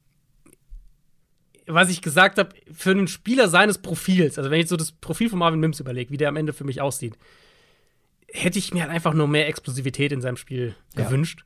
[1.68, 5.30] was ich gesagt habe, für einen Spieler seines Profils, also wenn ich so das Profil
[5.30, 7.18] von Marvin Mims überlege, wie der am Ende für mich aussieht,
[8.32, 11.04] hätte ich mir halt einfach nur mehr Explosivität in seinem Spiel ja.
[11.04, 11.44] gewünscht.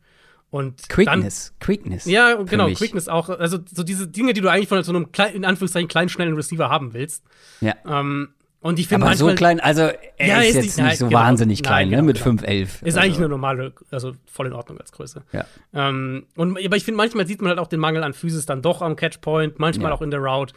[0.52, 2.06] Und Quickness, dann, Quickness.
[2.06, 3.30] Ja, genau, Quickness auch.
[3.30, 6.36] Also so diese Dinge, die du eigentlich von so einem kleinen, in Anführungszeichen kleinen, schnellen
[6.36, 7.24] Receiver haben willst.
[7.62, 7.76] Ja.
[7.88, 10.96] Ähm, und ich finde Aber so klein, also er ja, ist, ist, jetzt nicht, nein,
[10.96, 12.62] so genau, wahnsinnig klein, nein, ne, genau, mit 5'11.
[12.62, 13.00] Ist also.
[13.00, 15.24] eigentlich eine normale, also voll in Ordnung als Größe.
[15.32, 15.46] Ja.
[15.74, 18.62] Ähm, und, aber ich finde, manchmal sieht man halt auch den Mangel an Physis dann
[18.62, 19.98] doch am Catchpoint, manchmal ja.
[19.98, 20.54] auch in der Route.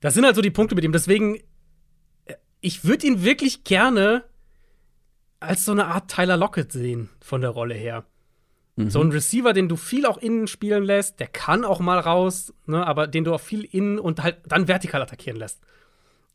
[0.00, 0.92] Das sind halt so die Punkte mit ihm.
[0.92, 1.36] Deswegen,
[2.26, 4.24] äh, ich würde ihn wirklich gerne
[5.40, 8.04] als so eine Art Tyler Lockett sehen, von der Rolle her.
[8.76, 8.90] Mhm.
[8.90, 12.52] So ein Receiver, den du viel auch innen spielen lässt, der kann auch mal raus,
[12.66, 15.62] ne, aber den du auch viel innen und halt dann vertikal attackieren lässt.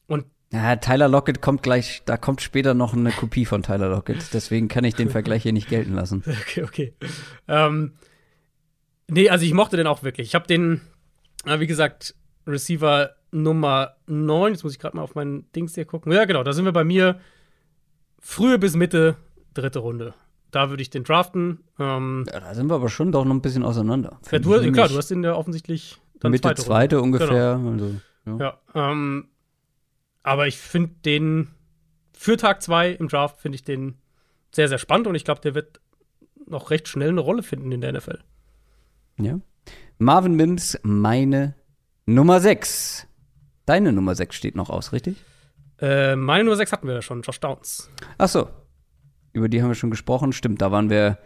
[0.08, 4.34] Und ja, Tyler Lockett kommt gleich, da kommt später noch eine Kopie von Tyler Lockett.
[4.34, 6.24] Deswegen kann ich den Vergleich hier nicht gelten lassen.
[6.42, 6.94] Okay, okay.
[7.48, 7.94] Ähm,
[9.08, 10.28] nee, also ich mochte den auch wirklich.
[10.28, 10.82] Ich habe den,
[11.46, 14.54] wie gesagt, Receiver Nummer 9.
[14.54, 16.12] Jetzt muss ich gerade mal auf meinen Dings hier gucken.
[16.14, 17.20] Ja, genau, da sind wir bei mir
[18.20, 19.18] frühe bis Mitte,
[19.54, 20.14] dritte Runde.
[20.52, 21.60] Da würde ich den draften.
[21.78, 24.20] Ähm, ja, da sind wir aber schon doch noch ein bisschen auseinander.
[24.32, 27.56] Ja, du, klar, du hast ihn ja offensichtlich dann Mitte zweite, zweite, ungefähr.
[27.58, 27.72] Genau.
[27.72, 27.96] Also,
[28.26, 28.38] ja.
[28.74, 29.28] Ja, ähm,
[30.28, 31.48] aber ich finde den
[32.12, 33.96] für Tag 2 im Draft finde ich den
[34.54, 35.80] sehr, sehr spannend und ich glaube, der wird
[36.46, 38.20] noch recht schnell eine Rolle finden in der NFL.
[39.22, 39.40] Ja.
[40.00, 41.56] Marvin Mims, meine
[42.06, 43.08] Nummer 6.
[43.66, 45.16] Deine Nummer 6 steht noch aus, richtig?
[45.80, 47.90] Äh, meine Nummer 6 hatten wir ja schon, Josh Downs.
[48.18, 48.50] Ach so.
[49.32, 50.34] Über die haben wir schon gesprochen.
[50.34, 51.20] Stimmt, da waren wir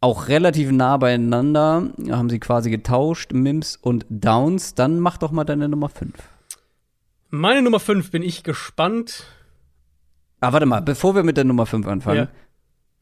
[0.00, 1.90] auch relativ nah beieinander.
[1.96, 4.74] Da haben sie quasi getauscht, Mims und Downs.
[4.74, 6.14] Dann mach doch mal deine Nummer 5.
[7.30, 9.24] Meine Nummer 5 bin ich gespannt.
[10.40, 12.28] Ah, warte mal, bevor wir mit der Nummer 5 anfangen.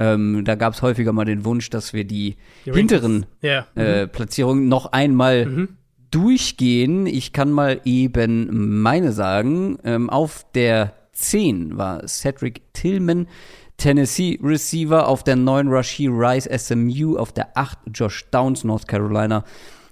[0.01, 0.15] Ja.
[0.15, 3.67] Ähm, da gab es häufiger mal den Wunsch, dass wir die, Die hinteren Ja.
[3.75, 5.69] äh, Platzierungen noch einmal Mhm.
[6.11, 7.07] durchgehen.
[7.07, 9.79] Ich kann mal eben meine sagen.
[9.85, 13.29] Ähm, auf der 10 war Cedric Tillman,
[13.77, 15.07] Tennessee Receiver.
[15.07, 17.17] Auf der 9 Rashid Rice, SMU.
[17.17, 19.45] Auf der 8 Josh Downs, North Carolina.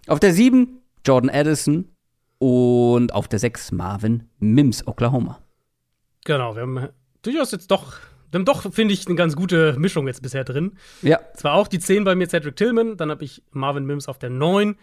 [0.09, 1.89] Auf der 7 Jordan Addison.
[2.43, 5.39] Und auf der 6 Marvin Mims, Oklahoma.
[6.25, 6.89] Genau, wir haben
[7.23, 7.93] durchaus jetzt doch,
[8.33, 10.73] wir haben doch, finde ich, eine ganz gute Mischung jetzt bisher drin.
[11.03, 14.19] Ja, Zwar auch die 10 bei mir Cedric Tillman, dann habe ich Marvin Mims auf
[14.19, 14.75] der 9.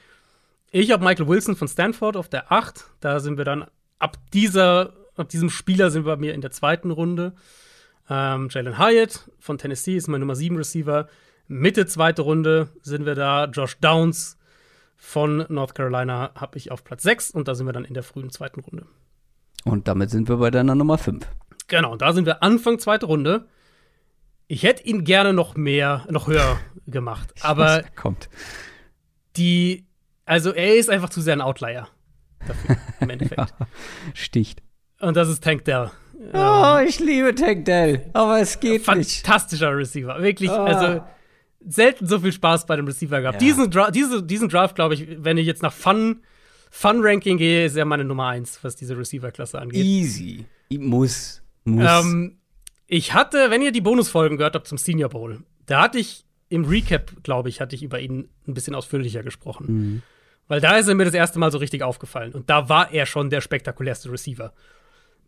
[0.72, 2.86] Ich habe Michael Wilson von Stanford auf der 8.
[3.02, 3.66] Da sind wir dann
[3.98, 7.34] ab dieser, ab diesem Spieler sind wir bei mir in der zweiten Runde.
[8.10, 11.10] Ähm, Jalen Hyatt von Tennessee ist mein Nummer 7 Receiver.
[11.50, 13.48] Mitte zweite Runde sind wir da.
[13.48, 14.39] Josh Downs
[15.02, 18.04] von North Carolina habe ich auf Platz 6 und da sind wir dann in der
[18.04, 18.86] frühen zweiten Runde.
[19.66, 21.26] und damit sind wir bei deiner Nummer 5.
[21.68, 23.48] Genau, da sind wir Anfang zweite Runde.
[24.48, 28.30] Ich hätte ihn gerne noch mehr, noch höher gemacht, aber kommt.
[29.38, 29.86] die,
[30.26, 31.88] also er ist einfach zu sehr ein Outlier
[32.46, 33.54] dafür, im Endeffekt.
[34.14, 34.62] Sticht.
[35.00, 35.92] Und das ist Tank Dell.
[36.34, 39.26] Oh, ich liebe Tank Dell, aber es geht nicht.
[39.26, 40.22] Fantastischer Receiver.
[40.22, 40.66] Wirklich, Ah.
[40.66, 41.04] also
[41.68, 43.42] selten so viel Spaß bei dem Receiver gehabt.
[43.42, 43.48] Ja.
[43.48, 46.22] Diesen, Dra diese, diesen Draft, glaube ich, wenn ich jetzt nach Fun,
[46.72, 49.84] Fun-Ranking gehe, ist er meine Nummer 1, was diese Receiver-Klasse angeht.
[49.84, 50.46] Easy.
[50.70, 51.42] Ich muss.
[51.66, 51.86] Muss.
[51.88, 52.38] Ähm,
[52.88, 56.66] ich hatte, wenn ihr die Bonusfolgen gehört habt zum Senior Bowl, da hatte ich im
[56.66, 59.66] Recap, glaube ich, hatte ich über ihn ein bisschen ausführlicher gesprochen.
[59.68, 60.02] Mhm.
[60.48, 62.34] Weil da ist er mir das erste Mal so richtig aufgefallen.
[62.34, 64.52] Und da war er schon der spektakulärste Receiver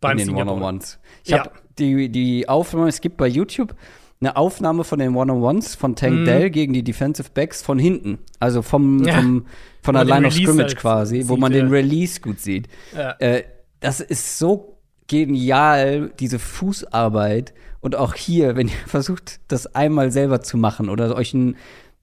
[0.00, 0.54] beim in den Senior Bowl.
[0.56, 0.98] One-on-Ones.
[1.22, 1.40] Ich Ja.
[1.40, 3.76] habe die, die Aufnahme, es gibt bei YouTube
[4.22, 6.24] eine Aufnahme von den One-on-Ones von Tank Mhm.
[6.24, 8.18] Dell gegen die Defensive Backs von hinten.
[8.38, 9.16] Also vom, Ja.
[9.16, 9.46] vom
[9.82, 11.72] von Wo der Line of Scrimmage halt quasi, wo sieht, man den ja.
[11.72, 12.68] Release gut sieht.
[12.96, 13.16] Ja.
[13.18, 13.42] Äh,
[13.80, 17.52] das ist so genial, diese Fußarbeit.
[17.80, 21.56] Und auch hier, wenn ihr versucht, das einmal selber zu machen oder euch ein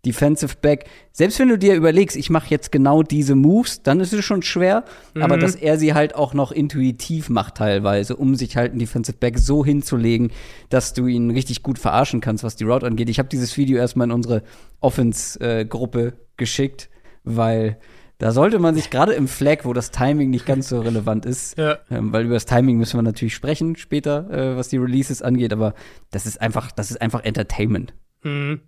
[0.06, 4.14] Defensive Back, selbst wenn du dir überlegst, ich mache jetzt genau diese Moves, dann ist
[4.14, 4.86] es schon schwer,
[5.20, 5.41] aber Mhm.
[5.41, 9.38] dass er sie halt auch noch intuitiv macht teilweise, um sich halt einen Defensive Back
[9.38, 10.32] so hinzulegen,
[10.70, 13.10] dass du ihn richtig gut verarschen kannst, was die Route angeht.
[13.10, 14.43] Ich habe dieses Video erstmal in unsere
[14.80, 16.89] Offense-Gruppe geschickt,
[17.24, 17.78] weil
[18.18, 21.58] da sollte man sich gerade im Flag, wo das Timing nicht ganz so relevant ist,
[21.58, 21.78] Ja.
[21.89, 25.54] ähm, weil über das Timing müssen wir natürlich sprechen später, äh, was die Releases angeht,
[25.54, 25.74] aber
[26.12, 27.93] das ist einfach, das ist einfach Entertainment.
[28.24, 28.60] Mhm.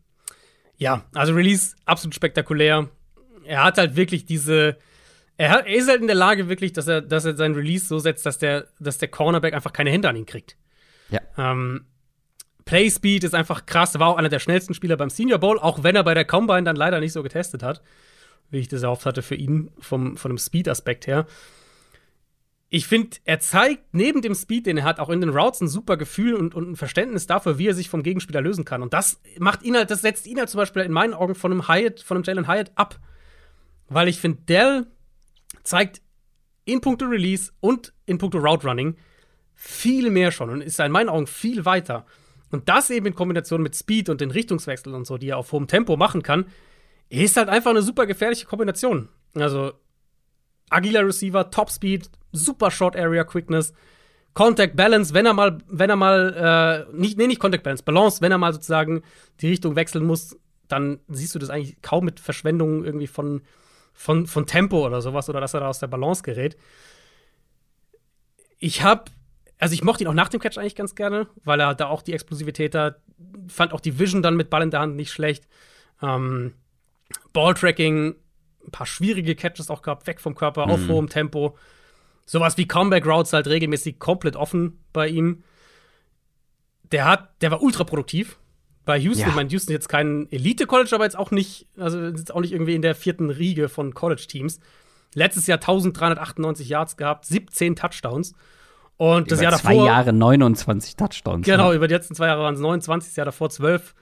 [0.82, 2.90] Ja, also Release absolut spektakulär.
[3.46, 4.78] Er hat halt wirklich diese.
[5.38, 7.86] Er, hat, er ist halt in der Lage, wirklich, dass er, dass er seinen Release
[7.86, 10.58] so setzt, dass der, dass der Cornerback einfach keine Hände an ihn kriegt.
[11.10, 11.20] Ja.
[11.38, 11.86] Ähm,
[12.66, 13.94] Play Speed ist einfach krass.
[13.94, 16.26] Er war auch einer der schnellsten Spieler beim Senior Bowl, auch wenn er bei der
[16.26, 17.84] Combine dann leider nicht so getestet hat,
[18.50, 21.28] wie ich das erhofft hatte für ihn, vom, von dem Speed-Aspekt her.
[22.74, 25.68] Ich finde, er zeigt neben dem Speed, den er hat, auch in den Routes ein
[25.68, 28.82] super Gefühl und, und ein Verständnis dafür, wie er sich vom Gegenspieler lösen kann.
[28.82, 31.52] Und das macht ihn halt, das setzt ihn halt zum Beispiel in meinen Augen von
[31.52, 32.98] einem Hyatt, von einem Jalen Hyatt ab.
[33.90, 34.88] Weil ich finde, Dell
[35.64, 36.02] zeigt
[36.64, 38.96] in puncto Release und in puncto Route Running
[39.54, 42.06] viel mehr schon und ist in meinen Augen viel weiter.
[42.52, 45.52] Und das eben in Kombination mit Speed und den Richtungswechseln und so, die er auf
[45.52, 46.46] hohem Tempo machen kann,
[47.10, 49.10] ist halt einfach eine super gefährliche Kombination.
[49.36, 49.74] Also
[50.72, 53.74] agiler Receiver, Top Speed, super Short Area Quickness,
[54.34, 58.22] Contact Balance, wenn er mal, wenn er mal, äh, nicht, nee, nicht Contact Balance, Balance,
[58.22, 59.04] wenn er mal sozusagen
[59.42, 63.42] die Richtung wechseln muss, dann siehst du das eigentlich kaum mit Verschwendung irgendwie von,
[63.94, 66.56] von, von Tempo oder sowas oder dass er da aus der Balance gerät.
[68.58, 69.10] Ich hab,
[69.60, 72.02] also ich mochte ihn auch nach dem Catch eigentlich ganz gerne, weil er da auch
[72.02, 73.02] die Explosivität hat.
[73.48, 75.46] Fand auch die Vision dann mit Ball in der Hand nicht schlecht.
[76.02, 76.54] Ähm,
[77.34, 78.16] Balltracking,
[78.66, 81.58] ein paar schwierige Catches auch gehabt, weg vom Körper, auf hohem Tempo.
[82.26, 85.44] Sowas wie Comeback Routes halt regelmäßig komplett offen bei ihm.
[86.92, 88.38] Der hat, der war ultra produktiv.
[88.84, 89.28] Bei Houston, Ja.
[89.30, 92.52] ich meine, Houston ist jetzt kein Elite-College, aber jetzt auch nicht, also jetzt auch nicht
[92.52, 94.60] irgendwie in der vierten Riege von College-Teams.
[95.14, 98.34] Letztes Jahr 1398 Yards gehabt, 17 Touchdowns.
[98.98, 99.86] Und das Über Jahr zwei davor.
[99.88, 101.46] Jahre 29 Touchdowns.
[101.46, 101.76] Genau, ne?
[101.76, 103.94] über die letzten zwei Jahre waren es 29, das Jahr davor 12.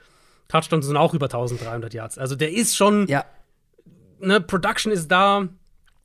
[0.48, 2.18] Touchdowns sind auch über 1300 Yards.
[2.18, 3.24] Also der ist schon, Ja,
[4.22, 5.48] ne, Production ist da.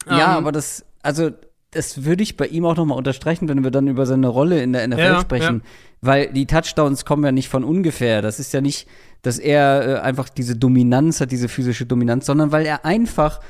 [0.08, 1.30] Ja, Ähm, aber das, also,
[1.70, 4.72] das würde ich bei ihm auch nochmal unterstreichen, wenn wir dann über seine Rolle in
[4.72, 5.62] der NFL Ja, sprechen.
[6.00, 8.22] Weil die Touchdowns kommen ja nicht von ungefähr.
[8.22, 8.86] Das ist ja nicht,
[9.22, 13.40] dass er äh, einfach diese Dominanz hat, diese physische Dominanz, sondern weil er einfach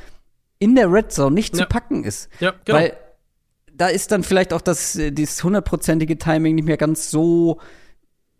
[0.60, 1.62] in der Red Zone nicht Ja.
[1.64, 2.28] zu packen ist.
[2.40, 2.78] Ja, genau.
[2.78, 2.92] Weil
[3.76, 7.58] da ist dann vielleicht auch das, äh, dieses hundertprozentige Timing nicht mehr ganz so,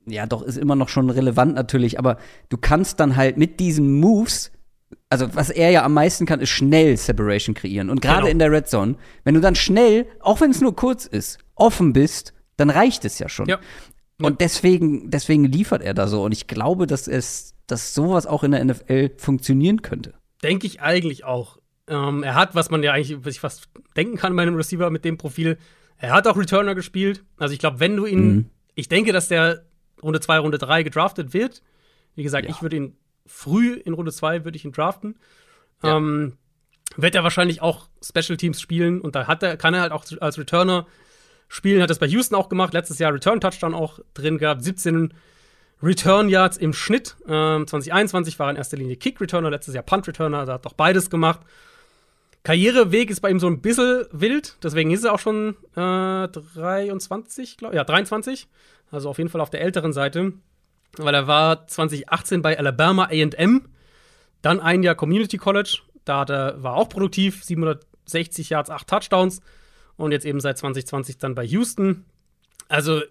[0.07, 2.19] ja, doch, ist immer noch schon relevant natürlich, aber
[2.51, 4.53] du kannst dann halt mit diesen Moves,
[5.11, 7.91] also was er ja am meisten kann, ist schnell Separation kreieren.
[7.91, 8.31] Und gerade Genau.
[8.31, 11.93] in der Red Zone, wenn du dann schnell, auch wenn es nur kurz ist, offen
[11.93, 13.47] bist, dann reicht es ja schon.
[13.47, 13.59] Ja.
[14.23, 16.23] Und deswegen, deswegen liefert er da so.
[16.25, 20.15] Und ich glaube, dass es, dass sowas auch in der NFL funktionieren könnte.
[20.43, 21.59] Denke ich eigentlich auch.
[21.89, 25.05] Ähm, er hat, was man ja eigentlich sich fast denken kann bei einem Receiver mit
[25.05, 25.59] dem Profil,
[25.99, 27.25] er hat auch Returner gespielt.
[27.37, 28.45] Also ich glaube, wenn du ihn, Mhm.
[28.75, 29.65] ich denke, dass der
[30.03, 31.63] Runde 2, Runde 3 gedraftet wird.
[32.15, 32.51] Wie gesagt, Ja.
[32.55, 35.19] ich würde ihn früh in Runde 2 würde ich ihn draften.
[35.83, 35.97] Ja.
[35.97, 36.37] Ähm,
[36.97, 40.05] wird er wahrscheinlich auch Special Teams spielen und da hat er, kann er halt auch
[40.21, 40.87] als Returner
[41.49, 41.83] spielen.
[41.83, 42.73] Hat das bei Houston auch gemacht.
[42.73, 44.63] Letztes Jahr Return Touchdown auch drin gehabt.
[44.63, 45.13] 17
[45.83, 47.17] Return Yards im Schnitt.
[47.27, 50.47] Ähm, 2021 war er in erster Linie Kick Returner, letztes Jahr Punt Returner.
[50.47, 51.41] Da hat doch beides gemacht.
[52.45, 57.57] Karriereweg ist bei ihm so ein bisschen wild, deswegen ist er auch schon äh, 23,
[57.57, 58.49] glaube ja, 23.
[58.91, 60.35] Also auf jeden Fall auf der älteren Seite.
[60.99, 63.69] Weil er war 2018 bei Alabama AM,
[64.43, 65.79] dann ein Jahr Community College.
[66.05, 69.41] Da hat er, war auch produktiv, 760 Yards, 8 Touchdowns.
[69.97, 72.05] Und jetzt eben seit 2020 dann bei Houston.
[72.69, 73.03] Also,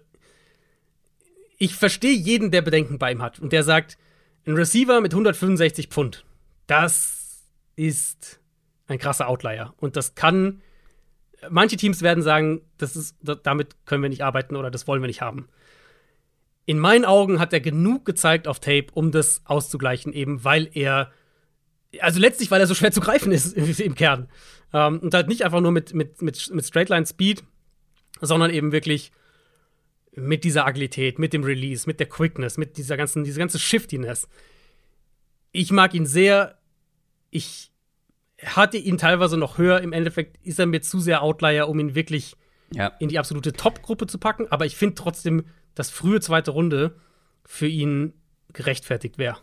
[1.58, 3.38] ich verstehe jeden, der Bedenken bei ihm hat.
[3.38, 3.96] Und der sagt,
[4.46, 6.24] ein Receiver mit 165 Pfund,
[6.66, 7.42] das
[7.76, 8.40] ist
[8.86, 9.72] ein krasser Outlier.
[9.78, 10.60] Und das kann,
[11.48, 15.02] manche Teams werden sagen, das ist, da- damit können wir nicht arbeiten oder das wollen
[15.02, 15.48] wir nicht haben.
[16.66, 21.12] In meinen Augen hat er genug gezeigt auf Tape, um das auszugleichen, eben weil er,
[22.00, 24.28] also letztlich, weil er so schwer zu greifen ist im Kern.
[24.72, 27.44] Ähm, und halt nicht einfach nur mit, mit, mit, mit Straightline Speed,
[28.20, 29.12] sondern eben wirklich
[30.16, 34.28] mit dieser Agilität, mit dem Release, mit der Quickness, mit dieser ganzen, diese ganze Shiftiness.
[35.52, 36.56] Ich mag ihn sehr.
[37.30, 37.72] Ich
[38.44, 39.80] hatte ihn teilweise noch höher.
[39.80, 42.36] Im Endeffekt ist er mir zu sehr Outlier, um ihn wirklich
[42.72, 42.88] Ja.
[43.00, 44.46] in die absolute Top-Gruppe zu packen.
[44.50, 45.44] Aber ich finde trotzdem,
[45.74, 46.96] dass frühe zweite Runde
[47.44, 48.12] für ihn
[48.52, 49.38] gerechtfertigt wäre.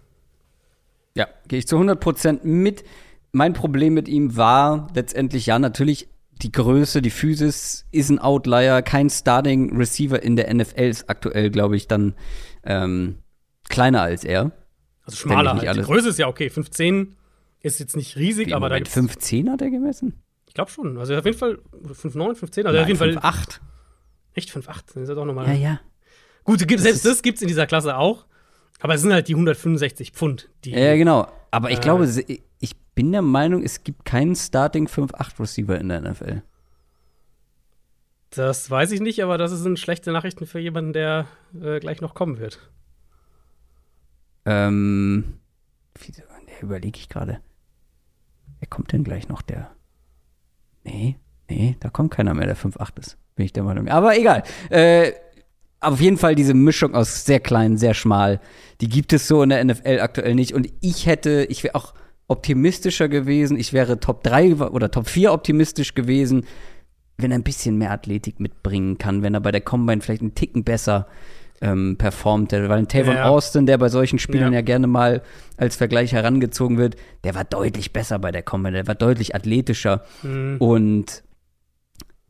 [1.16, 2.84] Ja, gehe ich zu 100% mit.
[3.32, 6.08] Mein Problem mit ihm war letztendlich, ja, natürlich
[6.42, 8.82] die Größe, die Physis ist ein Outlier.
[8.82, 12.16] Kein Starting Receiver in der NFL ist aktuell, glaube ich, dann
[12.64, 13.20] ähm,
[13.70, 14.52] kleiner als er.
[15.04, 15.78] Also schmaler halt.
[15.78, 15.82] Die.
[15.82, 16.50] Größe ist ja okay.
[16.50, 17.16] 15
[17.60, 20.24] ist jetzt nicht riesig, Wie, aber da Moment, gibt's, 5'10 hat er gemessen?
[20.52, 20.98] ich glaube schon.
[20.98, 22.68] Also auf jeden Fall 5,9, 15.
[22.68, 23.62] Also auf jeden Fall 5'8.
[24.34, 24.82] echt 5,8.
[24.88, 25.48] Das ist ja doch nochmal.
[25.48, 25.80] Ja, ja.
[26.44, 28.26] Gut, gibt, Das selbst das gibt's in dieser Klasse auch.
[28.80, 30.72] Aber es sind halt die 165 Pfund, die.
[30.72, 31.28] Ja, genau.
[31.52, 31.82] Aber ich Äh.
[31.82, 32.06] glaube,
[32.60, 36.42] ich bin der Meinung, es gibt keinen Starting 5'8 Receiver in der NFL.
[38.32, 41.28] Das weiß ich nicht, aber das sind schlechte Nachrichten für jemanden, der
[41.62, 42.60] äh, gleich noch kommen wird.
[44.46, 45.36] Ähm,
[46.08, 46.24] ne,
[46.62, 47.42] überlege ich gerade.
[48.60, 49.72] Wer kommt denn gleich noch, der?
[50.84, 51.18] Nee,
[51.50, 53.18] nee, da kommt keiner mehr, der 5'8 ist.
[53.36, 53.88] Bin ich der Meinung.
[53.90, 54.44] Aber egal.
[54.70, 55.12] Äh,
[55.82, 58.40] auf jeden Fall diese Mischung aus sehr klein, sehr schmal,
[58.82, 60.54] die gibt es so in der NFL aktuell nicht.
[60.54, 61.94] Und ich hätte, ich wäre auch
[62.28, 63.60] optimistischer gewesen.
[63.60, 66.46] Ich wäre Top 3 oder Top 4 optimistisch gewesen,
[67.18, 70.34] wenn er ein bisschen mehr Athletik mitbringen kann, wenn er bei der Combine vielleicht einen
[70.36, 71.08] Ticken besser
[71.62, 72.54] ähm, performt.
[72.54, 73.26] Weil ein Tavon Ja.
[73.26, 74.60] Austin, der bei solchen Spielen Ja.
[74.60, 74.62] ja.
[74.62, 75.22] gerne mal
[75.58, 80.04] als Vergleich herangezogen wird, der war deutlich besser bei der Combine, der war deutlich athletischer.
[80.22, 80.56] Hm.
[80.60, 81.24] Und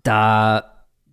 [0.04, 0.71] da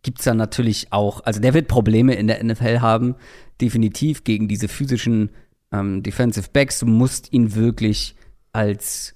[0.09, 3.15] gibt's dann natürlich auch, also der wird Probleme in der NFL haben,
[3.61, 5.33] definitiv gegen diese physischen
[5.71, 6.79] ähm, Defensive Backs.
[6.79, 8.17] Du musst ihn wirklich
[8.55, 9.15] als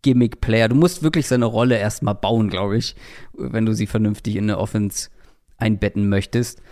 [0.00, 2.96] Gimmick-Player, du musst wirklich seine Rolle erstmal bauen, glaube ich,
[3.34, 5.10] wenn du sie vernünftig in eine Offense
[5.58, 6.62] einbetten möchtest.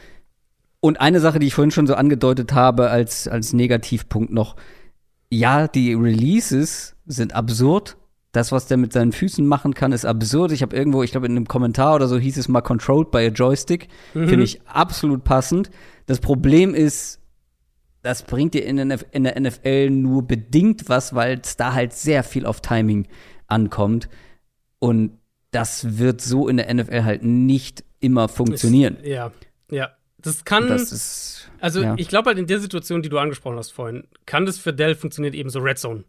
[0.81, 4.57] Und eine Sache, die ich vorhin schon so angedeutet habe, als, als Negativpunkt noch,
[5.29, 7.99] ja, die Releases sind absurd.
[8.33, 10.53] Das, was der mit seinen Füßen machen kann, ist absurd.
[10.53, 13.19] Ich habe irgendwo, ich glaube, in einem Kommentar oder so hieß es mal controlled by
[13.19, 13.89] a joystick.
[14.13, 15.71] Finde ich absolut passend.
[16.07, 17.21] Das Problem ist,
[18.03, 18.77] das bringt dir in
[19.25, 23.07] der NFL nur bedingt was, weil es da halt sehr viel auf Timing
[23.47, 24.09] ankommt.
[24.79, 25.19] Und
[25.53, 28.97] das wird so in der NFL halt nicht immer funktionieren.
[28.97, 29.33] Ist, ja,
[29.71, 29.93] ja.
[30.19, 30.69] Das kann.
[30.69, 31.51] Das ist.
[31.61, 31.95] also, ja.
[31.99, 34.95] ich glaube halt in der Situation, die du angesprochen hast vorhin, kann das für Dell
[34.95, 36.05] funktionieren, eben so Red Zone-Geschichten,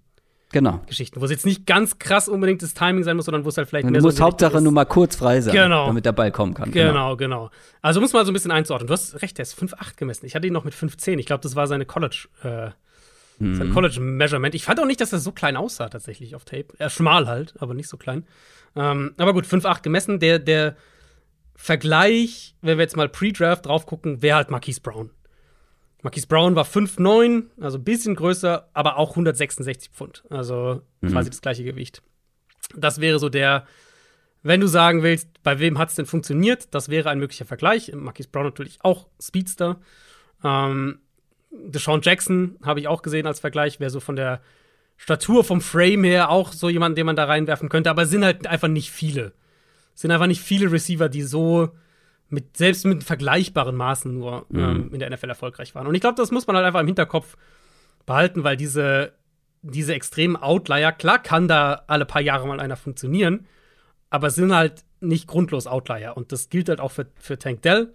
[0.53, 0.79] Genau.
[1.15, 3.67] wo es jetzt nicht ganz krass unbedingt das Timing sein muss, sondern wo es halt
[3.67, 5.87] vielleicht Du mehr so musst Richtung Hauptsache nur mal kurz frei sein, Genau.
[5.87, 6.71] damit der Ball kommen kann.
[6.71, 7.49] Genau, genau.
[7.81, 8.87] Also muss man so ein bisschen einzuordnen.
[8.87, 10.25] Du hast recht, der ist 5,8 gemessen.
[10.25, 11.19] Ich hatte ihn noch mit 5,10.
[11.19, 12.69] Ich glaube, das war seine College, äh,
[13.39, 13.55] Mhm.
[13.55, 14.53] Sein College Measurement.
[14.53, 16.67] Ich fand auch nicht, dass er so klein aussah, tatsächlich auf Tape.
[16.77, 18.27] Er schmal halt, aber nicht so klein.
[18.75, 20.19] Ähm, aber gut, 5,8 gemessen.
[20.19, 20.75] Der, der
[21.55, 25.09] Vergleich, wenn wir jetzt mal Pre-Draft drauf gucken, wäre halt Marquise Brown.
[26.03, 30.23] Marquise Brown war 5,9, also ein bisschen größer, aber auch 166 Pfund.
[30.29, 31.09] Also mhm.
[31.09, 32.03] quasi das gleiche Gewicht.
[32.75, 33.65] Das wäre so der,
[34.43, 37.91] wenn du sagen willst, bei wem hat es denn funktioniert, das wäre ein möglicher Vergleich.
[37.95, 39.79] Marquise Brown natürlich auch Speedster.
[40.43, 40.99] Ähm,
[41.51, 44.41] Deshaun Jackson habe ich auch gesehen als Vergleich, wäre so von der
[44.97, 48.25] Statur, vom Frame her auch so jemand, den man da reinwerfen könnte, aber es sind
[48.25, 49.33] halt einfach nicht viele.
[49.95, 51.71] Es sind einfach nicht viele Receiver, die so
[52.33, 54.59] mit, selbst mit vergleichbaren Maßen nur mhm.
[54.59, 55.85] ähm, in der NFL erfolgreich waren.
[55.85, 57.37] Und ich glaube, das muss man halt einfach im Hinterkopf
[58.07, 59.13] behalten, weil diese,
[59.61, 63.45] diese extremen Outlier, klar kann da alle paar Jahre mal einer funktionieren,
[64.09, 66.17] aber es sind halt nicht grundlos Outlier.
[66.17, 67.93] Und das gilt halt auch für, für Tank Dell.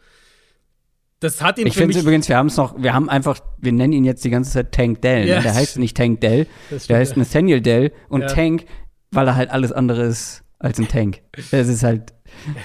[1.19, 3.93] Das hat ihn Ich finde übrigens, wir haben es noch, wir haben einfach, wir nennen
[3.93, 5.25] ihn jetzt die ganze Zeit Tank Dell.
[5.25, 5.31] Ne?
[5.31, 6.47] Ja, der heißt nicht Tank Dell,
[6.89, 7.17] der heißt.
[7.17, 8.29] Nathaniel Dell und ja.
[8.29, 8.67] Tank,
[9.11, 11.21] weil er halt alles andere ist als ein Tank.
[11.51, 12.13] Das ist halt,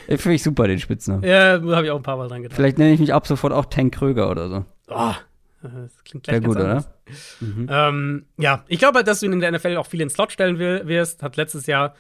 [0.08, 1.24] finde ich super, den Spitznamen.
[1.24, 2.56] Ja, da habe ich auch ein paar Mal dran gedacht.
[2.56, 4.66] Vielleicht nenne ich mich ab sofort auch Tank Kröger oder so.
[4.90, 5.14] Oh,
[5.62, 6.86] das klingt gleich Sehr gut, oder?
[7.40, 7.68] Mhm.
[7.70, 10.32] Ähm, ja, ich glaube, dass du ihn in der NFL auch viel in den Slot
[10.32, 11.24] stellen wirst.
[11.24, 11.96] Hat letztes Jahr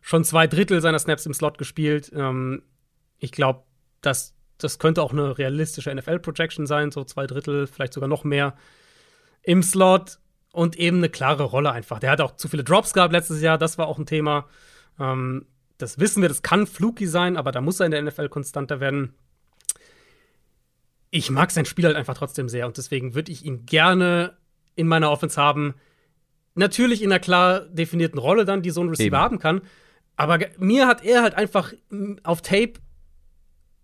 [0.00, 2.10] schon zwei Drittel seiner Snaps im Slot gespielt.
[2.14, 2.62] Ähm,
[3.18, 3.62] ich glaube,
[4.00, 8.54] dass das könnte auch eine realistische NFL-Projection sein, so zwei Drittel, vielleicht sogar noch mehr
[9.42, 10.18] im Slot
[10.52, 11.98] und eben eine klare Rolle einfach.
[11.98, 14.46] Der hat auch zu viele Drops gehabt letztes Jahr, das war auch ein Thema.
[14.98, 15.46] Ähm,
[15.78, 18.80] das wissen wir, das kann fluky sein, aber da muss er in der NFL konstanter
[18.80, 19.14] werden.
[21.10, 24.36] Ich mag sein Spiel halt einfach trotzdem sehr und deswegen würde ich ihn gerne
[24.76, 25.74] in meiner Offense haben.
[26.54, 29.16] Natürlich in einer klar definierten Rolle dann, die so ein Receiver Eben.
[29.16, 29.62] haben kann.
[30.16, 31.72] Aber mir hat er halt einfach
[32.22, 32.74] auf Tape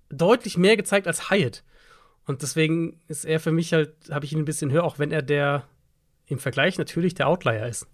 [0.08, 1.64] deutlich mehr gezeigt als Hyatt.
[2.26, 5.10] Und deswegen ist er für mich halt, habe ich ihn ein bisschen höher, auch wenn
[5.10, 5.66] er der
[6.26, 7.88] im Vergleich natürlich der Outlier ist.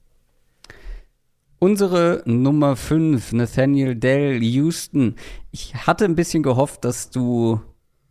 [1.59, 5.15] Unsere Nummer 5, Nathaniel Dell Houston.
[5.51, 7.61] Ich hatte ein bisschen gehofft, dass du,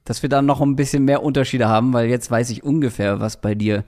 [0.03, 3.41] dass wir da noch ein bisschen mehr Unterschiede haben, weil jetzt weiß ich ungefähr, was
[3.41, 3.84] bei dir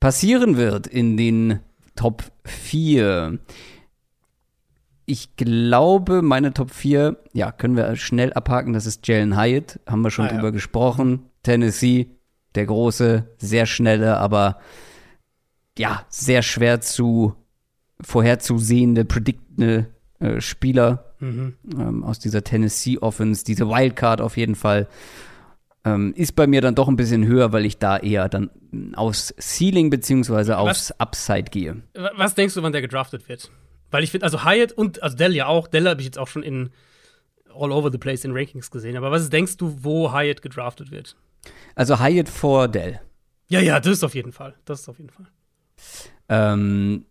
[0.00, 1.60] passieren wird in den
[1.94, 3.38] Top 4.
[5.06, 8.72] Ich glaube, meine Top 4, ja, können wir schnell abhaken.
[8.72, 10.50] Das ist Jalen Hyatt, haben wir schon ah, drüber ja.
[10.50, 11.26] gesprochen.
[11.44, 12.10] Tennessee,
[12.56, 14.58] der große, sehr schnelle, aber
[15.78, 17.34] ja, sehr schwer zu
[18.02, 19.86] vorherzusehende, prediktende
[20.18, 21.54] äh, Spieler mhm.
[21.78, 24.88] ähm, aus dieser Tennessee Offense, diese Wildcard auf jeden Fall.
[25.82, 28.50] Ähm, ist bei mir dann doch ein bisschen höher, weil ich da eher dann
[28.94, 31.82] aufs Ceiling beziehungsweise aufs was, Upside gehe.
[32.16, 33.50] Was denkst du, wann der gedraftet wird?
[33.90, 36.28] Weil ich finde, also Hyatt und, also Dell ja auch, Dell habe ich jetzt auch
[36.28, 36.70] schon in
[37.54, 38.96] all over the place in Rankings gesehen.
[38.96, 41.16] Aber was denkst du, wo Hyatt gedraftet wird?
[41.74, 43.00] Also Hyatt vor Dell.
[43.48, 44.54] Ja, ja, das ist auf jeden Fall.
[44.64, 45.26] Das ist auf jeden Fall.
[46.28, 47.06] Ähm,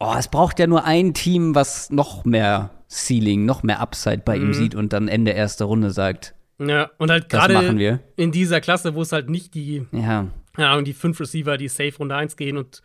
[0.00, 4.36] oh, es braucht ja nur ein Team, was noch mehr Ceiling, noch mehr Upside bei
[4.36, 4.46] mhm.
[4.46, 6.34] ihm sieht und dann Ende erster Runde sagt.
[6.58, 10.26] Ja, und halt gerade in dieser Klasse, wo es halt nicht die, ja.
[10.58, 12.82] ja, die fünf Receiver, die safe Runde 1 gehen und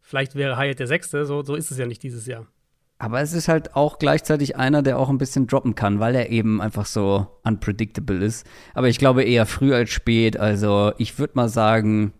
[0.00, 2.46] vielleicht wäre Hyatt der Sechste, so, so ist es ja nicht dieses Jahr.
[3.00, 6.30] Aber es ist halt auch gleichzeitig einer, der auch ein bisschen droppen kann, weil er
[6.30, 8.46] eben einfach so unpredictable ist.
[8.74, 10.36] Aber ich glaube eher früh als spät.
[10.36, 12.12] Also ich würde mal sagen,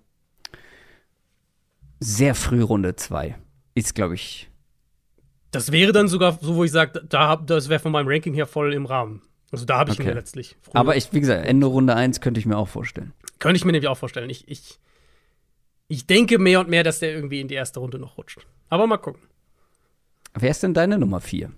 [1.99, 3.35] sehr früh Runde 2
[3.79, 4.49] ist, glaube ich.
[5.51, 8.47] Das wäre dann sogar so, wo ich sage, da, das wäre von meinem Ranking her
[8.47, 9.23] voll im Rahmen.
[9.51, 10.11] Also da habe ich okay.
[10.11, 10.57] ihn letztlich.
[10.61, 10.77] Früher.
[10.77, 13.13] Aber ich, wie gesagt, Ende Runde 1 könnte ich mir auch vorstellen.
[13.39, 14.29] Könnte ich mir nämlich auch vorstellen.
[14.29, 14.79] Ich, ich,
[15.89, 18.47] ich denke mehr und mehr, dass der irgendwie in die erste Runde noch rutscht.
[18.69, 19.23] Aber mal gucken.
[20.35, 21.51] Wer ist denn deine Nummer 4?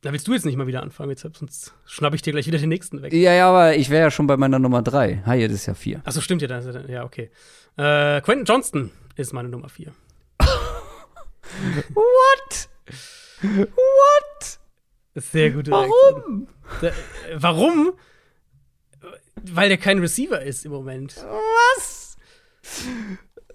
[0.00, 2.58] Da willst du jetzt nicht mal wieder anfangen, jetzt, sonst schnapp ich dir gleich wieder
[2.58, 3.12] den nächsten weg.
[3.12, 5.22] Ja, ja, aber ich wäre ja schon bei meiner Nummer 3.
[5.26, 6.02] Hi, das ist ja 4.
[6.04, 7.30] Achso, stimmt ja, ja, okay.
[7.76, 9.92] Äh, Quentin Johnston ist meine Nummer 4.
[11.94, 12.68] What?
[13.42, 14.58] What?
[15.14, 16.48] Sehr gute Warum?
[16.80, 16.90] Da,
[17.36, 17.92] warum?
[19.42, 21.16] Weil der kein Receiver ist im Moment.
[21.16, 22.16] Was?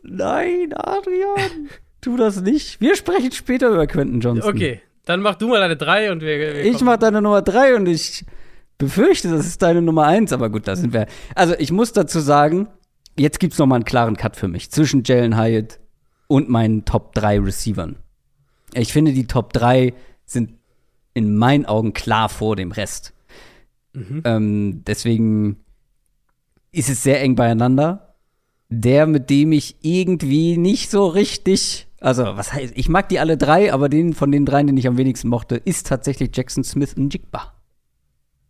[0.01, 1.69] Nein, Adrian.
[2.01, 2.81] tu das nicht.
[2.81, 4.49] Wir sprechen später über Quentin Johnson.
[4.53, 6.39] Okay, dann mach du mal deine 3 und wir.
[6.39, 8.25] wir ich mach deine Nummer 3 und ich
[8.77, 11.07] befürchte, das ist deine Nummer 1, aber gut, da sind wir.
[11.35, 12.67] Also, ich muss dazu sagen,
[13.17, 15.79] jetzt gibt's noch mal einen klaren Cut für mich zwischen Jalen Hyatt
[16.27, 17.97] und meinen Top 3 Receivern.
[18.73, 19.93] Ich finde, die Top 3
[20.25, 20.53] sind
[21.13, 23.13] in meinen Augen klar vor dem Rest.
[23.93, 24.21] Mhm.
[24.25, 25.57] Ähm, deswegen
[26.71, 28.15] ist es sehr eng beieinander.
[28.69, 33.37] Der, mit dem ich irgendwie nicht so richtig, also was heißt, ich mag die alle
[33.37, 36.95] drei, aber den von den dreien, den ich am wenigsten mochte, ist tatsächlich Jackson Smith
[36.95, 37.53] und Jigba.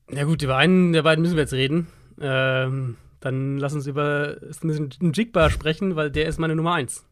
[0.09, 1.87] Ja gut, über einen der beiden müssen wir jetzt reden.
[2.21, 7.05] Ähm, dann lass uns über Smith und Jigba sprechen, weil der ist meine Nummer eins.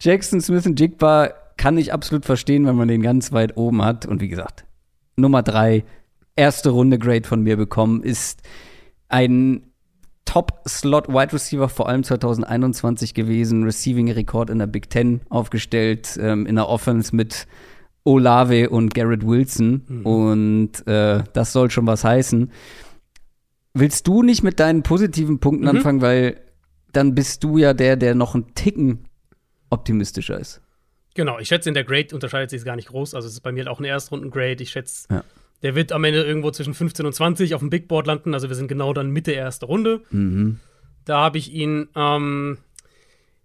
[0.00, 4.06] Jackson Smith und Jigba kann ich absolut verstehen, wenn man den ganz weit oben hat.
[4.06, 4.64] Und wie gesagt,
[5.16, 5.84] Nummer drei,
[6.36, 8.42] erste Runde Grade von mir bekommen, ist
[9.08, 9.62] ein
[10.24, 16.68] Top-Slot-Wide Receiver, vor allem 2021 gewesen, Receiving-Rekord in der Big Ten aufgestellt, ähm, in der
[16.68, 17.46] Offense mit
[18.04, 19.82] Olave und Garrett Wilson.
[19.86, 20.06] Mhm.
[20.06, 22.50] Und äh, das soll schon was heißen.
[23.74, 25.76] Willst du nicht mit deinen positiven Punkten mhm.
[25.76, 26.36] anfangen, weil
[26.96, 29.08] dann bist du ja der, der noch einen Ticken
[29.70, 30.60] optimistischer ist.
[31.14, 33.14] Genau, ich schätze, in der Grade unterscheidet sich es gar nicht groß.
[33.14, 34.62] Also es ist bei mir halt auch ein Erstrunden-Grade.
[34.62, 35.24] Ich schätze, ja.
[35.62, 38.34] der wird am Ende irgendwo zwischen 15 und 20 auf dem Big Board landen.
[38.34, 40.02] Also wir sind genau dann Mitte erste Runde.
[40.10, 40.58] Mhm.
[41.04, 42.58] Da habe ich ihn, ähm,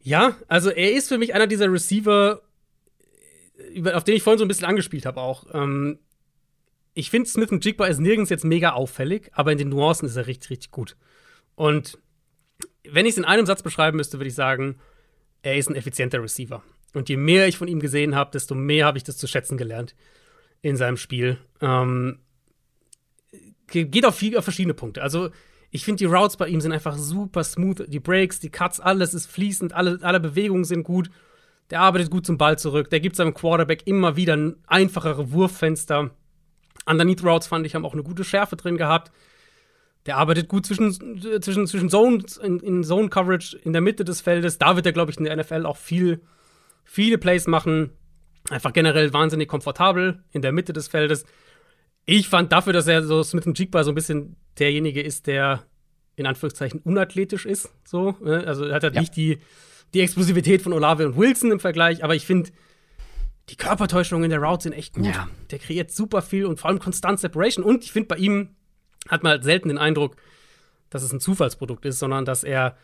[0.02, 2.42] ja, also er ist für mich einer dieser Receiver,
[3.94, 5.46] auf den ich vorhin so ein bisschen angespielt habe auch.
[5.54, 6.00] Ähm,
[6.96, 10.16] ich finde, Smith und Jigba ist nirgends jetzt mega auffällig, aber in den Nuancen ist
[10.16, 10.98] er richtig, richtig gut.
[11.56, 12.00] Und
[12.94, 14.80] wenn ich es in einem Satz beschreiben müsste, würde ich sagen,
[15.42, 16.64] er ist ein effizienter Receiver.
[16.94, 19.58] Und je mehr ich von ihm gesehen habe, desto mehr habe ich das zu schätzen
[19.58, 19.96] gelernt
[20.62, 21.38] in seinem Spiel.
[21.62, 22.20] Ähm,
[23.68, 25.02] geht auf, viel, verschiedene Punkte.
[25.02, 25.30] Also,
[25.72, 27.86] ich finde, die Routes bei ihm sind einfach super smooth.
[27.88, 31.12] Die Breaks, die Cuts, alles ist fließend, alle, alle Bewegungen sind gut.
[31.70, 32.90] Der arbeitet gut zum Ball zurück.
[32.90, 36.10] Der gibt seinem Quarterback immer wieder ein einfachere Wurffenster.
[36.88, 39.12] Underneath Routes fand ich, haben auch eine gute Schärfe drin gehabt.
[40.10, 40.92] Der arbeitet gut zwischen,
[41.40, 44.58] zwischen, zwischen Zones, in, in Zone Coverage in der Mitte des Feldes.
[44.58, 46.22] Da wird er, glaube ich, in der NFL auch viel,
[46.84, 47.92] viele Plays machen.
[48.50, 51.26] Einfach generell wahnsinnig komfortabel in der Mitte des Feldes.
[52.06, 55.68] Ich fand dafür, dass er so Smith Jigba so ein bisschen derjenige ist, der
[56.16, 57.70] in Anführungszeichen unathletisch ist.
[57.86, 58.48] So, ne?
[58.48, 59.02] also er hat halt ja.
[59.02, 59.38] nicht die,
[59.94, 62.50] die Explosivität von Olave und Wilson im Vergleich, aber ich finde,
[63.50, 65.06] die Körpertäuschungen in der Route sind echt gut.
[65.06, 65.30] Ja.
[65.52, 67.64] Der kreiert super viel und vor allem konstant Separation.
[67.64, 68.56] Und ich finde bei ihm
[69.10, 70.16] hat man halt selten den Eindruck,
[70.90, 72.78] dass es ein Zufallsprodukt ist, sondern dass er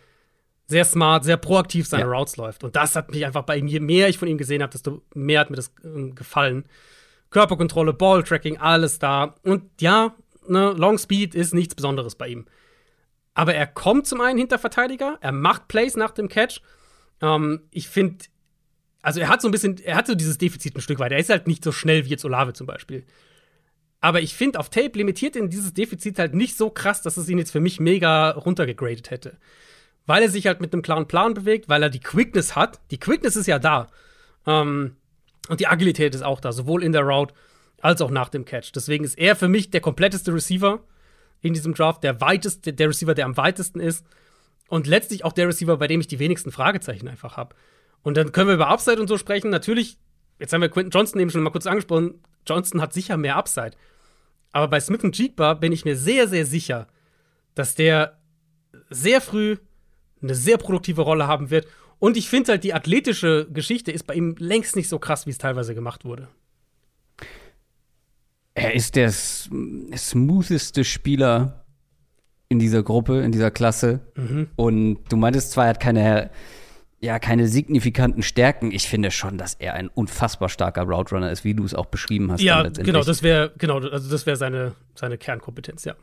[0.68, 2.10] sehr smart, sehr proaktiv seine ja.
[2.10, 2.64] Routes läuft.
[2.64, 5.04] Und das hat mich einfach bei ihm, je mehr ich von ihm gesehen habe, desto
[5.14, 6.66] mehr hat mir das äh, gefallen.
[7.30, 9.36] Körperkontrolle, Balltracking, alles da.
[9.44, 10.16] Und ja,
[10.48, 12.46] ne, Long Speed ist nichts Besonderes bei ihm.
[13.34, 16.62] Aber er kommt zum einen hinter Verteidiger, er macht Plays nach dem Catch.
[17.22, 18.26] Ähm, ich finde,
[19.02, 21.12] also er hat so ein bisschen, er hat so dieses Defizit ein Stück weit.
[21.12, 23.06] Er ist halt nicht so schnell wie jetzt Olave zum Beispiel.
[24.06, 27.28] Aber ich finde, auf Tape limitiert ihn dieses Defizit halt nicht so krass, dass es
[27.28, 29.36] ihn jetzt für mich mega runtergegradet hätte.
[30.06, 32.80] Weil er sich halt mit einem klaren Plan bewegt, weil er die Quickness hat.
[32.92, 33.88] Die Quickness ist ja da.
[34.46, 34.96] Ähm,
[35.50, 37.34] und die Agilität ist auch da, sowohl in der Route
[37.82, 38.74] als auch nach dem Catch.
[38.76, 40.82] Deswegen ist er für mich der kompletteste Receiver
[41.42, 44.06] in diesem Draft, der weiteste, der Receiver, der am weitesten ist.
[44.68, 47.56] Und letztlich auch der Receiver, bei dem ich die wenigsten Fragezeichen einfach habe.
[48.04, 49.50] Und dann können wir über Upside und so sprechen.
[49.50, 49.98] Natürlich,
[50.38, 52.22] jetzt haben wir Quentin Johnson eben schon mal kurz angesprochen.
[52.46, 53.72] Johnson hat sicher mehr Upside.
[54.56, 56.88] Aber bei Smith und Jigba bin ich mir sehr, sehr sicher,
[57.56, 58.18] dass der
[58.90, 59.58] sehr früh
[60.22, 61.68] eine sehr produktive Rolle haben wird.
[62.00, 65.32] Und ich finde halt, die athletische Geschichte ist bei ihm längst nicht so krass, wie
[65.32, 66.30] es teilweise gemacht wurde.
[68.54, 71.66] Er ist der smootheste Spieler
[72.48, 74.00] in dieser Gruppe, in dieser Klasse.
[74.16, 74.48] Mhm.
[74.56, 76.30] Und du meintest zwar, er hat keine
[77.06, 78.72] ja keine signifikanten Stärken.
[78.72, 81.86] Ich finde schon, dass er ein unfassbar starker Route Runner ist, wie du es auch
[81.86, 82.42] beschrieben hast.
[82.42, 85.96] Ja, genau, das wäre genau, also das wäre seine, seine Kernkompetenz, ja.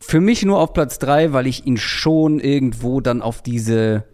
[0.00, 4.04] Für mich nur auf Platz drei, weil ich ihn schon irgendwo dann auf diese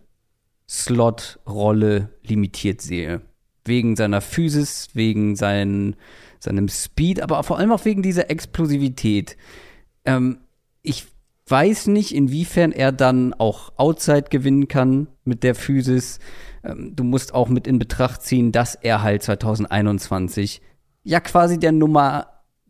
[0.69, 3.21] Slot-Rolle limitiert sehe.
[3.67, 5.97] Wegen seiner Physis, wegen sein,
[6.39, 9.37] seinem Speed, aber vor allem auch wegen dieser Explosivität.
[10.05, 10.39] Ähm,
[10.83, 11.07] ich
[11.47, 16.19] weiß nicht, inwiefern er dann auch Outside gewinnen kann mit der Physis.
[16.63, 20.63] Ähm, du musst auch mit in Betracht ziehen, dass er halt 2021
[21.03, 22.29] ja quasi der Nummer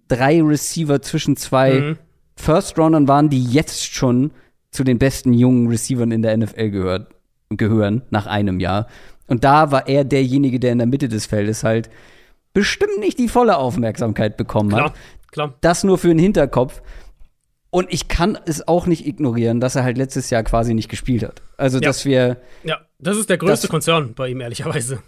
[0.08, 1.98] drei Receiver zwischen zwei mhm.
[2.36, 4.32] First-Roundern waren, die jetzt schon
[4.70, 7.14] zu den besten jungen Receivern in der NFL gehört,
[7.50, 8.88] gehören, nach einem Jahr.
[9.28, 11.90] Und da war er derjenige, der in der Mitte des Feldes halt
[12.52, 14.94] bestimmt nicht die volle Aufmerksamkeit bekommen klar, hat.
[15.30, 15.54] Klar.
[15.60, 16.82] Das nur für den Hinterkopf.
[17.74, 21.24] Und ich kann es auch nicht ignorieren, dass er halt letztes Jahr quasi nicht gespielt
[21.24, 21.42] hat.
[21.56, 21.88] Also, ja.
[21.88, 22.36] dass wir.
[22.62, 25.02] Ja, das ist der größte Konzern bei ihm, ehrlicherweise.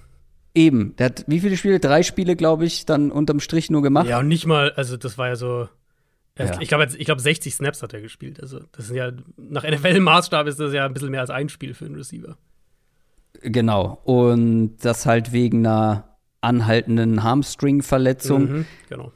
[0.52, 0.96] Eben.
[0.96, 1.78] Der hat wie viele Spiele?
[1.78, 4.08] Drei Spiele, glaube ich, dann unterm Strich nur gemacht.
[4.08, 5.68] Ja, und nicht mal, also das war ja so.
[6.36, 6.60] Ja.
[6.60, 8.42] Ich glaube, ich glaub, 60 Snaps hat er gespielt.
[8.42, 11.72] Also, das sind ja, nach NFL-Maßstab ist das ja ein bisschen mehr als ein Spiel
[11.72, 12.36] für einen Receiver.
[13.42, 14.00] Genau.
[14.02, 18.50] Und das halt wegen einer anhaltenden Hamstring-Verletzung.
[18.50, 19.12] Mhm, genau.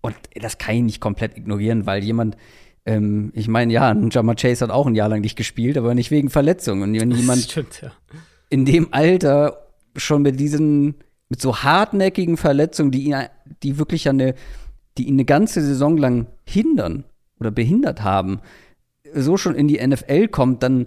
[0.00, 2.36] Und das kann ich nicht komplett ignorieren, weil jemand,
[2.88, 6.10] ähm, ich meine, ja, Jama Chase hat auch ein Jahr lang nicht gespielt, aber nicht
[6.10, 6.82] wegen Verletzungen.
[6.82, 7.92] Und wenn jemand stimmt, ja.
[8.48, 10.94] in dem Alter schon mit diesen,
[11.28, 13.14] mit so hartnäckigen Verletzungen, die ihn,
[13.62, 14.34] die wirklich eine,
[14.96, 17.04] die ihn eine ganze Saison lang hindern
[17.38, 18.40] oder behindert haben,
[19.12, 20.86] so schon in die NFL kommt, dann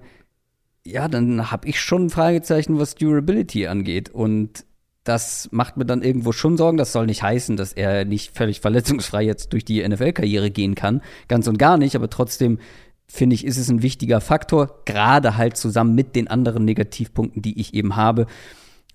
[0.83, 4.09] ja, dann habe ich schon ein Fragezeichen, was Durability angeht.
[4.09, 4.65] Und
[5.03, 6.77] das macht mir dann irgendwo schon Sorgen.
[6.77, 11.01] Das soll nicht heißen, dass er nicht völlig verletzungsfrei jetzt durch die NFL-Karriere gehen kann.
[11.27, 11.95] Ganz und gar nicht.
[11.95, 12.59] Aber trotzdem
[13.07, 14.81] finde ich, ist es ein wichtiger Faktor.
[14.85, 18.27] Gerade halt zusammen mit den anderen Negativpunkten, die ich eben habe.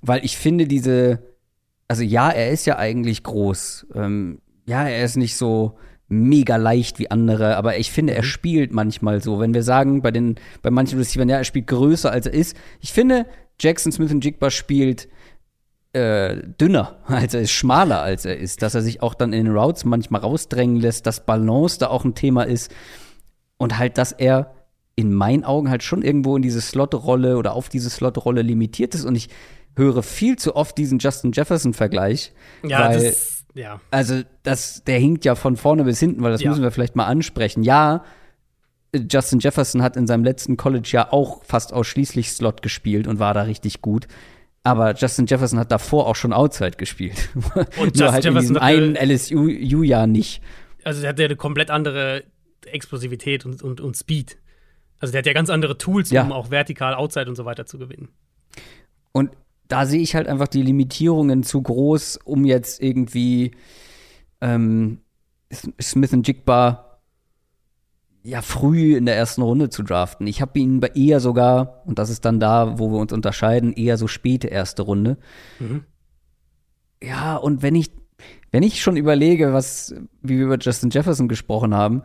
[0.00, 1.22] Weil ich finde, diese,
[1.88, 3.88] also ja, er ist ja eigentlich groß.
[3.94, 5.76] Ähm, ja, er ist nicht so
[6.08, 8.26] mega leicht wie andere, aber ich finde, er mhm.
[8.26, 9.40] spielt manchmal so.
[9.40, 12.56] Wenn wir sagen, bei den, bei manchen Receivern, ja, er spielt größer als er ist.
[12.80, 13.26] Ich finde,
[13.60, 15.08] Jackson Smith und Jigba spielt
[15.96, 19.46] äh, dünner, als er ist, schmaler als er ist, dass er sich auch dann in
[19.46, 22.70] den Routes manchmal rausdrängen lässt, dass Balance da auch ein Thema ist
[23.56, 24.54] und halt, dass er
[24.94, 29.04] in meinen Augen halt schon irgendwo in diese Slot-Rolle oder auf diese Slot-Rolle limitiert ist
[29.04, 29.28] und ich
[29.74, 32.32] höre viel zu oft diesen Justin Jefferson-Vergleich.
[32.62, 33.80] Ja, weil, das, ja.
[33.90, 36.50] Also, das, der hinkt ja von vorne bis hinten, weil das ja.
[36.50, 37.62] müssen wir vielleicht mal ansprechen.
[37.62, 38.04] Ja,
[38.94, 43.42] Justin Jefferson hat in seinem letzten College-Jahr auch fast ausschließlich Slot gespielt und war da
[43.42, 44.08] richtig gut.
[44.66, 47.28] Aber Justin Jefferson hat davor auch schon Outside gespielt.
[47.78, 50.42] Und Nur halt Jefferson in einen LSU-Jahr nicht.
[50.82, 52.24] Also der hat ja eine komplett andere
[52.64, 54.38] Explosivität und, und, und Speed.
[54.98, 56.24] Also der hat ja ganz andere Tools, ja.
[56.24, 58.08] um auch vertikal Outside und so weiter zu gewinnen.
[59.12, 59.30] Und
[59.68, 63.52] da sehe ich halt einfach die Limitierungen zu groß, um jetzt irgendwie
[64.40, 64.98] ähm,
[65.80, 66.85] Smith und Jigba
[68.26, 70.26] ja früh in der ersten Runde zu draften.
[70.26, 73.72] Ich habe ihn bei eher sogar, und das ist dann da, wo wir uns unterscheiden,
[73.72, 75.16] eher so späte erste Runde.
[75.60, 75.84] Mhm.
[77.00, 77.92] Ja, und wenn ich,
[78.50, 82.02] wenn ich schon überlege, was, wie wir über Justin Jefferson gesprochen haben,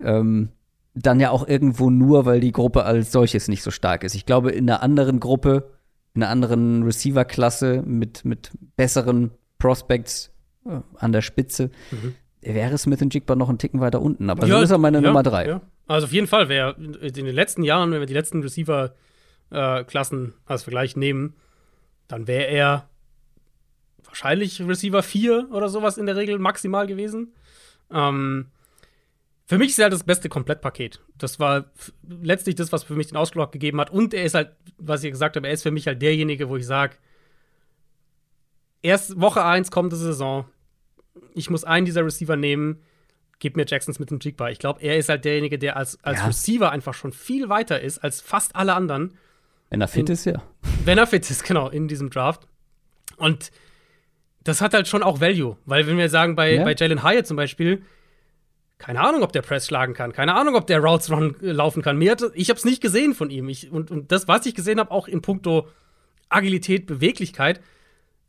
[0.00, 0.50] ähm,
[0.94, 4.14] dann ja auch irgendwo nur, weil die Gruppe als solches nicht so stark ist.
[4.14, 5.72] Ich glaube, in einer anderen Gruppe,
[6.14, 10.30] in einer anderen Receiver-Klasse mit, mit besseren Prospects
[10.66, 12.14] äh, an der Spitze, mhm
[12.44, 14.30] wäre Smith und Jigba noch einen Ticken weiter unten.
[14.30, 15.46] Aber ja, so ist er meine ja, Nummer drei.
[15.46, 15.60] Ja.
[15.86, 20.32] Also auf jeden Fall wäre in den letzten Jahren, wenn wir die letzten Receiver-Klassen äh,
[20.50, 21.34] als Vergleich nehmen,
[22.08, 22.88] dann wäre er
[24.04, 27.34] wahrscheinlich Receiver 4 oder sowas in der Regel maximal gewesen.
[27.90, 28.46] Ähm,
[29.46, 31.00] für mich ist er halt das beste Komplettpaket.
[31.18, 31.66] Das war
[32.08, 33.90] letztlich das, was für mich den Ausschlag gegeben hat.
[33.90, 36.56] Und er ist halt, was ich gesagt habe, er ist für mich halt derjenige, wo
[36.56, 36.96] ich sage,
[38.80, 40.46] erst Woche 1 kommende Saison,
[41.34, 42.80] ich muss einen dieser Receiver nehmen,
[43.38, 44.50] gib mir Jackson Smith und Jigba.
[44.50, 46.26] Ich glaube, er ist halt derjenige, der als, als ja.
[46.26, 49.14] Receiver einfach schon viel weiter ist als fast alle anderen.
[49.70, 50.42] Wenn er fit in, ist, ja.
[50.84, 52.46] Wenn er fit ist, genau, in diesem Draft.
[53.16, 53.50] Und
[54.42, 56.64] das hat halt schon auch Value, weil wenn wir sagen, bei, ja.
[56.64, 57.82] bei Jalen Hyatt zum Beispiel,
[58.78, 61.82] keine Ahnung, ob der Press schlagen kann, keine Ahnung, ob der Routes run, äh, laufen
[61.82, 61.96] kann.
[61.96, 63.48] Mir hat, ich habe es nicht gesehen von ihm.
[63.48, 65.68] Ich, und, und das, was ich gesehen habe, auch in puncto
[66.28, 67.60] Agilität, Beweglichkeit,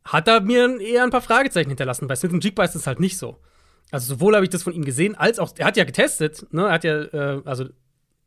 [0.05, 2.07] hat er mir eher ein paar Fragezeichen hinterlassen.
[2.07, 3.39] Bei Smith und Jigba ist es halt nicht so.
[3.91, 6.63] Also sowohl habe ich das von ihm gesehen, als auch, er hat ja getestet, ne?
[6.63, 7.65] Er hat ja, äh, also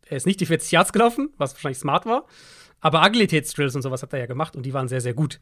[0.06, 2.26] er ist nicht die 40 Yards gelaufen, was wahrscheinlich smart war,
[2.80, 5.40] aber Agilitätsdrills und sowas hat er ja gemacht und die waren sehr, sehr gut.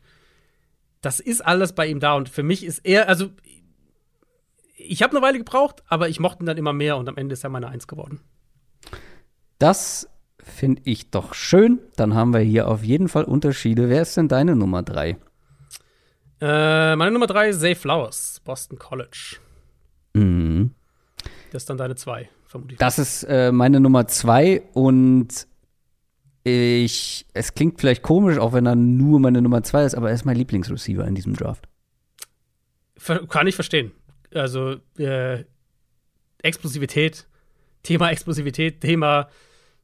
[1.01, 3.31] Das ist alles bei ihm da und für mich ist er, also
[4.77, 7.35] ich habe eine Weile gebraucht, aber ich mochte ihn dann immer mehr und am Ende
[7.35, 8.21] ist er meine Eins geworden.
[9.59, 10.09] Das
[10.39, 11.79] finde ich doch schön.
[11.97, 13.89] Dann haben wir hier auf jeden Fall Unterschiede.
[13.89, 15.17] Wer ist denn deine Nummer drei?
[16.41, 19.37] Äh, meine Nummer drei Zay Flowers, Boston College.
[20.15, 20.75] Mhm.
[21.53, 22.79] Das ist dann deine zwei, vermutlich.
[22.79, 25.47] Das ist äh, meine Nummer zwei und
[26.45, 30.15] ich, es klingt vielleicht komisch, auch wenn er nur meine Nummer zwei ist, aber er
[30.15, 31.69] ist mein Lieblingsreceiver in diesem Draft.
[33.29, 33.93] Kann ich verstehen.
[34.33, 35.45] Also, äh,
[36.43, 37.27] Explosivität,
[37.83, 39.29] Thema Explosivität, Thema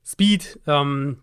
[0.05, 1.23] Speed, ähm,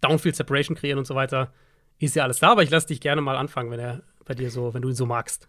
[0.00, 1.52] Downfield Separation kreieren und so weiter,
[1.98, 4.50] ist ja alles da, aber ich lasse dich gerne mal anfangen, wenn er bei dir
[4.50, 5.48] so, wenn du ihn so magst?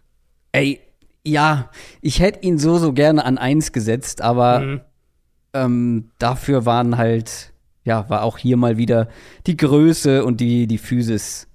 [0.52, 0.80] Ey,
[1.24, 4.80] ja, ich hätte ihn so, so gerne an eins gesetzt, aber mhm.
[5.52, 7.52] ähm, dafür waren halt,
[7.84, 9.08] ja, war auch hier mal wieder
[9.46, 11.48] die Größe und die, die Physis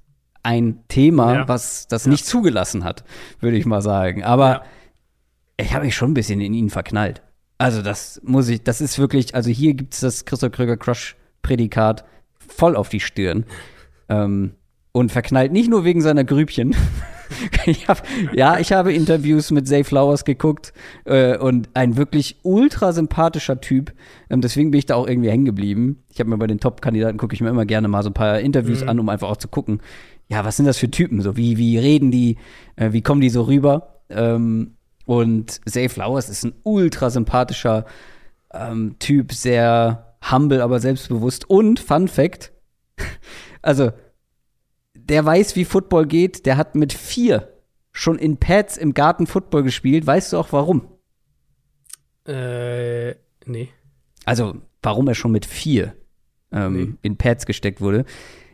[0.44, 1.48] ein Thema, ja.
[1.48, 2.12] was das ja.
[2.12, 3.04] nicht zugelassen hat,
[3.40, 4.24] würde ich mal sagen.
[4.24, 4.64] Aber ja.
[5.58, 7.22] ich habe mich schon ein bisschen in ihn verknallt.
[7.58, 12.04] Also, das muss ich, das ist wirklich, also hier gibt es das Christoph Kröger Crush-Prädikat
[12.36, 13.46] voll auf die Stirn.
[14.10, 14.56] Ähm,
[14.92, 16.76] und verknallt nicht nur wegen seiner Grübchen,
[17.66, 18.04] ich hab,
[18.34, 20.74] ja, ich habe Interviews mit Zay Flowers geguckt
[21.06, 23.94] äh, und ein wirklich ultra sympathischer Typ.
[24.30, 26.04] Ähm, deswegen bin ich da auch irgendwie hängen geblieben.
[26.10, 28.40] Ich habe mir bei den Top-Kandidaten gucke ich mir immer gerne mal so ein paar
[28.40, 28.90] Interviews mhm.
[28.90, 29.82] an, um einfach auch zu gucken,
[30.28, 31.22] ja, was sind das für Typen?
[31.22, 32.38] So, wie, wie reden die,
[32.76, 34.00] äh, wie kommen die so rüber?
[34.10, 37.86] Ähm, und Zay Flowers ist ein ultra sympathischer
[38.54, 41.50] ähm, Typ, sehr humble, aber selbstbewusst.
[41.50, 42.54] Und Fun Fact,
[43.62, 43.92] also
[45.10, 46.46] der weiß, wie Football geht.
[46.46, 47.50] Der hat mit vier
[47.92, 50.06] schon in Pads im Garten Football gespielt.
[50.06, 50.88] Weißt du auch warum?
[52.26, 53.12] Äh,
[53.46, 53.70] nee.
[54.26, 55.94] Also, warum er schon mit vier
[56.52, 56.94] ähm, nee.
[57.02, 58.06] in Pads gesteckt wurde.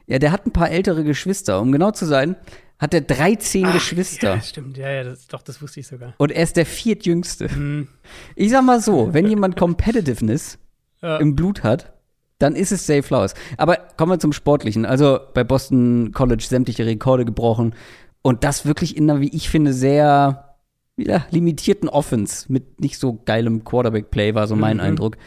[0.08, 1.62] Ja, der hat ein paar ältere Geschwister.
[1.62, 2.36] Um genau zu sein,
[2.80, 4.36] hat er 13 Ach, Geschwister.
[4.36, 6.16] Ja, stimmt, ja, ja, das, doch, das wusste ich sogar.
[6.18, 7.50] Und er ist der viertjüngste.
[7.50, 7.90] Mhm.
[8.36, 10.58] Ich sag mal so, wenn jemand Competitiveness
[11.02, 11.18] ja.
[11.18, 11.99] im Blut hat,
[12.40, 13.36] dann ist es Zay Flowers.
[13.57, 14.86] Aber kommen wir zum Sportlichen.
[14.86, 17.76] Also bei Boston College sämtliche Rekorde gebrochen.
[18.22, 20.56] Und das wirklich in einer, wie ich finde, sehr
[20.98, 24.84] ja, limitierten Offense mit nicht so geilem Quarterback-Play, war so mein mhm.
[24.84, 25.18] Eindruck.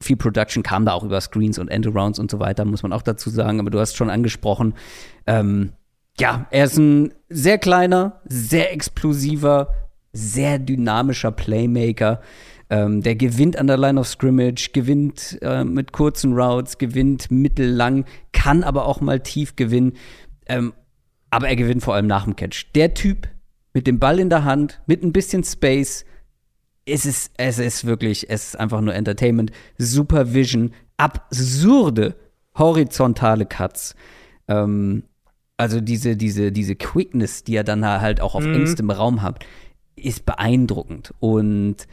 [0.00, 3.02] Viel Production kam da auch über Screens und Endarounds und so weiter, muss man auch
[3.02, 3.60] dazu sagen.
[3.60, 4.74] Aber du hast schon angesprochen,
[5.26, 5.72] ähm,
[6.18, 9.68] ja, er ist ein sehr kleiner, sehr explosiver,
[10.12, 12.20] sehr dynamischer Playmaker.
[12.72, 18.06] Ähm, der gewinnt an der Line of Scrimmage, gewinnt äh, mit kurzen Routes, gewinnt mittellang,
[18.32, 19.92] kann aber auch mal tief gewinnen.
[20.46, 20.72] Ähm,
[21.28, 22.72] aber er gewinnt vor allem nach dem Catch.
[22.74, 23.28] Der Typ
[23.74, 26.06] mit dem Ball in der Hand, mit ein bisschen Space,
[26.86, 29.52] es ist, es ist wirklich, es ist einfach nur Entertainment.
[29.76, 32.14] Supervision, absurde
[32.56, 33.94] horizontale Cuts.
[34.48, 35.02] Ähm,
[35.58, 38.54] also diese, diese, diese Quickness, die er dann halt auch auf mhm.
[38.54, 39.44] engstem Raum hat,
[39.94, 41.12] ist beeindruckend.
[41.20, 41.86] Und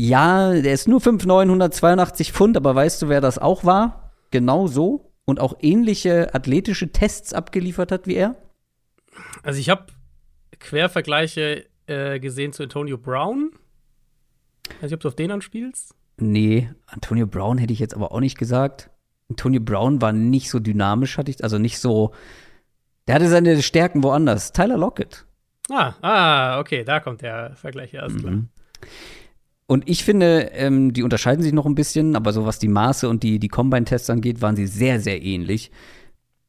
[0.00, 4.12] ja, der ist nur 5'9, 182 Pfund, aber weißt du, wer das auch war?
[4.30, 8.36] Genau so und auch ähnliche athletische Tests abgeliefert hat wie er?
[9.42, 9.86] Also ich habe
[10.58, 13.50] Quervergleiche äh, gesehen zu Antonio Brown.
[14.80, 15.94] Weiß nicht, ob du auf den anspielst.
[16.16, 18.88] Nee, Antonio Brown hätte ich jetzt aber auch nicht gesagt.
[19.28, 22.14] Antonio Brown war nicht so dynamisch, hatte ich, also nicht so.
[23.06, 24.52] Der hatte seine Stärken woanders.
[24.52, 25.26] Tyler Lockett.
[25.70, 28.22] Ah, ah, okay, da kommt der Vergleich erst.
[28.22, 28.48] Mhm.
[29.70, 33.08] Und ich finde, ähm, die unterscheiden sich noch ein bisschen, aber so was die Maße
[33.08, 35.70] und die, die Combine-Tests angeht, waren sie sehr, sehr ähnlich.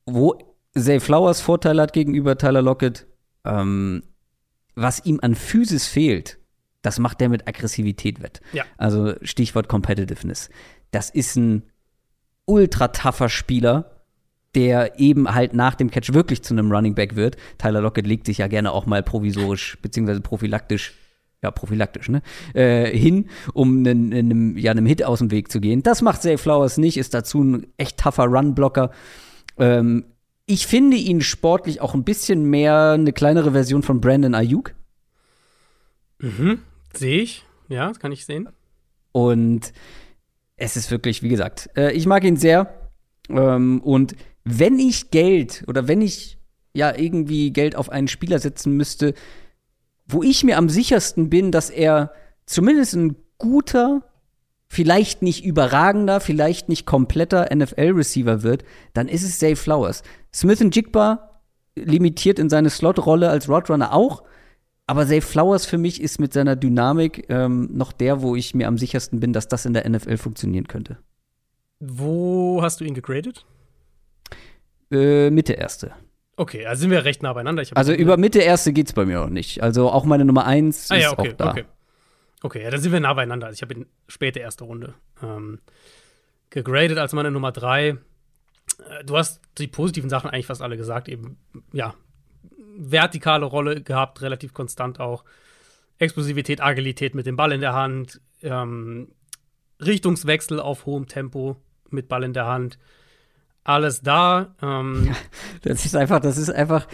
[0.08, 0.40] Wo
[0.76, 3.06] Zay Flowers Vorteile hat gegenüber Tyler Lockett,
[3.46, 4.02] ähm,
[4.74, 6.40] was ihm an Physis fehlt,
[6.82, 8.42] das macht der mit Aggressivität wett.
[8.54, 8.64] Ja.
[8.80, 10.50] Also Stichwort Competitiveness.
[10.90, 11.62] Das ist ein
[12.46, 14.02] ultra tougher Spieler,
[14.56, 17.38] der eben halt nach dem Catch wirklich zu einem Running Back wird.
[17.60, 20.96] Tyler Lockett legt sich ja gerne auch mal provisorisch beziehungsweise prophylaktisch
[21.44, 22.22] ja, prophylaktisch, ne?
[22.54, 25.84] Äh, hin, um einen, einem, ja, einem Hit aus dem Weg zu gehen.
[25.84, 28.92] Das macht Zay Flowers nicht, ist dazu ein echt tougher Run-Blocker.
[29.58, 30.06] Ähm,
[30.46, 34.74] ich finde ihn sportlich auch ein bisschen mehr eine kleinere Version von Brandon Ayuk.
[36.20, 36.60] Mhm,
[36.94, 37.46] sehe ich.
[37.70, 38.50] Ja, das kann ich sehen.
[39.12, 39.74] Und
[40.58, 42.92] es ist wirklich, wie gesagt, äh, ich mag ihn sehr.
[43.30, 46.38] Ähm, und wenn ich Geld oder wenn ich
[46.74, 49.14] ja irgendwie Geld auf einen Spieler setzen müsste,
[50.08, 52.12] wo ich mir am sichersten bin, dass er
[52.46, 54.04] zumindest ein guter,
[54.68, 58.64] vielleicht nicht überragender, vielleicht nicht kompletter NFL-Receiver wird,
[58.94, 60.04] dann ist es Zay Flowers.
[60.34, 61.42] Smith Jigba
[61.76, 64.24] limitiert in seine Slot-Rolle als Roadrunner auch,
[64.88, 68.68] aber Zay Flowers für mich ist mit seiner Dynamik ähm, noch der, wo ich mir
[68.68, 70.98] am sichersten bin, dass das in der NFL funktionieren könnte.
[71.80, 73.46] Wo hast du ihn gegradet?
[74.92, 75.94] Äh, Mitte erste.
[76.42, 77.64] Okay, also sind wir recht nah beieinander.
[77.76, 79.62] also über Mitte erste geht's bei mir auch nicht.
[79.62, 81.52] Also auch meine Nummer eins ah, ist ja, okay, auch da.
[81.52, 81.66] Okay,
[82.42, 83.46] okay ja, dann sind wir nah beieinander.
[83.46, 85.60] Also ich habe in späte erste Runde ähm,
[86.50, 87.90] gegradet als meine Nummer drei.
[87.90, 87.96] Äh,
[89.06, 91.10] du hast die positiven Sachen eigentlich fast alle gesagt.
[91.10, 91.38] Eben,
[91.74, 91.94] ja,
[92.76, 95.24] vertikale Rolle gehabt, relativ konstant auch.
[96.00, 98.20] Explosivität, Agilität mit dem Ball in der Hand.
[98.42, 99.10] Ähm,
[99.80, 101.58] Richtungswechsel auf hohem Tempo
[101.92, 102.80] mit Ball in der Hand
[103.64, 104.56] alles da.
[104.62, 105.06] Ähm.
[105.12, 105.16] Ja,
[105.64, 106.88] das ist einfach, das ist einfach,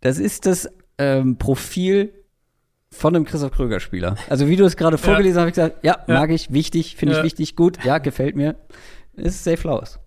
[0.00, 0.68] das ist das
[0.98, 2.12] ähm, Profil
[2.90, 4.16] von einem Christoph Kröger-Spieler.
[4.28, 5.46] Also wie du es gerade vorgelesen ja.
[5.46, 8.36] hast, habe ich gesagt, ja, ja, mag ich, wichtig, finde ich wichtig, gut, ja, gefällt
[8.36, 8.56] mir.
[9.14, 9.98] Ist safe Flowers.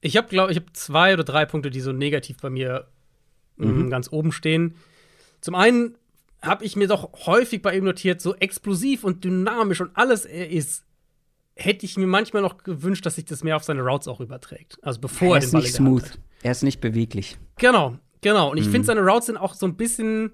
[0.00, 2.86] Ich habe, glaube ich, habe zwei oder drei Punkte, die so negativ bei mir
[3.58, 3.90] ähm, mhm.
[3.90, 4.74] ganz oben stehen.
[5.40, 5.96] Zum einen
[6.40, 10.50] habe ich mir doch häufig bei ihm notiert, so explosiv und dynamisch und alles er
[10.50, 10.84] ist,
[11.58, 14.78] hätte ich mir manchmal noch gewünscht, dass sich das mehr auf seine Routes auch überträgt.
[14.82, 16.18] Also bevor er, er den Ball nicht smooth.
[16.42, 17.36] Er ist nicht beweglich.
[17.56, 18.52] Genau, genau.
[18.52, 18.70] Und ich mhm.
[18.70, 20.32] finde, seine Routes sind auch so ein bisschen,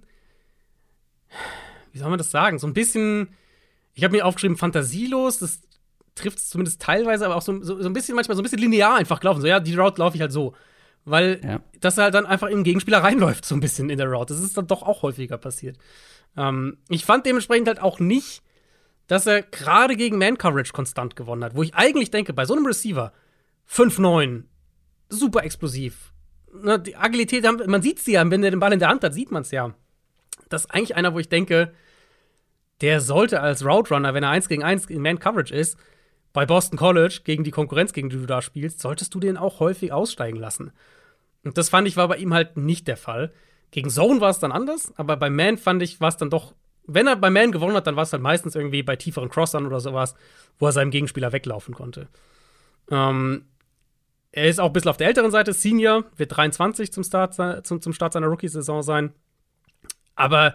[1.93, 2.59] wie soll man das sagen?
[2.59, 3.31] So ein bisschen,
[3.95, 5.39] ich habe mir aufgeschrieben, fantasielos.
[5.39, 5.63] Das
[6.15, 8.61] trifft es zumindest teilweise, aber auch so, so, so, ein bisschen, manchmal so ein bisschen
[8.61, 9.41] linear einfach gelaufen.
[9.41, 10.55] So, ja, die Route laufe ich halt so.
[11.07, 11.61] Weil ja.
[11.81, 14.35] das halt dann einfach im Gegenspieler reinläuft, so ein bisschen in der Route.
[14.35, 15.79] Das ist dann doch auch häufiger passiert.
[16.37, 18.43] Ähm, ich fand dementsprechend halt auch nicht
[19.07, 21.55] dass er gerade gegen Man-Coverage konstant gewonnen hat.
[21.55, 23.13] Wo ich eigentlich denke, bei so einem Receiver
[23.71, 24.45] 5-9,
[25.09, 26.13] super explosiv.
[26.53, 29.15] Ne, die Agilität, man sieht sie ja, wenn er den Ball in der Hand hat,
[29.15, 29.75] sieht man es ja.
[30.49, 31.73] Das ist eigentlich einer, wo ich denke,
[32.81, 35.79] der sollte als Route Runner, wenn er 1 gegen 1 in Man-Coverage ist,
[36.33, 39.61] bei Boston College gegen die Konkurrenz, gegen die du da spielst, solltest du den auch
[39.61, 40.73] häufig aussteigen lassen.
[41.45, 43.33] Und das fand ich war bei ihm halt nicht der Fall.
[43.71, 46.55] Gegen Zone war es dann anders, aber bei Man fand ich, war es dann doch
[46.87, 49.67] wenn er bei Man gewonnen hat, dann war es halt meistens irgendwie bei tieferen Crossern
[49.67, 50.15] oder sowas,
[50.59, 52.09] wo er seinem Gegenspieler weglaufen konnte.
[52.91, 53.47] Ähm,
[54.33, 57.35] er ist auch ein bisschen auf der älteren Seite, Senior, wird 23 zum Start,
[57.67, 59.13] zum, zum Start seiner Rookie-Saison sein.
[60.17, 60.55] Aber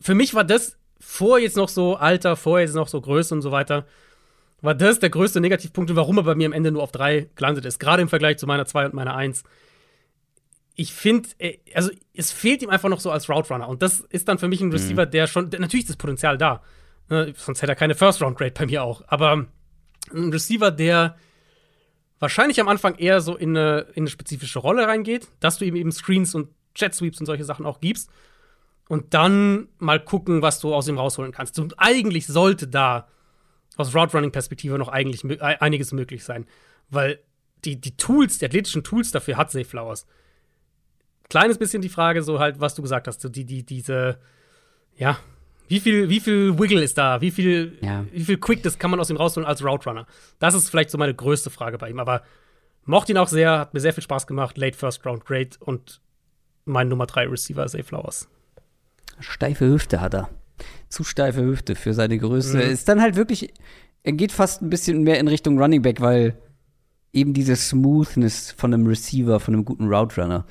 [0.00, 3.42] für mich war das vor jetzt noch so Alter, vor jetzt noch so Größe und
[3.42, 3.86] so weiter,
[4.60, 7.64] war das der größte Negativpunkt, warum er bei mir am Ende nur auf 3 gelandet
[7.64, 7.78] ist.
[7.78, 9.44] Gerade im Vergleich zu meiner 2 und meiner 1.
[10.80, 11.28] Ich finde,
[11.74, 13.68] also es fehlt ihm einfach noch so als Route Runner.
[13.68, 15.10] Und das ist dann für mich ein Receiver, mhm.
[15.10, 16.62] der schon, der, natürlich ist das Potenzial da.
[17.10, 19.02] Ne, sonst hätte er keine First-Round-Grade bei mir auch.
[19.06, 19.44] Aber
[20.10, 21.18] ein Receiver, der
[22.18, 25.76] wahrscheinlich am Anfang eher so in eine, in eine spezifische Rolle reingeht, dass du ihm
[25.76, 28.08] eben Screens und Jet Sweeps und solche Sachen auch gibst.
[28.88, 31.58] Und dann mal gucken, was du aus ihm rausholen kannst.
[31.58, 33.06] Und eigentlich sollte da
[33.76, 36.46] aus Route Running Perspektive noch eigentlich einiges möglich sein.
[36.88, 37.18] Weil
[37.66, 40.06] die, die Tools, die athletischen Tools dafür hat Safe Flowers.
[41.30, 44.18] Kleines bisschen die Frage, so halt, was du gesagt hast, so die, die, diese,
[44.96, 45.18] ja,
[45.70, 47.20] wie viel, wie viel Wiggle ist da?
[47.20, 48.04] Wie viel, ja.
[48.10, 50.04] wie viel Quickness kann man aus ihm rausholen als Route Runner?
[50.40, 52.00] Das ist vielleicht so meine größte Frage bei ihm.
[52.00, 52.22] Aber
[52.86, 54.58] mochte ihn auch sehr, hat mir sehr viel Spaß gemacht.
[54.58, 55.58] Late First Round, great.
[55.60, 56.00] Und
[56.64, 58.28] mein Nummer 3 Receiver, Zay Flowers.
[59.20, 60.28] Steife Hüfte hat er.
[60.88, 62.56] Zu steife Hüfte für seine Größe.
[62.56, 62.62] Mhm.
[62.72, 63.54] Ist dann halt wirklich,
[64.02, 66.36] er geht fast ein bisschen mehr in Richtung Running Back, weil
[67.12, 70.44] eben diese Smoothness von einem Receiver, von einem guten Route Runner,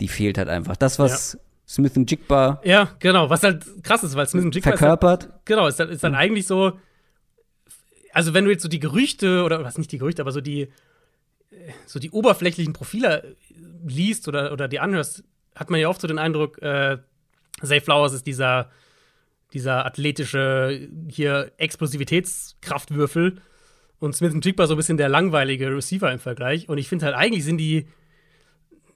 [0.00, 0.76] die fehlt halt einfach.
[0.76, 1.40] Das, was ja.
[1.66, 2.60] Smith und Jigba.
[2.64, 5.24] Ja, genau, was halt krass ist, weil Smith und Jigba verkörpert.
[5.24, 6.18] Ist halt, genau, ist, halt, ist dann mhm.
[6.18, 6.78] eigentlich so.
[8.12, 10.68] Also, wenn du jetzt so die Gerüchte oder was nicht die Gerüchte, aber so die
[11.86, 13.36] so die oberflächlichen Profile
[13.86, 16.98] liest oder, oder die anhörst, hat man ja oft so den Eindruck, äh,
[17.62, 18.70] Zay Flowers ist dieser,
[19.52, 23.40] dieser athletische hier Explosivitätskraftwürfel
[24.00, 26.68] und Smith und Jigba so ein bisschen der langweilige Receiver im Vergleich.
[26.68, 27.86] Und ich finde halt, eigentlich sind die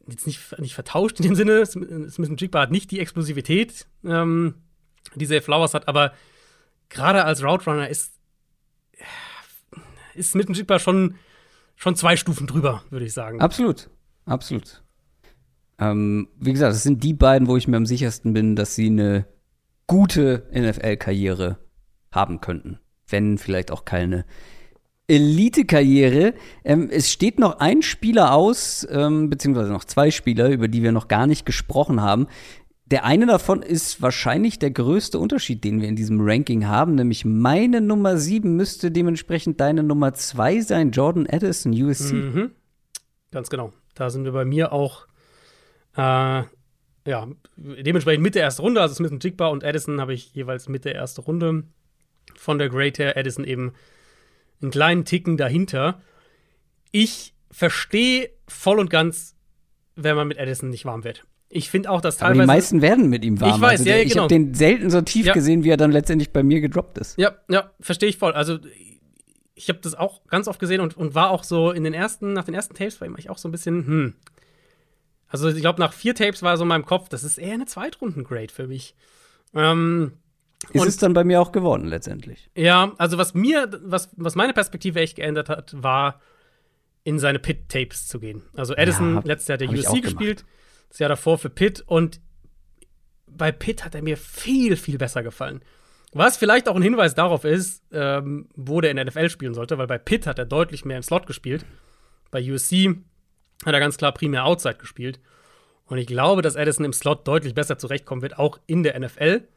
[0.09, 1.65] jetzt nicht, nicht vertauscht in dem Sinne.
[1.67, 4.55] Smith Jigba hat nicht die Explosivität, ähm,
[5.15, 6.13] die Zay Flowers hat, aber
[6.89, 8.15] gerade als Route Runner ist,
[10.15, 11.17] ist Smith Jigba schon,
[11.77, 13.41] schon zwei Stufen drüber, würde ich sagen.
[13.41, 13.91] Absolut,
[14.25, 14.83] absolut.
[15.79, 18.87] Ähm, wie gesagt, das sind die beiden, wo ich mir am sichersten bin, dass sie
[18.87, 19.27] eine
[19.87, 21.59] gute NFL-Karriere
[22.11, 22.81] haben könnten.
[23.07, 24.25] Wenn vielleicht auch keine
[25.09, 26.35] Elite-Karriere.
[26.65, 30.93] Ähm, es steht noch ein Spieler aus, ähm, beziehungsweise noch zwei Spieler, über die wir
[30.93, 32.29] noch gar nicht gesprochen haben.
[32.91, 37.25] Der eine davon ist wahrscheinlich der größte Unterschied, den wir in diesem Ranking haben, nämlich
[37.25, 42.15] meine Nummer 7 müsste dementsprechend deine Nummer 2 sein, Jordan Addison, USC.
[42.15, 42.51] Mhm.
[43.31, 43.75] Ganz genau.
[43.95, 45.07] Da sind wir bei mir auch,
[45.97, 46.43] äh,
[47.07, 50.91] ja, dementsprechend Mitte erste Runde, also Smith und Jigba und Addison habe ich jeweils Mitte
[50.91, 51.65] erste Runde.
[52.37, 53.73] Von der Great her, Addison eben
[54.61, 56.01] einen kleinen Ticken dahinter.
[56.91, 59.37] Ich verstehe voll und ganz,
[59.97, 61.25] wenn man mit Addison nicht warm wird.
[61.51, 62.41] Ich finde auch, dass teilweise.
[62.41, 63.57] Aber die meisten werden mit ihm warm.
[63.57, 64.25] Ich weiß, also, ja, ja, Ich genau.
[64.25, 65.33] habe den selten so tief ja.
[65.33, 67.19] gesehen, wie er dann letztendlich bei mir gedroppt ist.
[67.19, 68.33] Ja, ja, verstehe ich voll.
[68.33, 68.59] Also,
[69.55, 72.33] ich habe das auch ganz oft gesehen und, und war auch so in den ersten,
[72.33, 74.15] nach den ersten Tapes war ich auch so ein bisschen, hm.
[75.27, 77.67] Also, ich glaube, nach vier Tapes war so in meinem Kopf, das ist eher eine
[77.67, 78.95] Zweitrunden-Grade für mich.
[79.55, 80.13] Ähm,
[80.73, 82.51] ist und, es dann bei mir auch geworden letztendlich.
[82.55, 86.21] Ja, also was mir, was, was meine Perspektive echt geändert hat, war
[87.05, 88.43] in seine Pit-Tapes zu gehen.
[88.57, 90.45] Also Edison, ja, hab, letztes Jahr hat er USC gespielt,
[90.89, 92.21] das Jahr davor für Pitt und
[93.27, 95.63] bei Pitt hat er mir viel, viel besser gefallen.
[96.13, 99.79] Was vielleicht auch ein Hinweis darauf ist, ähm, wo der in der NFL spielen sollte,
[99.79, 101.67] weil bei Pitt hat er deutlich mehr im Slot gespielt.
[102.31, 102.97] Bei USC
[103.65, 105.21] hat er ganz klar primär Outside gespielt.
[105.85, 109.49] Und ich glaube, dass Edison im Slot deutlich besser zurechtkommen wird, auch in der NFL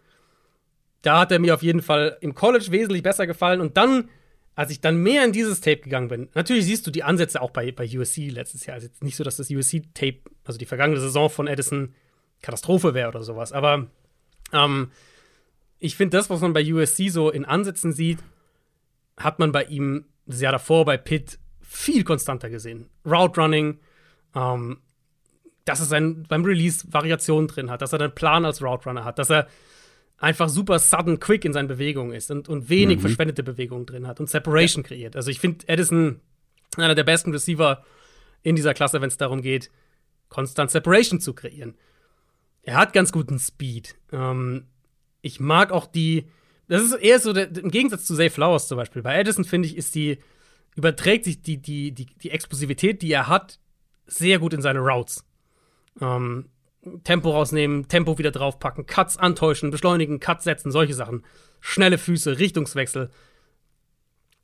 [1.02, 3.61] da hat er mir auf jeden Fall im College wesentlich besser gefallen.
[3.61, 4.10] Und dann,
[4.56, 7.52] als ich dann mehr in dieses Tape gegangen bin, natürlich siehst du die Ansätze auch
[7.52, 8.76] bei, bei USC letztes Jahr.
[8.76, 11.94] Also jetzt nicht so, dass das USC-Tape, also die vergangene Saison von Edison,
[12.41, 13.52] Katastrophe wäre oder sowas.
[13.52, 13.88] Aber
[14.53, 14.91] ähm,
[15.80, 18.19] ich finde, das, was man bei USC so in Ansätzen sieht,
[19.18, 22.90] hat man bei ihm das Jahr davor bei Pitt viel konstanter gesehen.
[23.06, 23.80] Route Running,
[24.36, 24.80] ähm,
[25.65, 29.06] dass er sein, beim Release Variationen drin hat, dass er einen Plan als Route Runner
[29.06, 29.48] hat, dass er
[30.22, 33.02] einfach super sudden quick in seinen Bewegungen ist und, und wenig mhm.
[33.02, 34.88] verschwendete Bewegungen drin hat und Separation ja.
[34.88, 35.15] kreiert.
[35.15, 36.22] Also ich finde Edison
[36.77, 37.84] einer der besten Receiver
[38.43, 39.72] in dieser Klasse, wenn es darum geht,
[40.30, 41.76] konstant Separation zu kreieren.
[42.61, 43.95] Er hat ganz guten Speed.
[44.11, 44.68] Ähm,
[45.22, 46.27] ich mag auch die.
[46.68, 49.02] Das ist eher so der, im Gegensatz zu Zay Flowers zum Beispiel.
[49.02, 50.19] Bei Edison finde ich, ist die
[50.76, 53.60] überträgt sich die, die, die, die Explosivität, die er hat,
[54.06, 55.26] sehr gut in seine Routes.
[55.99, 56.45] Ähm,
[57.03, 61.24] Tempo rausnehmen, Tempo wieder draufpacken, Cuts antäuschen, beschleunigen, Cuts setzen, solche Sachen.
[61.60, 63.12] Schnelle Füße, Richtungswechsel.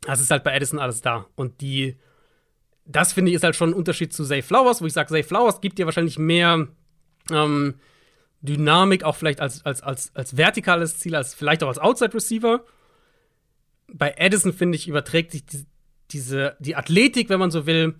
[0.01, 1.25] Das ist halt bei Edison alles da.
[1.35, 1.97] Und die,
[2.85, 5.23] das finde ich ist halt schon ein Unterschied zu Zay Flowers, wo ich sage, Zay
[5.23, 6.67] Flowers gibt dir wahrscheinlich mehr
[7.31, 7.75] ähm,
[8.41, 12.63] Dynamik, auch vielleicht als, als, als, als vertikales Ziel, als vielleicht auch als Outside Receiver.
[13.91, 15.65] Bei Edison, finde ich, überträgt sich die,
[16.11, 17.95] diese, die Athletik, wenn man so will,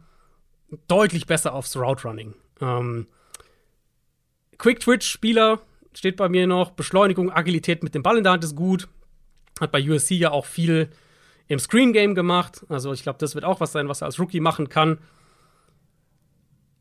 [0.87, 2.35] deutlich besser aufs Route Running.
[2.61, 3.07] Ähm,
[4.57, 5.59] Quick Twitch Spieler
[5.93, 6.71] steht bei mir noch.
[6.71, 8.87] Beschleunigung, Agilität mit dem Ball in der Hand ist gut.
[9.59, 10.89] Hat bei USC ja auch viel
[11.47, 12.65] im Screen Game gemacht.
[12.69, 14.99] Also ich glaube, das wird auch was sein, was er als Rookie machen kann.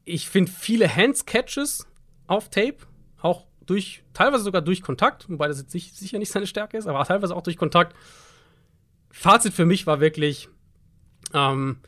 [0.05, 1.87] Ich finde viele Hands Catches
[2.27, 2.77] auf Tape,
[3.21, 7.05] auch durch, teilweise sogar durch Kontakt, wobei das jetzt sicher nicht seine Stärke ist, aber
[7.05, 7.97] teilweise auch durch Kontakt.
[9.11, 10.49] Fazit für mich war wirklich,
[11.33, 11.79] ähm,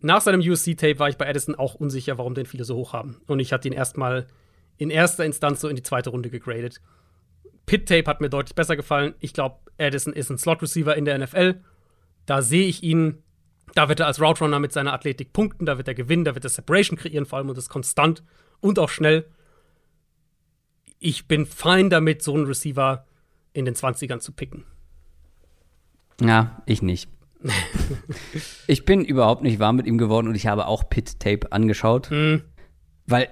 [0.00, 3.20] nach seinem USC-Tape war ich bei Addison auch unsicher, warum den viele so hoch haben.
[3.26, 4.26] Und ich hatte ihn erstmal
[4.78, 6.80] in erster Instanz so in die zweite Runde gegradet.
[7.66, 9.14] Pit-Tape hat mir deutlich besser gefallen.
[9.20, 11.60] Ich glaube, Addison ist ein Slot-Receiver in der NFL.
[12.24, 13.22] Da sehe ich ihn,
[13.74, 16.34] da wird er als Route Runner mit seiner Athletik punkten, da wird er gewinnen, da
[16.34, 18.22] wird er Separation kreieren, vor allem und das konstant
[18.60, 19.26] und auch schnell.
[20.98, 23.04] Ich bin fein damit, so einen Receiver
[23.52, 24.64] in den 20ern zu picken.
[26.20, 27.08] Ja, ich nicht.
[28.66, 32.10] ich bin überhaupt nicht warm mit ihm geworden und ich habe auch Pit Tape angeschaut,
[32.10, 32.42] mhm.
[33.06, 33.28] weil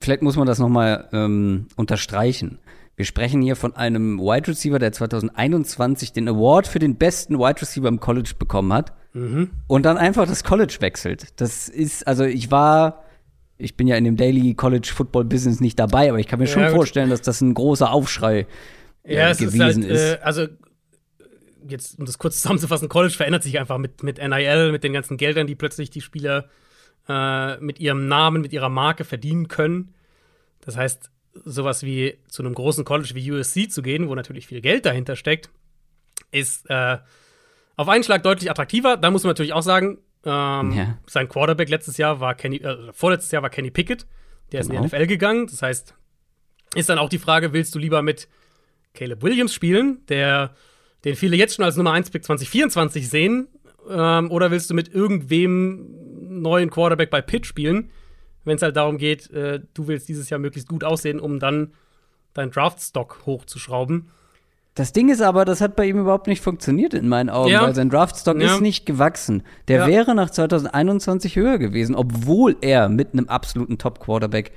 [0.00, 2.58] vielleicht muss man das noch mal ähm, unterstreichen.
[2.96, 7.60] Wir sprechen hier von einem Wide Receiver, der 2021 den Award für den besten Wide
[7.60, 9.50] Receiver im College bekommen hat mhm.
[9.68, 11.28] und dann einfach das College wechselt.
[11.40, 13.04] Das ist, also ich war,
[13.56, 16.46] ich bin ja in dem Daily College Football Business nicht dabei, aber ich kann mir
[16.46, 16.72] ja, schon gut.
[16.72, 18.48] vorstellen, dass das ein großer Aufschrei
[19.04, 19.90] äh, ja, gewesen ist.
[19.90, 20.00] Halt, ist.
[20.00, 20.46] Äh, also
[21.68, 25.16] jetzt, um das kurz zusammenzufassen, College verändert sich einfach mit, mit NIL, mit den ganzen
[25.16, 26.48] Geldern, die plötzlich die Spieler
[27.08, 29.94] äh, mit ihrem Namen, mit ihrer Marke verdienen können.
[30.60, 31.10] Das heißt,
[31.44, 35.16] sowas wie zu einem großen College wie USC zu gehen, wo natürlich viel Geld dahinter
[35.16, 35.50] steckt,
[36.30, 36.98] ist äh,
[37.76, 38.96] auf einen Schlag deutlich attraktiver.
[38.96, 40.98] Da muss man natürlich auch sagen, ähm, ja.
[41.06, 44.06] sein Quarterback letztes Jahr war Kenny, äh, vorletztes Jahr war Kenny Pickett,
[44.52, 44.60] der genau.
[44.60, 44.96] ist in die genau.
[44.96, 45.46] NFL gegangen.
[45.46, 45.94] Das heißt,
[46.74, 48.28] ist dann auch die Frage, willst du lieber mit
[48.94, 50.54] Caleb Williams spielen, der
[51.04, 53.48] den viele jetzt schon als Nummer 1 Pick 2024 sehen,
[53.88, 56.07] ähm, oder willst du mit irgendwem
[56.42, 57.90] neuen Quarterback bei Pitt spielen,
[58.44, 61.72] wenn es halt darum geht, äh, du willst dieses Jahr möglichst gut aussehen, um dann
[62.34, 64.10] deinen Draftstock hochzuschrauben.
[64.74, 67.62] Das Ding ist aber, das hat bei ihm überhaupt nicht funktioniert in meinen Augen, ja.
[67.62, 68.54] weil sein Draftstock ja.
[68.54, 69.42] ist nicht gewachsen.
[69.66, 69.86] Der ja.
[69.88, 74.52] wäre nach 2021 höher gewesen, obwohl er mit einem absoluten Top-Quarterback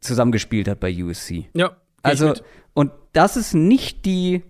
[0.00, 1.48] zusammengespielt hat bei USC.
[1.54, 1.76] Ja.
[2.02, 2.34] Also,
[2.72, 4.44] und das ist nicht die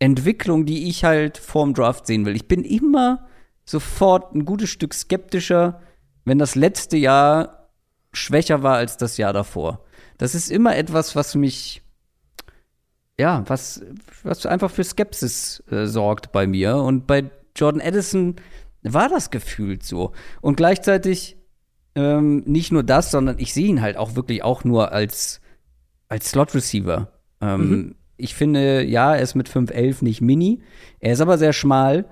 [0.00, 2.34] Entwicklung, die ich halt vorm Draft sehen will.
[2.34, 3.28] Ich bin immer
[3.68, 5.80] sofort ein gutes Stück skeptischer,
[6.24, 7.70] wenn das letzte Jahr
[8.12, 9.84] schwächer war als das Jahr davor.
[10.16, 11.82] Das ist immer etwas, was mich,
[13.18, 13.82] ja, was,
[14.22, 16.76] was einfach für Skepsis äh, sorgt bei mir.
[16.76, 18.36] Und bei Jordan Edison
[18.82, 20.12] war das gefühlt so.
[20.40, 21.36] Und gleichzeitig
[21.94, 25.40] ähm, nicht nur das, sondern ich sehe ihn halt auch wirklich auch nur als,
[26.08, 27.12] als Slot-Receiver.
[27.40, 30.60] Ähm, mhm ich finde, ja, er ist mit 5'11 nicht mini.
[30.98, 32.04] Er ist aber sehr schmal.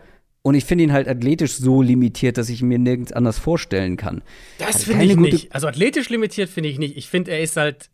[0.46, 4.22] Und ich finde ihn halt athletisch so limitiert, dass ich mir nirgends anders vorstellen kann.
[4.58, 5.52] Das finde ich nicht.
[5.52, 6.96] Also athletisch limitiert finde ich nicht.
[6.96, 7.90] Ich finde, er ist halt.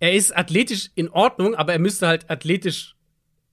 [0.00, 2.96] Er ist athletisch in Ordnung, aber er müsste halt athletisch.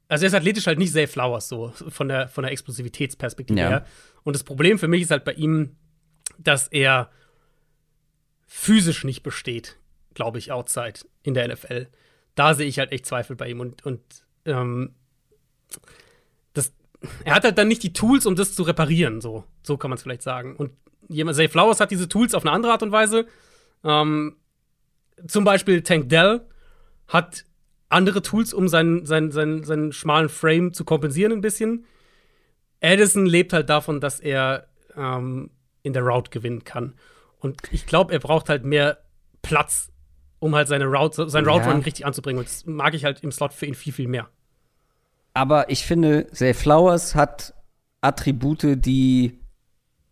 [0.07, 3.69] Also er ist athletisch halt nicht Zay Flowers, so von der, von der Explosivitätsperspektive ja.
[3.69, 3.85] her.
[4.23, 5.75] Und das Problem für mich ist halt bei ihm,
[6.37, 7.11] dass er
[8.47, 9.77] physisch nicht besteht,
[10.13, 11.87] glaube ich, outside in der NFL
[12.39, 13.59] da sehe ich halt echt Zweifel bei ihm.
[13.59, 14.01] Und, und
[14.45, 14.95] ähm,
[17.23, 19.97] er hat halt dann nicht die Tools, um das zu reparieren, so, so kann man
[19.97, 20.55] es vielleicht sagen.
[20.55, 20.71] Und
[21.07, 23.25] jemand, Zay Flowers hat diese Tools auf eine andere Art und Weise.
[23.83, 24.35] Ähm,
[25.27, 26.41] zum Beispiel Tank Dell
[27.07, 27.45] hat
[27.89, 31.85] andere Tools, um seinen, seinen, seinen, seinen schmalen Frame zu kompensieren ein bisschen.
[32.81, 35.49] Addison lebt halt davon, dass er ähm,
[35.83, 36.95] in der Route gewinnen kann.
[37.39, 38.99] Und ich glaube, er braucht halt mehr
[39.41, 39.91] Platz
[40.39, 42.39] um halt seine Route, sein Route Running richtig anzubringen.
[42.39, 44.29] Und das mag ich halt im Slot für ihn viel, viel mehr.
[45.39, 47.53] Aber ich finde, Zay Flowers hat
[48.01, 49.39] Attribute, die,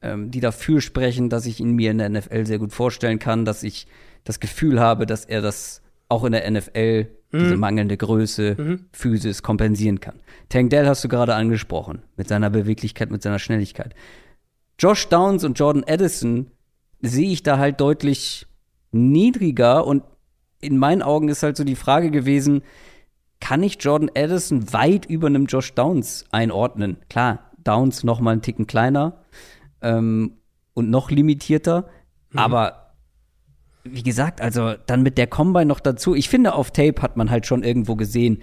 [0.02, 3.44] ähm, die dafür sprechen, dass ich ihn mir in der NFL sehr gut vorstellen kann,
[3.44, 3.88] dass ich
[4.24, 7.40] das Gefühl habe, dass er das auch in der NFL, mhm.
[7.40, 8.86] diese mangelnde Größe, mhm.
[8.94, 10.16] Physis kompensieren kann.
[10.48, 13.96] Tank Dell hast du gerade angesprochen, mit seiner Beweglichkeit, mit seiner Schnelligkeit.
[14.80, 16.52] Josh Downs und Jordan Addison
[17.02, 18.48] sehe ich da halt deutlich
[18.94, 20.04] niedriger und
[20.62, 22.62] in meinen Augen ist halt so die Frage gewesen,
[23.40, 26.98] kann ich Jordan Addison weit über einem Josh Downs einordnen?
[27.10, 29.22] Klar, Downs noch mal einen Ticken kleiner
[29.82, 30.38] ähm,
[30.74, 31.88] und noch limitierter,
[32.32, 32.40] mhm.
[32.40, 32.94] aber
[33.84, 36.14] wie gesagt, also dann mit der Combine noch dazu.
[36.14, 38.42] Ich finde, auf Tape hat man halt schon irgendwo gesehen,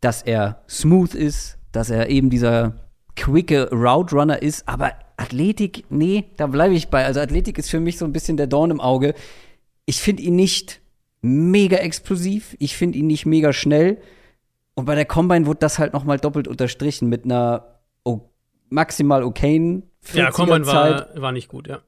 [0.00, 2.74] dass er smooth ist, dass er eben dieser
[3.16, 7.04] quicke Route Runner ist, aber Athletik, nee, da bleibe ich bei.
[7.04, 9.14] Also Athletik ist für mich so ein bisschen der Dorn im Auge.
[9.86, 10.80] Ich finde ihn nicht
[11.24, 12.56] mega explosiv.
[12.58, 14.00] Ich finde ihn nicht mega schnell.
[14.74, 17.74] Und bei der Combine wurde das halt noch mal doppelt unterstrichen mit einer
[18.74, 21.80] maximal okayen Ja, Combine war, war nicht gut, ja.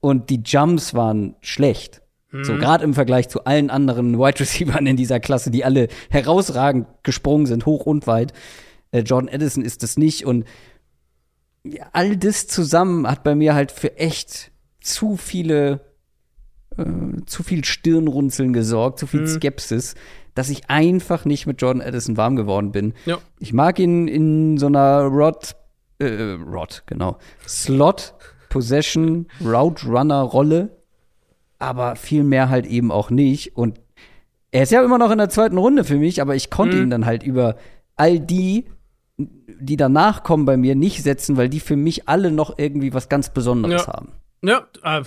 [0.00, 2.02] Und die Jumps waren schlecht.
[2.30, 2.44] Mhm.
[2.44, 6.86] So, gerade im Vergleich zu allen anderen Wide Receivers in dieser Klasse, die alle herausragend
[7.02, 8.32] gesprungen sind, hoch und weit.
[8.92, 10.24] Äh, Jordan Edison ist das nicht.
[10.26, 10.44] Und
[11.64, 15.80] ja, all das zusammen hat bei mir halt für echt zu viele,
[16.78, 19.26] äh, zu viel Stirnrunzeln gesorgt, zu viel mhm.
[19.26, 19.94] Skepsis,
[20.34, 22.94] dass ich einfach nicht mit Jordan Edison warm geworden bin.
[23.06, 23.18] Ja.
[23.38, 25.56] Ich mag ihn in so einer Rod,
[25.98, 28.14] äh, Rod, genau, Slot,
[28.48, 30.76] Possession, Route Runner Rolle,
[31.58, 33.56] aber viel mehr halt eben auch nicht.
[33.56, 33.80] Und
[34.50, 36.82] er ist ja immer noch in der zweiten Runde für mich, aber ich konnte mhm.
[36.84, 37.56] ihn dann halt über
[37.96, 38.66] all die
[39.18, 43.08] die danach kommen bei mir nicht setzen, weil die für mich alle noch irgendwie was
[43.08, 43.92] ganz Besonderes ja.
[43.92, 44.12] haben.
[44.42, 45.02] Ja, äh,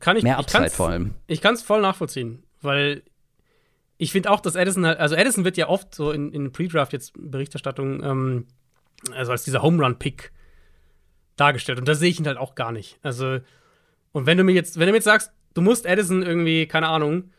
[0.00, 0.22] kann ich.
[0.22, 1.14] Mehr Upside vor allem.
[1.26, 3.02] Ich kann es voll nachvollziehen, weil
[3.98, 6.92] ich finde auch, dass Edison halt, also Edison wird ja oft so in, in Pre-Draft
[6.92, 8.46] jetzt Berichterstattung, ähm,
[9.12, 10.32] also als dieser Home Run Pick
[11.36, 12.98] dargestellt und da sehe ich ihn halt auch gar nicht.
[13.02, 13.40] Also
[14.12, 16.88] und wenn du mir jetzt, wenn du mir jetzt sagst, du musst Edison irgendwie, keine
[16.88, 17.30] Ahnung,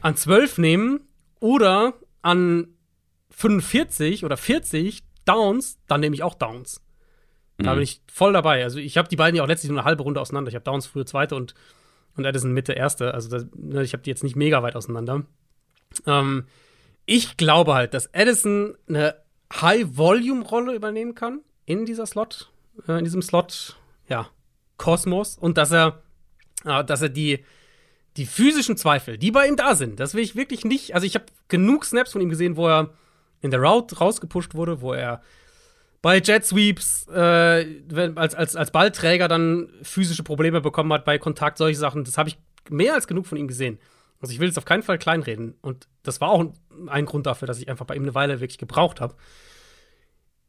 [0.00, 1.00] an 12 nehmen
[1.40, 2.68] oder an
[3.30, 6.80] 45 oder 40, Downs, dann nehme ich auch Downs.
[7.58, 7.76] Da mhm.
[7.76, 8.62] bin ich voll dabei.
[8.62, 10.48] Also ich habe die beiden ja auch letztlich nur eine halbe Runde auseinander.
[10.48, 11.54] Ich habe Downs frühe zweite und,
[12.16, 13.14] und Edison Mitte erste.
[13.14, 15.24] Also das, ne, ich habe die jetzt nicht mega weit auseinander.
[16.06, 16.46] Ähm,
[17.04, 19.16] ich glaube halt, dass Edison eine
[19.52, 22.50] High-Volume-Rolle übernehmen kann in dieser Slot,
[22.86, 23.76] äh, in diesem Slot,
[24.08, 24.28] ja,
[24.76, 26.02] Kosmos und dass er,
[26.64, 27.44] äh, dass er die,
[28.16, 30.94] die physischen Zweifel, die bei ihm da sind, das will ich wirklich nicht.
[30.94, 32.90] Also ich habe genug Snaps von ihm gesehen, wo er
[33.40, 35.22] in der Route rausgepusht wurde, wo er
[36.00, 41.58] bei Jet Sweeps äh, als, als, als Ballträger dann physische Probleme bekommen hat bei Kontakt,
[41.58, 42.04] solche Sachen.
[42.04, 42.38] Das habe ich
[42.70, 43.78] mehr als genug von ihm gesehen.
[44.20, 45.54] Also ich will es auf keinen Fall kleinreden.
[45.60, 46.52] Und das war auch
[46.88, 49.16] ein Grund dafür, dass ich einfach bei ihm eine Weile wirklich gebraucht habe.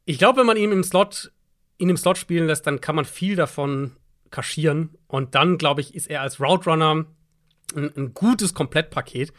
[0.05, 1.31] Ich glaube, wenn man ihn im Slot,
[1.77, 3.95] ihn im Slot spielen lässt, dann kann man viel davon
[4.31, 4.97] kaschieren.
[5.07, 7.05] Und dann, glaube ich, ist er als Route Runner
[7.75, 9.33] ein, ein gutes Komplettpaket.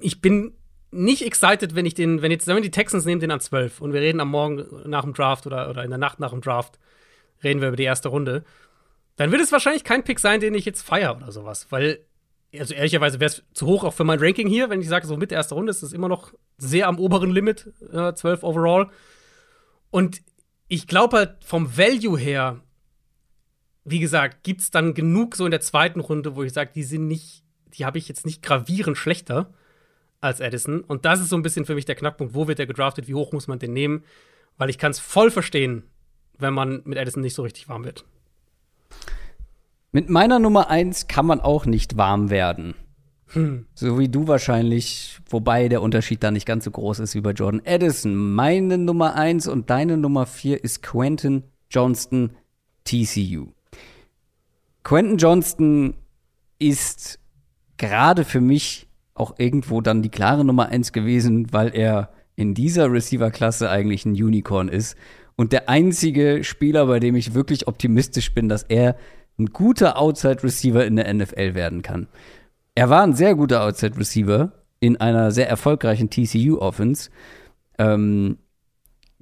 [0.00, 0.57] Ich bin
[0.90, 3.92] nicht excited, wenn ich den, wenn jetzt, wenn die Texans nehmen, den an 12 und
[3.92, 6.78] wir reden am Morgen nach dem Draft oder, oder in der Nacht nach dem Draft,
[7.42, 8.44] reden wir über die erste Runde,
[9.16, 12.00] dann wird es wahrscheinlich kein Pick sein, den ich jetzt feiere oder sowas, weil,
[12.56, 15.16] also ehrlicherweise wäre es zu hoch auch für mein Ranking hier, wenn ich sage, so
[15.16, 18.90] mit der ersten Runde ist es immer noch sehr am oberen Limit, äh, 12 overall.
[19.90, 20.22] Und
[20.68, 22.60] ich glaube halt vom Value her,
[23.84, 26.82] wie gesagt, gibt es dann genug so in der zweiten Runde, wo ich sage, die
[26.82, 27.42] sind nicht,
[27.74, 29.52] die habe ich jetzt nicht gravierend schlechter
[30.20, 30.80] als Edison.
[30.80, 32.34] Und das ist so ein bisschen für mich der Knackpunkt.
[32.34, 33.08] Wo wird der gedraftet?
[33.08, 34.04] Wie hoch muss man den nehmen?
[34.56, 35.84] Weil ich kann es voll verstehen,
[36.38, 38.04] wenn man mit Edison nicht so richtig warm wird.
[39.92, 42.74] Mit meiner Nummer 1 kann man auch nicht warm werden.
[43.28, 43.66] Hm.
[43.74, 47.32] So wie du wahrscheinlich, wobei der Unterschied da nicht ganz so groß ist wie bei
[47.32, 48.34] Jordan Edison.
[48.34, 52.36] Meine Nummer 1 und deine Nummer 4 ist Quentin Johnston,
[52.84, 53.48] TCU.
[54.82, 55.94] Quentin Johnston
[56.58, 57.18] ist
[57.76, 58.87] gerade für mich
[59.18, 64.12] auch irgendwo dann die klare Nummer eins gewesen, weil er in dieser Receiver-Klasse eigentlich ein
[64.12, 64.96] Unicorn ist.
[65.36, 68.96] Und der einzige Spieler, bei dem ich wirklich optimistisch bin, dass er
[69.38, 72.08] ein guter Outside-Receiver in der NFL werden kann.
[72.74, 77.10] Er war ein sehr guter Outside-Receiver in einer sehr erfolgreichen TCU-Offense.
[77.78, 78.38] Ähm,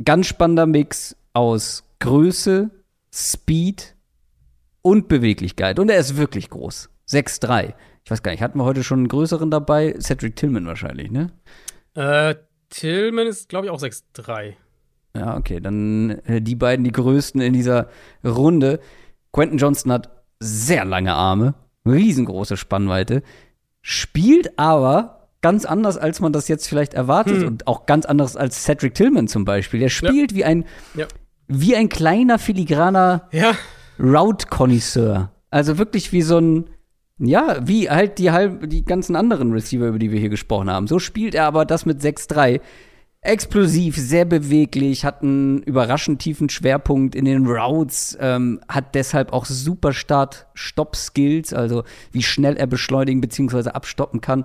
[0.03, 2.71] ganz spannender Mix aus Größe,
[3.13, 3.95] Speed
[4.83, 5.79] und Beweglichkeit.
[5.79, 6.91] Und er ist wirklich groß.
[7.09, 7.75] 6'3
[8.07, 9.97] ich weiß gar nicht, hatten wir heute schon einen größeren dabei?
[9.99, 11.33] Cedric Tillman wahrscheinlich, ne?
[11.95, 12.37] Äh,
[12.71, 14.53] Tillman ist, glaube ich, auch 6'3.
[15.17, 17.89] Ja, okay, dann äh, die beiden die größten in dieser
[18.25, 18.79] Runde.
[19.33, 21.55] Quentin Johnston hat sehr lange Arme,
[21.85, 23.25] riesengroße Spannweite,
[23.83, 27.47] spielt aber ganz anders, als man das jetzt vielleicht erwartet hm.
[27.49, 29.81] und auch ganz anders als Cedric Tillman zum Beispiel.
[29.81, 30.37] Der spielt ja.
[30.37, 30.65] wie ein
[30.95, 31.09] ja.
[31.49, 33.57] wie ein kleiner filigraner ja.
[33.99, 35.33] Route-Konnoisseur.
[35.51, 36.71] Also wirklich wie so ein
[37.19, 40.87] ja, wie halt die, halb, die ganzen anderen Receiver, über die wir hier gesprochen haben.
[40.87, 42.61] So spielt er aber das mit 6-3.
[43.23, 49.47] Explosiv, sehr beweglich, hat einen überraschend tiefen Schwerpunkt in den Routes, ähm, hat deshalb auch
[49.47, 51.83] super Start-Stop-Skills, also
[52.13, 53.71] wie schnell er beschleunigen bzw.
[53.71, 54.45] abstoppen kann.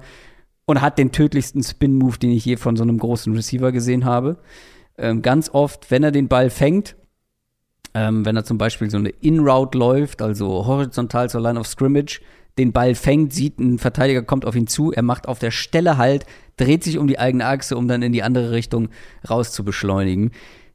[0.65, 4.38] Und hat den tödlichsten Spin-Move, den ich je von so einem großen Receiver gesehen habe.
[4.98, 6.95] Ähm, ganz oft, wenn er den Ball fängt,
[7.93, 12.22] ähm, wenn er zum Beispiel so eine In-Route läuft, also horizontal zur Line of Scrimmage,
[12.57, 15.98] den Ball fängt, sieht, ein Verteidiger kommt auf ihn zu, er macht auf der Stelle
[15.98, 16.26] halt,
[16.57, 18.90] dreht sich um die eigene Achse, um dann in die andere Richtung
[19.30, 20.32] raus zu beschleunigen.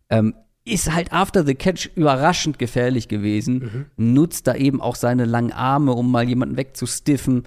[0.08, 0.34] Ähm,
[0.64, 4.14] ist halt after the catch überraschend gefährlich gewesen, mhm.
[4.14, 7.44] nutzt da eben auch seine langen Arme, um mal jemanden wegzustiffen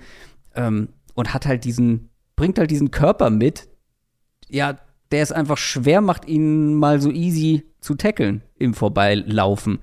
[0.56, 3.68] ähm, und hat halt diesen, bringt halt diesen Körper mit,
[4.48, 4.78] ja,
[5.12, 9.80] der es einfach schwer macht, ihn mal so easy zu tackeln im Vorbeilaufen.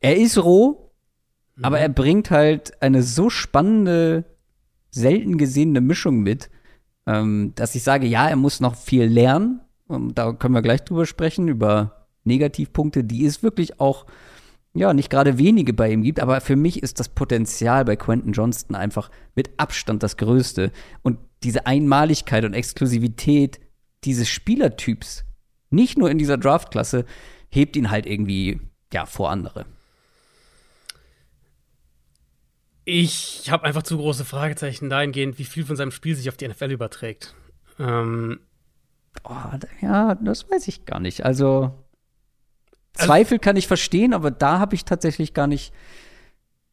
[0.00, 0.89] Er ist roh,
[1.56, 1.64] mhm.
[1.64, 4.24] aber er bringt halt eine so spannende,
[4.90, 6.50] selten gesehene Mischung mit,
[7.06, 9.60] ähm, dass ich sage, ja, er muss noch viel lernen.
[9.86, 14.06] Und da können wir gleich drüber sprechen, über Negativpunkte, die es wirklich auch
[14.72, 18.32] ja, nicht gerade wenige bei ihm gibt, aber für mich ist das Potenzial bei Quentin
[18.32, 20.70] Johnston einfach mit Abstand das größte.
[21.02, 23.58] Und diese Einmaligkeit und Exklusivität
[24.04, 25.24] dieses Spielertyps,
[25.70, 27.04] nicht nur in dieser Draftklasse,
[27.48, 28.60] hebt ihn halt irgendwie
[28.92, 29.66] ja vor andere.
[32.84, 36.48] Ich habe einfach zu große Fragezeichen dahingehend, wie viel von seinem Spiel sich auf die
[36.48, 37.34] NFL überträgt.
[37.78, 38.40] Ähm
[39.24, 39.34] oh,
[39.80, 41.24] ja, das weiß ich gar nicht.
[41.24, 41.74] Also
[42.96, 45.72] also Zweifel kann ich verstehen, aber da habe ich tatsächlich gar nicht.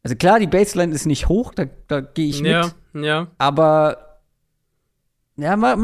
[0.02, 2.52] Also klar, die Baseline ist nicht hoch, da, da gehe ich mit.
[2.52, 3.28] Ja, ja.
[3.38, 4.20] Aber
[5.36, 5.76] ja, mach,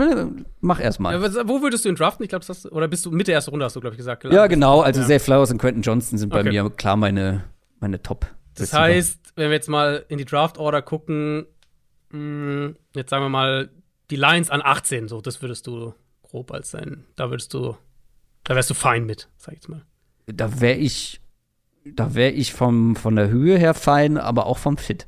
[0.61, 1.15] mach erst mal.
[1.15, 2.25] Ja, wo würdest du ihn draften?
[2.25, 4.25] Ich glaube, das oder bist du Mitte erste Runde, hast du, glaube ich, gesagt.
[4.25, 4.81] Ja, genau.
[4.81, 5.07] Also ja.
[5.07, 6.51] Zay Flowers und Quentin Johnston sind bei okay.
[6.51, 7.45] mir klar meine,
[7.81, 8.27] meine Top.
[8.57, 11.47] Das heißt, wenn wir jetzt mal in die Draft-Order gucken,
[12.11, 13.71] mh, hm, jetzt sagen wir mal,
[14.11, 17.77] die Lines an 18, so, das würdest du grob als sein, da würdest du,
[18.45, 19.85] da wärst du fein mit, sag ich jetzt mal
[20.27, 21.21] da wäre ich,
[21.85, 25.07] da wäre ich vom, von der Höhe her fein, aber auch vom Fit.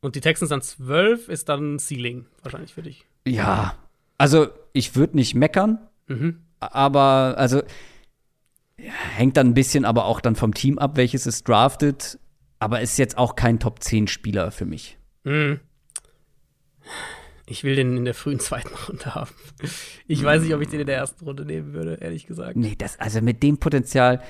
[0.00, 3.06] Und die Texans an 12 ist dann Ceiling wahrscheinlich für dich.
[3.26, 3.74] Ja,
[4.16, 6.42] also ich würde nicht meckern, mhm.
[6.60, 7.62] aber also
[8.76, 12.18] hängt dann ein bisschen aber auch dann vom Team ab, welches es draftet,
[12.58, 14.98] aber ist jetzt auch kein Top 10 Spieler für mich.
[15.24, 15.60] Mhm.
[17.46, 19.30] Ich will den in der frühen zweiten Runde haben.
[20.06, 22.56] Ich weiß nicht, ob ich den in der ersten Runde nehmen würde, ehrlich gesagt.
[22.56, 24.22] Nee, das, also mit dem Potenzial,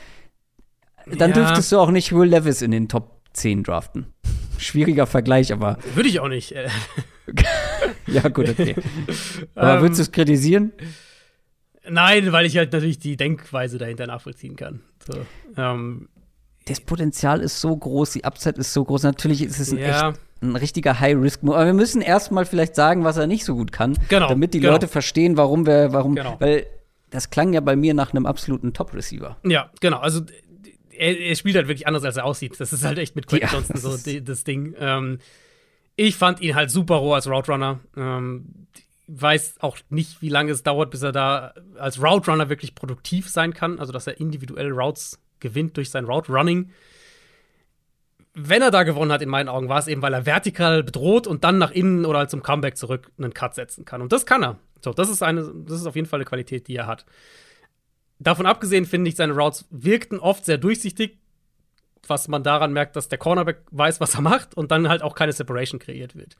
[1.06, 1.36] dann ja.
[1.36, 4.06] dürftest du auch nicht Will Levis in den Top 10 draften.
[4.58, 5.78] Schwieriger Vergleich, aber.
[5.94, 6.50] Würde ich auch nicht.
[8.06, 8.74] ja, gut, okay.
[9.54, 10.72] Aber um, würdest du es kritisieren?
[11.88, 14.80] Nein, weil ich halt natürlich die Denkweise dahinter nachvollziehen kann.
[15.06, 15.24] So,
[15.56, 16.08] ähm,
[16.68, 19.02] das Potenzial ist so groß, die Upside ist so groß.
[19.02, 20.10] Natürlich ist es ein ja.
[20.10, 21.56] echt ein richtiger High-Risk-Move.
[21.56, 24.60] Aber wir müssen erstmal vielleicht sagen, was er nicht so gut kann, genau, damit die
[24.60, 24.74] genau.
[24.74, 26.36] Leute verstehen, warum wir, warum, genau.
[26.38, 26.66] weil
[27.10, 29.36] das klang ja bei mir nach einem absoluten Top-Receiver.
[29.44, 29.98] Ja, genau.
[29.98, 30.20] Also
[30.90, 32.60] er, er, spielt halt wirklich anders, als er aussieht.
[32.60, 34.74] Das ist halt echt mit Quentin ja, Johnson so die, das Ding.
[34.78, 35.18] Ähm,
[35.96, 37.80] ich fand ihn halt super roh als Route Runner.
[37.96, 38.66] Ähm,
[39.06, 43.28] weiß auch nicht, wie lange es dauert, bis er da als Route Runner wirklich produktiv
[43.28, 43.78] sein kann.
[43.78, 46.70] Also, dass er individuell Routes gewinnt durch sein Route Running.
[48.34, 51.26] Wenn er da gewonnen hat, in meinen Augen, war es eben, weil er vertikal bedroht
[51.26, 54.00] und dann nach innen oder halt zum Comeback zurück einen Cut setzen kann.
[54.00, 54.58] Und das kann er.
[54.80, 57.04] So, das ist eine, das ist auf jeden Fall eine Qualität, die er hat.
[58.20, 61.18] Davon abgesehen finde ich, seine Routes wirkten oft sehr durchsichtig,
[62.06, 65.14] was man daran merkt, dass der Cornerback weiß, was er macht und dann halt auch
[65.14, 66.36] keine Separation kreiert wird.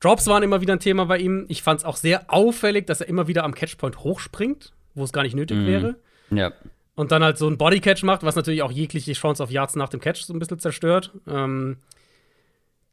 [0.00, 1.44] Drops waren immer wieder ein Thema bei ihm.
[1.48, 5.12] Ich fand es auch sehr auffällig, dass er immer wieder am Catchpoint hochspringt, wo es
[5.12, 5.66] gar nicht nötig mhm.
[5.66, 5.96] wäre.
[6.30, 6.52] Ja.
[6.94, 9.88] Und dann halt so ein Bodycatch macht, was natürlich auch jegliche Chance auf Yards nach
[9.88, 11.12] dem Catch so ein bisschen zerstört.
[11.26, 11.78] Ähm,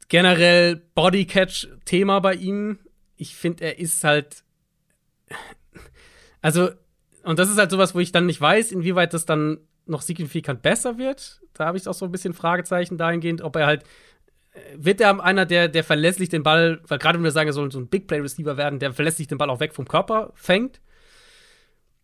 [0.07, 2.79] generell Bodycatch-Thema bei ihm.
[3.17, 4.43] Ich finde, er ist halt.
[6.41, 6.69] Also,
[7.23, 10.61] und das ist halt sowas, wo ich dann nicht weiß, inwieweit das dann noch signifikant
[10.61, 11.41] besser wird.
[11.53, 13.83] Da habe ich auch so ein bisschen Fragezeichen dahingehend, ob er halt
[14.53, 17.53] äh, wird er einer, der, der verlässlich den Ball, weil gerade wenn wir sagen, er
[17.53, 20.31] soll so ein Big Play Receiver werden, der verlässlich den Ball auch weg vom Körper
[20.33, 20.79] fängt.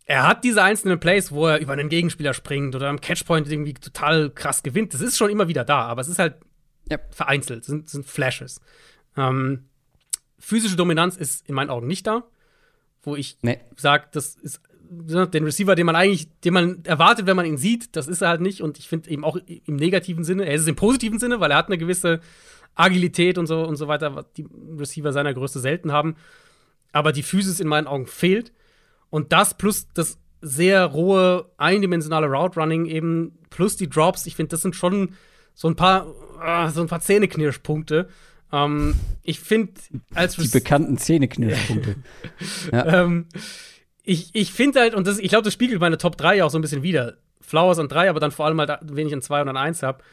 [0.06, 3.73] Er hat diese einzelnen Plays, wo er über einen Gegenspieler springt oder am Catchpoint irgendwie
[3.73, 4.94] total krass gewinnt.
[4.94, 6.36] Das ist schon immer wieder da, aber es ist halt
[6.90, 8.61] ja, vereinzelt, sind, sind Flashes.
[9.18, 9.65] Ähm,
[10.38, 12.23] physische Dominanz ist in meinen Augen nicht da,
[13.02, 13.60] wo ich nee.
[13.76, 17.95] sage, das ist den Receiver, den man eigentlich, den man erwartet, wenn man ihn sieht,
[17.95, 18.61] das ist er halt nicht.
[18.61, 21.49] Und ich finde eben auch im negativen Sinne, er ist es im positiven Sinne, weil
[21.49, 22.19] er hat eine gewisse
[22.76, 24.45] Agilität und so und so weiter, was die
[24.77, 26.15] Receiver seiner Größe selten haben.
[26.91, 28.52] Aber die Physis in meinen Augen fehlt.
[29.15, 34.49] Und das plus das sehr rohe, eindimensionale Route Running eben, plus die Drops, ich finde,
[34.49, 35.15] das sind schon
[35.53, 36.05] so ein paar,
[36.43, 38.09] äh, so ein paar Zähneknirschpunkte.
[38.51, 38.93] Ähm,
[39.23, 39.71] ich finde,
[40.13, 41.95] als Die bekannten Zähneknirschpunkte.
[42.73, 43.03] ja.
[43.03, 43.27] ähm,
[44.03, 46.57] ich, ich finde halt, und das, ich glaube, das spiegelt meine Top 3 auch so
[46.57, 47.15] ein bisschen wieder.
[47.39, 49.81] Flowers an 3, aber dann vor allem halt, wenn ich an 2 und an 1
[49.81, 50.03] habe.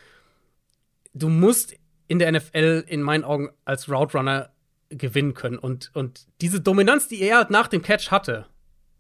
[1.13, 1.75] Du musst
[2.07, 4.51] in der NFL in meinen Augen als Route Runner
[4.91, 5.59] gewinnen können.
[5.59, 8.47] Und, und diese Dominanz, die er halt nach dem Catch hatte,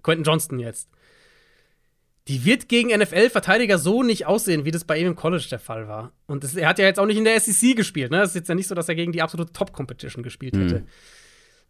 [0.02, 0.88] Quentin Johnston jetzt,
[2.28, 5.88] die wird gegen NFL-Verteidiger so nicht aussehen, wie das bei ihm im College der Fall
[5.88, 6.12] war.
[6.26, 8.12] Und das, er hat ja jetzt auch nicht in der SEC gespielt.
[8.12, 8.18] Ne?
[8.18, 10.80] Das ist jetzt ja nicht so, dass er gegen die absolute Top-Competition gespielt hätte.
[10.80, 10.86] Mhm.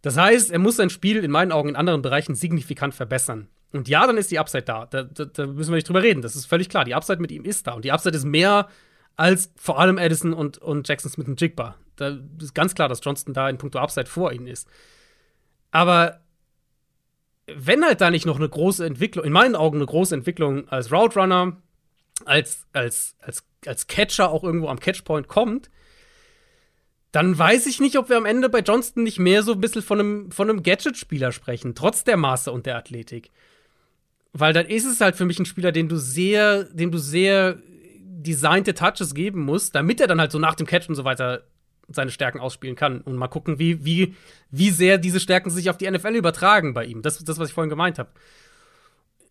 [0.03, 3.47] Das heißt, er muss sein Spiel in meinen Augen in anderen Bereichen signifikant verbessern.
[3.71, 4.85] Und ja, dann ist die Upside da.
[4.85, 5.25] Da, da.
[5.25, 6.21] da, müssen wir nicht drüber reden.
[6.21, 6.85] Das ist völlig klar.
[6.85, 7.71] Die Upside mit ihm ist da.
[7.73, 8.67] Und die Upside ist mehr
[9.15, 11.75] als vor allem Addison und, und Jackson Smith und Jigba.
[11.95, 14.67] Da ist ganz klar, dass Johnston da in puncto Upside vor ihnen ist.
[15.71, 16.19] Aber
[17.47, 20.91] wenn halt da nicht noch eine große Entwicklung, in meinen Augen eine große Entwicklung als
[20.91, 21.57] Route Runner,
[22.25, 25.69] als, als, als, als Catcher auch irgendwo am Catchpoint kommt,
[27.11, 29.81] dann weiß ich nicht, ob wir am Ende bei Johnston nicht mehr so ein bisschen
[29.81, 33.29] von einem, von einem Gadget-Spieler sprechen, trotz der Maße und der Athletik.
[34.31, 37.59] Weil dann ist es halt für mich ein Spieler, den du sehr, dem du sehr
[38.01, 41.43] designte Touches geben musst, damit er dann halt so nach dem Catch und so weiter
[41.87, 43.01] seine Stärken ausspielen kann.
[43.01, 44.15] Und mal gucken, wie, wie,
[44.51, 47.01] wie sehr diese Stärken sich auf die NFL übertragen bei ihm.
[47.01, 48.09] Das ist das, was ich vorhin gemeint habe.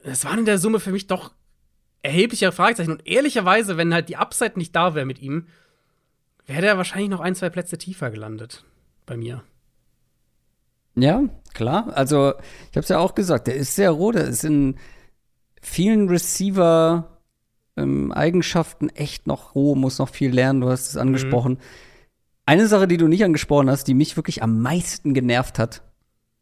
[0.03, 1.33] Es waren in der Summe für mich doch
[2.03, 2.93] erhebliche Fragezeichen.
[2.93, 5.47] Und ehrlicherweise, wenn halt die Upside nicht da wäre mit ihm,
[6.47, 8.65] wäre er wahrscheinlich noch ein, zwei Plätze tiefer gelandet.
[9.07, 9.43] Bei mir.
[10.95, 11.25] Ja,
[11.55, 11.91] klar.
[11.95, 12.35] Also,
[12.71, 14.13] ich habe es ja auch gesagt, der ist sehr roh.
[14.13, 14.77] Der ist in
[15.61, 20.61] vielen Receiver-Eigenschaften ähm, echt noch roh, muss noch viel lernen.
[20.61, 21.55] Du hast es angesprochen.
[21.55, 21.61] Mhm.
[22.45, 25.83] Eine Sache, die du nicht angesprochen hast, die mich wirklich am meisten genervt hat,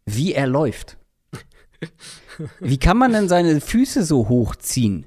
[0.07, 0.97] wie er läuft.
[2.61, 5.07] wie kann man denn seine Füße so hochziehen?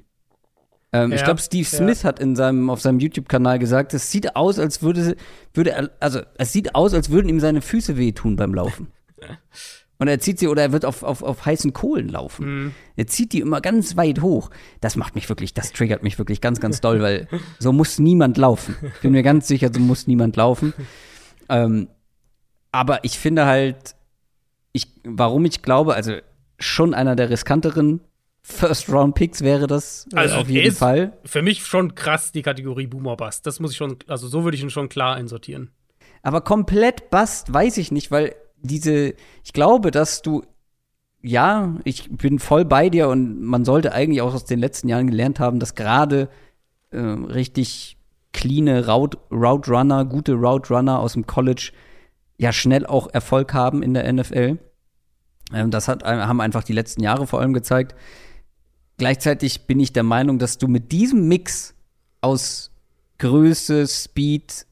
[0.92, 2.08] Ähm, ja, ich glaube, Steve Smith ja.
[2.08, 5.16] hat in seinem, auf seinem YouTube-Kanal gesagt, es sieht aus, als würde,
[5.52, 8.88] würde er, also es sieht aus, als würden ihm seine Füße wehtun beim Laufen.
[9.98, 12.46] Und er zieht sie oder er wird auf, auf, auf heißen Kohlen laufen.
[12.46, 12.74] Mhm.
[12.96, 14.50] Er zieht die immer ganz weit hoch.
[14.80, 18.36] Das macht mich wirklich, das triggert mich wirklich ganz, ganz doll, weil so muss niemand
[18.36, 18.76] laufen.
[18.96, 20.74] Ich bin mir ganz sicher, so muss niemand laufen.
[21.48, 21.88] Ähm,
[22.72, 23.94] aber ich finde halt,
[24.72, 26.16] ich, warum ich glaube, also
[26.58, 28.00] schon einer der riskanteren
[28.42, 31.16] First-Round-Picks wäre das äh, also auf jeden Fall.
[31.24, 33.46] Für mich schon krass die Kategorie Boomer Bust.
[33.46, 35.70] Das muss ich schon, also so würde ich ihn schon klar einsortieren.
[36.22, 38.34] Aber komplett Bust weiß ich nicht, weil
[38.64, 39.14] diese,
[39.44, 40.42] ich glaube, dass du,
[41.22, 45.08] ja, ich bin voll bei dir und man sollte eigentlich auch aus den letzten Jahren
[45.08, 46.28] gelernt haben, dass gerade
[46.90, 47.96] äh, richtig
[48.32, 51.72] cleane Route, Route Runner, gute Route Runner aus dem College
[52.36, 54.58] ja schnell auch Erfolg haben in der NFL.
[55.52, 57.94] Ähm, das hat, haben einfach die letzten Jahre vor allem gezeigt.
[58.96, 61.74] Gleichzeitig bin ich der Meinung, dass du mit diesem Mix
[62.20, 62.70] aus
[63.18, 64.66] Größe, Speed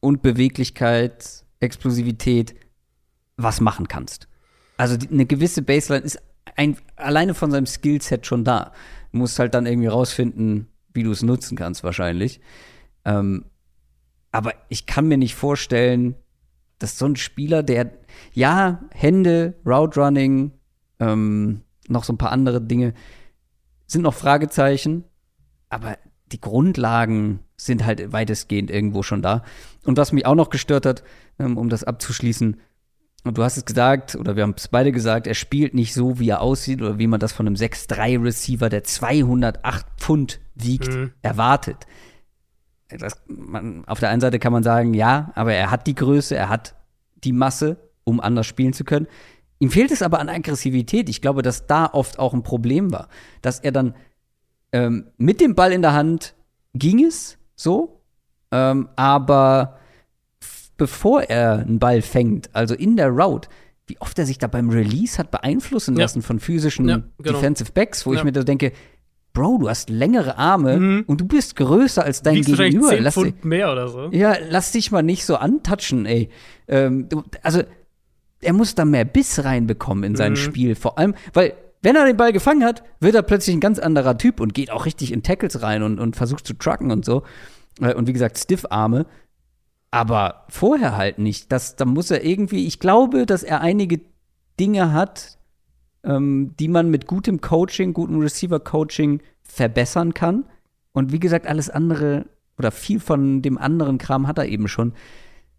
[0.00, 2.54] und Beweglichkeit, Explosivität
[3.42, 4.28] was machen kannst.
[4.76, 6.18] Also die, eine gewisse Baseline ist
[6.56, 8.72] ein, alleine von seinem Skillset schon da.
[9.12, 12.40] Du musst halt dann irgendwie rausfinden, wie du es nutzen kannst, wahrscheinlich.
[13.04, 13.44] Ähm,
[14.32, 16.14] aber ich kann mir nicht vorstellen,
[16.78, 17.92] dass so ein Spieler, der,
[18.32, 20.52] ja, Hände, Route Running,
[20.98, 22.94] ähm, noch so ein paar andere Dinge,
[23.86, 25.04] sind noch Fragezeichen,
[25.68, 25.98] aber
[26.32, 29.42] die Grundlagen sind halt weitestgehend irgendwo schon da.
[29.84, 31.02] Und was mich auch noch gestört hat,
[31.38, 32.60] ähm, um das abzuschließen,
[33.24, 36.18] und du hast es gesagt, oder wir haben es beide gesagt, er spielt nicht so,
[36.18, 41.12] wie er aussieht oder wie man das von einem 6-3-Receiver, der 208 Pfund wiegt, mhm.
[41.20, 41.86] erwartet.
[42.88, 46.34] Das, man, auf der einen Seite kann man sagen, ja, aber er hat die Größe,
[46.34, 46.74] er hat
[47.22, 49.06] die Masse, um anders spielen zu können.
[49.58, 51.08] Ihm fehlt es aber an Aggressivität.
[51.10, 53.08] Ich glaube, dass da oft auch ein Problem war,
[53.42, 53.94] dass er dann
[54.72, 56.34] ähm, mit dem Ball in der Hand
[56.72, 58.00] ging es so,
[58.50, 59.79] ähm, aber
[60.80, 63.50] bevor er einen Ball fängt, also in der Route,
[63.86, 66.26] wie oft er sich da beim Release hat beeinflussen lassen ja.
[66.26, 67.38] von physischen ja, genau.
[67.38, 68.72] Defensive Backs, wo ich mir da denke,
[69.34, 71.04] Bro, du hast längere Arme mhm.
[71.06, 72.88] und du bist größer als dein Wiegst Gegenüber.
[72.88, 74.08] 10 lass Pfund mehr oder so.
[74.10, 76.30] Ja, lass dich mal nicht so antatschen, ey.
[76.66, 77.08] Ähm,
[77.42, 77.62] also,
[78.40, 80.36] er muss da mehr Biss reinbekommen in sein mhm.
[80.36, 80.74] Spiel.
[80.74, 81.52] Vor allem, weil,
[81.82, 84.70] wenn er den Ball gefangen hat, wird er plötzlich ein ganz anderer Typ und geht
[84.70, 87.22] auch richtig in Tackles rein und, und versucht zu trucken und so.
[87.80, 89.04] Äh, und wie gesagt, Stiff-Arme.
[89.90, 91.50] Aber vorher halt nicht.
[91.50, 94.00] Das, da muss er irgendwie, ich glaube, dass er einige
[94.58, 95.38] Dinge hat,
[96.04, 100.44] ähm, die man mit gutem Coaching, gutem Receiver-Coaching verbessern kann.
[100.92, 102.26] Und wie gesagt, alles andere
[102.58, 104.92] oder viel von dem anderen Kram hat er eben schon.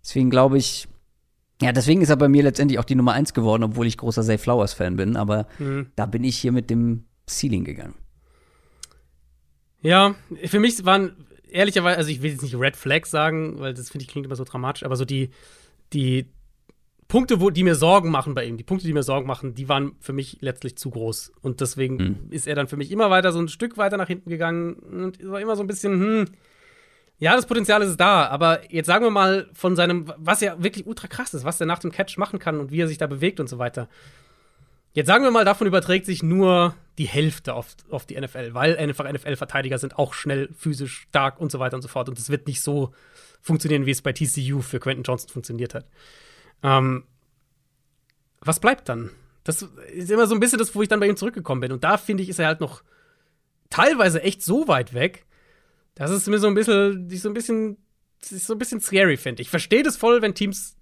[0.03, 0.87] Deswegen glaube ich,
[1.61, 4.23] ja, deswegen ist er bei mir letztendlich auch die Nummer eins geworden, obwohl ich großer
[4.23, 5.15] Zay Flowers-Fan bin.
[5.15, 5.87] Aber mhm.
[5.95, 7.95] da bin ich hier mit dem Ceiling gegangen.
[9.81, 13.89] Ja, für mich waren ehrlicherweise, also ich will jetzt nicht Red Flag sagen, weil das
[13.89, 15.29] finde ich klingt immer so dramatisch, aber so die,
[15.93, 16.27] die
[17.07, 19.67] Punkte, wo, die mir Sorgen machen bei ihm, die Punkte, die mir Sorgen machen, die
[19.67, 21.33] waren für mich letztlich zu groß.
[21.41, 22.17] Und deswegen mhm.
[22.29, 25.21] ist er dann für mich immer weiter so ein Stück weiter nach hinten gegangen und
[25.29, 26.25] war immer so ein bisschen, hm,
[27.17, 30.87] ja, das Potenzial ist da, aber jetzt sagen wir mal von seinem, was ja wirklich
[30.87, 33.07] ultra krass ist, was er nach dem Catch machen kann und wie er sich da
[33.07, 33.89] bewegt und so weiter.
[34.93, 38.77] Jetzt sagen wir mal, davon überträgt sich nur die Hälfte auf, auf die NFL, weil
[38.77, 42.09] einfach NFL-Verteidiger sind auch schnell, physisch stark und so weiter und so fort.
[42.09, 42.93] Und es wird nicht so
[43.41, 45.85] funktionieren, wie es bei TCU für Quentin Johnson funktioniert hat.
[46.61, 47.05] Ähm,
[48.41, 49.11] was bleibt dann?
[49.43, 51.71] Das ist immer so ein bisschen das, wo ich dann bei ihm zurückgekommen bin.
[51.71, 52.83] Und da finde ich, ist er halt noch
[53.69, 55.25] teilweise echt so weit weg,
[55.95, 57.77] dass es mir so ein bisschen, so ein bisschen,
[58.21, 59.41] so ein bisschen scary finde.
[59.41, 60.75] Ich verstehe das voll, wenn Teams,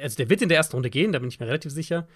[0.00, 2.06] also der wird in der ersten Runde gehen, da bin ich mir relativ sicher.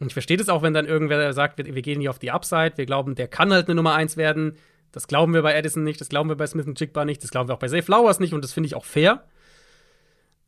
[0.00, 2.30] Und ich verstehe das auch, wenn dann irgendwer sagt, wir, wir gehen hier auf die
[2.30, 4.54] Upside, wir glauben, der kann halt eine Nummer 1 werden.
[4.92, 7.30] Das glauben wir bei Addison nicht, das glauben wir bei Smith und Jigba nicht, das
[7.30, 9.24] glauben wir auch bei Zay Flowers nicht und das finde ich auch fair.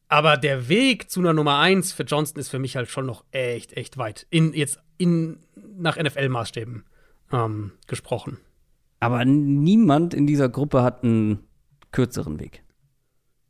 [0.09, 3.24] Aber der Weg zu einer Nummer 1 für Johnston ist für mich halt schon noch
[3.31, 4.27] echt, echt weit.
[4.31, 5.39] In, jetzt in,
[5.77, 6.85] nach NFL-Maßstäben
[7.32, 8.39] ähm, gesprochen.
[8.98, 11.47] Aber niemand in dieser Gruppe hat einen
[11.93, 12.62] kürzeren Weg.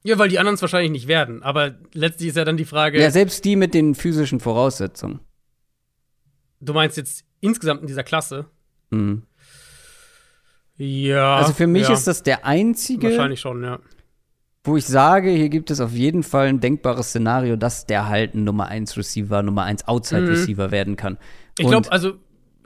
[0.02, 1.43] Ja, weil die anderen es wahrscheinlich nicht werden.
[1.43, 3.01] Aber letztlich ist ja dann die Frage.
[3.01, 5.20] Ja, selbst die mit den physischen Voraussetzungen.
[6.61, 8.47] Du meinst jetzt insgesamt in dieser Klasse?
[8.91, 9.23] Mhm.
[10.77, 11.37] Ja.
[11.37, 13.81] Also für mich ja, ist das der einzige, Wahrscheinlich schon, ja.
[14.65, 18.35] wo ich sage, hier gibt es auf jeden Fall ein denkbares Szenario, dass der halt
[18.35, 21.19] ein Nummer 1 Receiver, Nummer 1 Outside Receiver werden kann.
[21.59, 22.15] Ich Und glaube, also.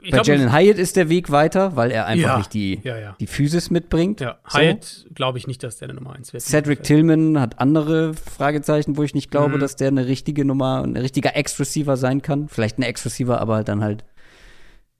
[0.05, 2.37] Ich bei Jalen Hyatt ist der Weg weiter, weil er einfach Ja.
[2.37, 3.15] nicht die, Ja, ja.
[3.19, 4.21] die Physis mitbringt.
[4.21, 4.59] Ja, So.
[4.59, 6.43] Hyatt glaube ich nicht, dass der eine Nummer 1 wird.
[6.43, 9.59] Cedric Tillman hat andere Fragezeichen, wo ich nicht glaube, Mhm.
[9.61, 12.47] dass der eine richtige Nummer, ein richtiger Ex-Receiver sein kann.
[12.49, 14.03] Vielleicht ein Ex-Receiver, aber dann halt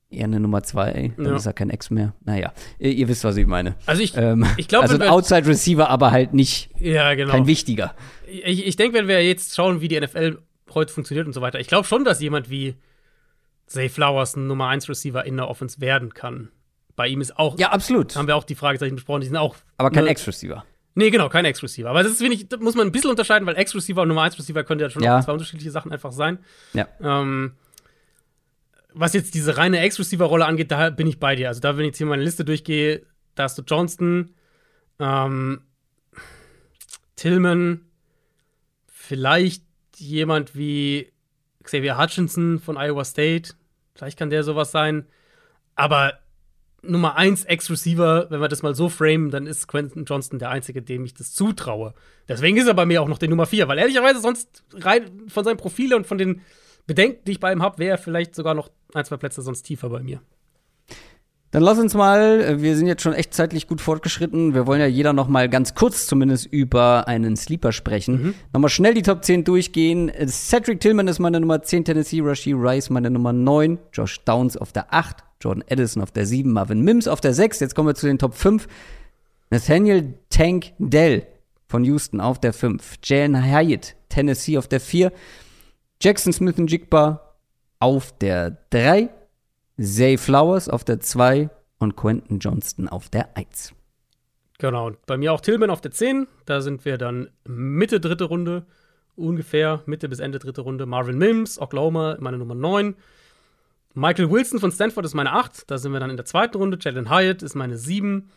[0.09, 1.13] eher eine Nummer 2.
[1.17, 1.35] Dann Ja.
[1.35, 2.13] ist er kein Ex mehr.
[2.23, 3.75] Naja, ihr, ihr wisst, was ich meine.
[3.85, 7.31] Also ich, Ähm, ich glaube, also ein Outside-Receiver, aber halt nicht ja, genau.
[7.31, 7.93] kein wichtiger.
[8.27, 10.39] Ich, ich denke, wenn wir jetzt schauen, wie die NFL
[10.73, 12.75] heute funktioniert und so weiter, ich glaube schon, dass jemand wie
[13.67, 16.49] Zay Flowers ein Nummer 1 Receiver in der Offense werden kann.
[16.95, 18.15] Bei ihm ist auch, Ja, absolut.
[18.15, 19.55] haben wir auch die Fragezeichen besprochen, die sind auch.
[19.77, 20.63] Aber kein Ex-Receiver.
[20.93, 21.89] Nee, genau, kein Ex-Receiver.
[21.89, 24.21] Aber das ist, finde ich, da muss man ein bisschen unterscheiden, weil Ex-Receiver und Nummer
[24.21, 25.19] 1 Receiver können ja schon Ja.
[25.21, 26.39] zwei unterschiedliche Sachen einfach sein.
[26.73, 26.87] Ja.
[27.01, 27.53] Ähm,
[28.93, 31.49] was jetzt diese reine Ex-Receiver-Rolle angeht, da bin ich bei dir.
[31.49, 33.05] Also da, wenn ich jetzt hier meine Liste durchgehe,
[33.35, 34.33] da hast du Johnston,
[34.99, 35.61] ähm,
[37.17, 37.81] Tillman,
[38.87, 39.63] vielleicht
[39.97, 41.11] jemand wie
[41.65, 43.53] Xavier Hutchinson von Iowa State.
[43.93, 45.05] Vielleicht kann der sowas sein.
[45.75, 46.13] Aber
[46.81, 50.81] Nummer 1 Ex-Receiver, wenn wir das mal so framen, dann ist Quentin Johnston der Einzige,
[50.81, 51.93] dem ich das zutraue.
[52.27, 55.43] Deswegen ist er bei mir auch noch die Nummer 4, weil ehrlicherweise sonst rein von
[55.43, 56.41] seinem Profil und von den
[56.87, 59.63] Bedenken, die ich bei ihm habe, wäre er vielleicht sogar noch ein, zwei Plätze sonst
[59.63, 60.21] tiefer bei mir.
[61.51, 64.53] Dann lass uns mal, äh, wir sind jetzt schon echt zeitlich gut fortgeschritten.
[64.53, 68.21] Wir wollen ja jeder noch mal ganz kurz zumindest über einen Sleeper sprechen.
[68.21, 68.33] Mhm.
[68.53, 70.09] Nochmal schnell die Top 10 durchgehen.
[70.09, 74.57] Äh, Cedric Tillman ist meine Nummer 10, Tennessee Rashi Rice meine Nummer 9, Josh Downs
[74.57, 77.59] auf der 8, Jordan Addison auf der 7, Marvin Mims auf der 6.
[77.61, 78.67] Jetzt kommen wir zu den Top 5.
[79.49, 81.25] Nathaniel Tank Dell
[81.67, 85.11] von Houston auf der 5, Jalen Hyatt, Tennessee auf der 4,
[86.01, 87.35] Jackson Smith und Jigba
[87.79, 89.09] auf der 3,
[89.79, 91.49] Zay Flowers auf der 2
[91.79, 93.73] und Quentin Johnston auf der 1.
[94.57, 96.27] Genau, und bei mir auch Tillman auf der 10.
[96.45, 98.65] Da sind wir dann Mitte dritte Runde,
[99.15, 100.85] ungefähr Mitte bis Ende dritte Runde.
[100.85, 102.95] Marvin Mims, Oklahoma, meine Nummer 9.
[103.93, 105.69] Michael Wilson von Stanford ist meine 8.
[105.69, 106.77] Da sind wir dann in der zweiten Runde.
[106.79, 108.29] Jalen Hyatt ist meine 7.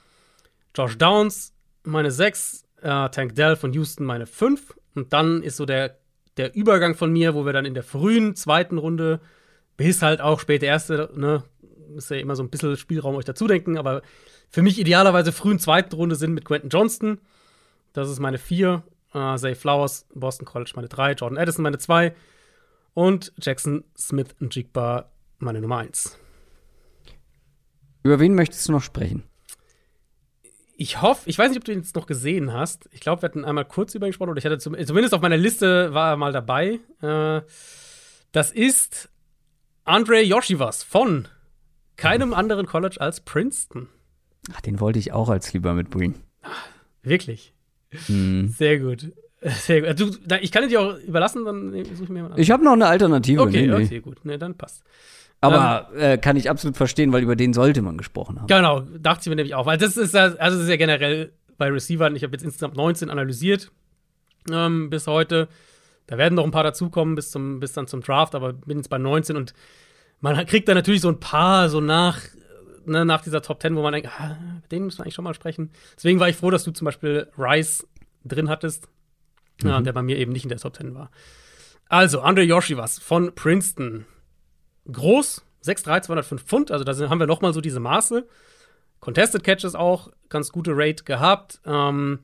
[0.74, 1.52] Josh Downs
[1.85, 2.65] meine 6.
[2.81, 4.74] Äh, Tank Dell von Houston meine 5.
[4.94, 5.98] Und dann ist so der,
[6.36, 9.20] der Übergang von mir, wo wir dann in der frühen zweiten Runde
[9.79, 11.45] bis halt auch späte erste, ne,
[11.97, 14.03] ist ja immer so ein bisschen Spielraum euch dazu denken, aber
[14.51, 17.19] für mich idealerweise frühen zweiten Runde sind mit Quentin Johnston.
[17.95, 18.83] Das ist meine 4.
[19.15, 21.13] Äh, Zay Flowers, Boston College meine 3.
[21.13, 22.15] Jordan Addison meine 2.
[22.93, 26.19] Und Jackson Smith und Jigba meine Nummer 1.
[28.03, 29.23] Über wen möchtest du noch sprechen?
[30.77, 32.89] Ich hoffe, ich weiß nicht, ob du ihn jetzt noch gesehen hast.
[32.93, 35.21] Ich glaube, wir hatten einmal kurz über ihn gesprochen, oder ich hatte zum, zumindest auf
[35.21, 36.81] meiner Liste war er mal dabei.
[37.01, 37.43] Äh,
[38.33, 39.11] das ist
[39.89, 41.28] Andre Yoshivas von
[41.97, 43.89] keinem anderen College als Princeton.
[44.55, 46.15] Ach, den wollte ich auch als lieber mitbringen.
[47.02, 47.55] Wirklich.
[48.06, 48.48] Hm.
[48.48, 49.12] Sehr gut.
[49.40, 50.20] Sehr gut.
[50.27, 52.73] Da, ich kann ihn dir auch überlassen, dann suche ich mir jemanden Ich habe noch
[52.73, 53.40] eine Alternative.
[53.40, 53.85] Okay, nee, nee.
[53.85, 54.24] okay, gut.
[54.24, 54.82] Ne, dann passt.
[55.40, 58.48] Aber äh, kann ich absolut verstehen, weil über den sollte man gesprochen haben.
[58.48, 59.66] Genau, dachte ich mir nämlich auch.
[59.66, 63.09] Weil das ist also das ist ja generell bei Receivern, ich habe jetzt insgesamt 19
[63.09, 63.70] analysiert
[64.51, 65.48] ähm, bis heute.
[66.09, 68.89] Da werden noch ein paar dazukommen bis, zum, bis dann zum Draft, aber bin jetzt
[68.89, 69.53] bei 19 und
[70.21, 72.21] man kriegt da natürlich so ein paar so nach,
[72.87, 74.37] ne, nach dieser Top 10, wo man denkt, ah,
[74.71, 75.71] den müssen wir eigentlich schon mal sprechen.
[75.97, 77.87] Deswegen war ich froh, dass du zum Beispiel Rice
[78.25, 78.89] drin hattest,
[79.63, 81.11] ja, der bei mir eben nicht in der Top 10 war.
[81.91, 84.07] Also, Andre Yoshivas von Princeton.
[84.91, 88.27] Groß, 6'3, 205 Pfund, also da sind, haben wir noch mal so diese Maße.
[89.01, 91.61] Contested Catches auch, ganz gute Rate gehabt.
[91.67, 92.21] Ähm,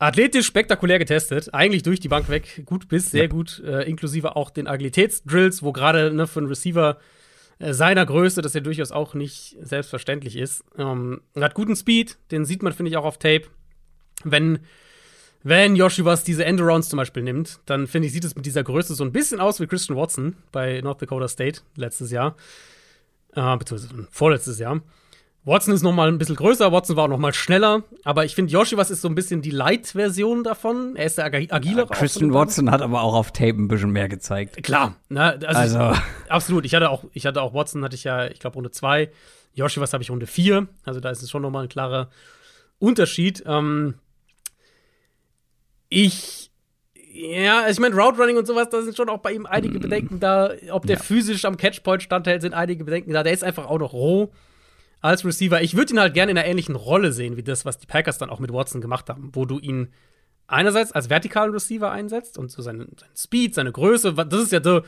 [0.00, 4.50] athletisch spektakulär getestet, eigentlich durch die Bank weg, gut bis sehr gut, äh, inklusive auch
[4.50, 6.98] den Agilitätsdrills, wo gerade ne, für einen Receiver
[7.58, 10.64] äh, seiner Größe, das ja durchaus auch nicht selbstverständlich ist.
[10.78, 13.42] Ähm, hat guten Speed, den sieht man, finde ich, auch auf Tape.
[14.24, 14.60] Wenn,
[15.42, 18.94] wenn Yoshiwas diese Endarounds zum Beispiel nimmt, dann finde ich, sieht es mit dieser Größe
[18.94, 22.36] so ein bisschen aus wie Christian Watson bei North Dakota State letztes Jahr.
[23.34, 24.80] Äh, beziehungsweise vorletztes Jahr.
[25.44, 28.34] Watson ist noch mal ein bisschen größer, Watson war auch noch mal schneller, aber ich
[28.34, 30.96] finde, Yoshiwas ist so ein bisschen die Light-Version davon.
[30.96, 31.86] Er ist der ag agilere.
[31.86, 32.34] von Christian.
[32.34, 34.62] Watson hat aber auch auf Tape ein bisschen mehr gezeigt.
[34.62, 36.66] Klar, ne, also, Also- absolut.
[36.66, 39.10] Ich hatte auch, ich hatte auch Watson, hatte ich ja, ich glaube, Runde 2
[39.54, 40.68] Yoshi, was habe ich Runde 4?
[40.84, 42.10] Also da ist es schon nochmal ein klarer
[42.78, 43.42] Unterschied.
[43.46, 43.94] Ähm,
[45.88, 46.50] ich,
[47.12, 49.82] ja, ich meine, Route Running und sowas, da sind schon auch bei ihm einige mm.
[49.82, 50.52] Bedenken da.
[50.70, 51.02] Ob der ja.
[51.02, 53.22] physisch am Catchpoint standhält, sind einige Bedenken da.
[53.22, 54.32] Der ist einfach auch noch roh
[55.00, 55.62] als Receiver.
[55.62, 58.18] Ich würde ihn halt gerne in einer ähnlichen Rolle sehen, wie das, was die Packers
[58.18, 59.88] dann auch mit Watson gemacht haben, wo du ihn
[60.46, 64.62] einerseits als vertikalen Receiver einsetzt und so seinen, seinen Speed, seine Größe, das ist ja
[64.62, 64.82] so,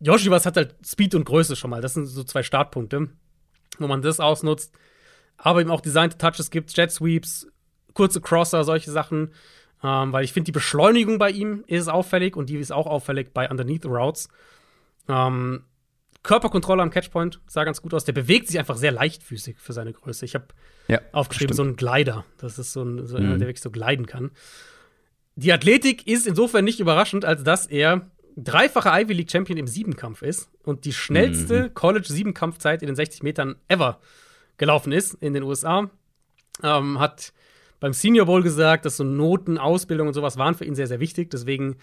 [0.00, 1.80] Yoshi was hat halt Speed und Größe schon mal.
[1.80, 3.08] Das sind so zwei Startpunkte,
[3.78, 4.74] wo man das ausnutzt.
[5.36, 7.46] Aber eben auch designte Touches gibt, Jet Sweeps,
[7.94, 9.32] kurze Crosser, solche Sachen.
[9.82, 13.32] Ähm, weil ich finde, die Beschleunigung bei ihm ist auffällig und die ist auch auffällig
[13.32, 14.28] bei Underneath Routes.
[15.08, 15.64] Ähm,
[16.22, 18.04] Körperkontrolle am Catchpoint sah ganz gut aus.
[18.04, 20.24] Der bewegt sich einfach sehr leichtfüßig für seine Größe.
[20.24, 20.46] Ich habe
[20.88, 22.24] ja, aufgeschrieben, so ein Glider.
[22.38, 23.38] Das ist so ein, so mhm.
[23.38, 24.30] der wirklich so gliden kann.
[25.34, 30.22] Die Athletik ist insofern nicht überraschend, als dass er dreifacher Ivy League Champion im Siebenkampf
[30.22, 31.74] ist und die schnellste mhm.
[31.74, 33.98] College Siebenkampfzeit in den 60 Metern ever
[34.58, 35.90] gelaufen ist in den USA.
[36.62, 37.32] Ähm, hat
[37.80, 41.00] beim Senior Bowl gesagt, dass so Noten, Ausbildung und sowas waren für ihn sehr, sehr
[41.00, 41.30] wichtig.
[41.30, 41.76] Deswegen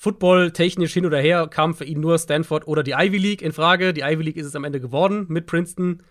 [0.00, 3.52] Football technisch hin oder her kam für ihn nur Stanford oder die Ivy League in
[3.52, 3.92] Frage.
[3.92, 6.02] Die Ivy League ist es am Ende geworden mit Princeton.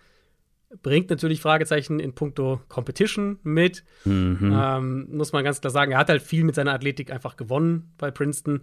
[0.80, 3.82] Bringt natürlich Fragezeichen in puncto Competition mit.
[4.04, 4.56] Mhm.
[4.56, 5.90] Ähm, muss man ganz klar sagen.
[5.90, 8.62] Er hat halt viel mit seiner Athletik einfach gewonnen bei Princeton.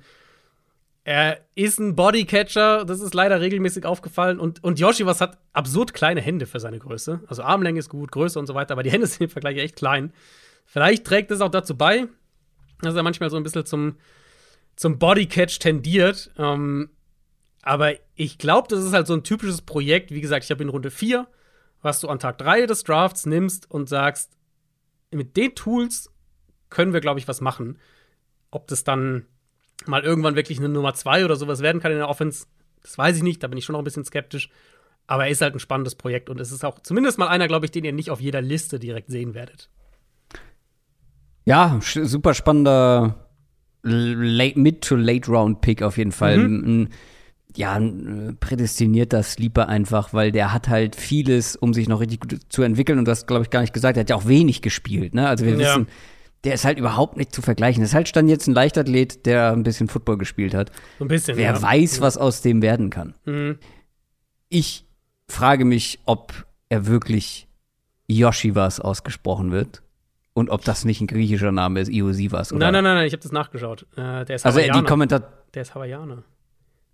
[1.03, 4.39] Er ist ein Bodycatcher, das ist leider regelmäßig aufgefallen.
[4.39, 7.19] Und, und Yoshi was hat absurd kleine Hände für seine Größe.
[7.27, 9.75] Also Armlänge ist gut, Größe und so weiter, aber die Hände sind im Vergleich echt
[9.75, 10.13] klein.
[10.65, 12.07] Vielleicht trägt es auch dazu bei,
[12.81, 13.97] dass er manchmal so ein bisschen zum
[14.77, 16.31] zum Bodycatch tendiert.
[16.37, 16.89] Ähm,
[17.63, 20.11] aber ich glaube, das ist halt so ein typisches Projekt.
[20.11, 21.27] Wie gesagt, ich habe in Runde 4,
[21.81, 24.37] was du an Tag 3 des Drafts nimmst und sagst,
[25.11, 26.09] mit den Tools
[26.69, 27.77] können wir, glaube ich, was machen.
[28.51, 29.25] Ob das dann
[29.85, 32.45] mal irgendwann wirklich eine Nummer 2 oder sowas werden kann in der Offense,
[32.83, 33.43] das weiß ich nicht.
[33.43, 34.49] Da bin ich schon noch ein bisschen skeptisch.
[35.07, 37.65] Aber er ist halt ein spannendes Projekt und es ist auch zumindest mal einer, glaube
[37.65, 39.69] ich, den ihr nicht auf jeder Liste direkt sehen werdet.
[41.45, 43.26] Ja, super spannender
[43.87, 46.37] late, Mid- to Late-Round-Pick auf jeden Fall.
[46.37, 46.63] Mhm.
[46.65, 46.89] Ein,
[47.55, 52.19] ja, ein äh, prädestinierter Sleeper einfach, weil der hat halt vieles, um sich noch richtig
[52.21, 52.99] gut zu entwickeln.
[52.99, 55.15] Und du hast, glaube ich, gar nicht gesagt, er hat ja auch wenig gespielt.
[55.15, 55.27] Ne?
[55.27, 55.59] Also wir ja.
[55.59, 55.87] wissen,
[56.43, 57.81] der ist halt überhaupt nicht zu vergleichen.
[57.81, 60.71] Das ist halt stand jetzt ein Leichtathlet, der ein bisschen Football gespielt hat.
[60.99, 61.37] So ein bisschen.
[61.37, 61.61] Wer ja.
[61.61, 63.15] weiß, was aus dem werden kann.
[63.25, 63.57] Mhm.
[64.49, 64.85] Ich
[65.27, 67.47] frage mich, ob er wirklich
[68.07, 69.81] Yoshivas ausgesprochen wird
[70.37, 72.53] und ob das nicht ein griechischer Name ist, Iosivas.
[72.53, 72.59] Oder?
[72.59, 73.87] Nein, nein, nein, nein, ich habe das nachgeschaut.
[73.95, 75.23] Äh, der ist also die Kommentar
[75.55, 76.23] Der ist Hawaiianer.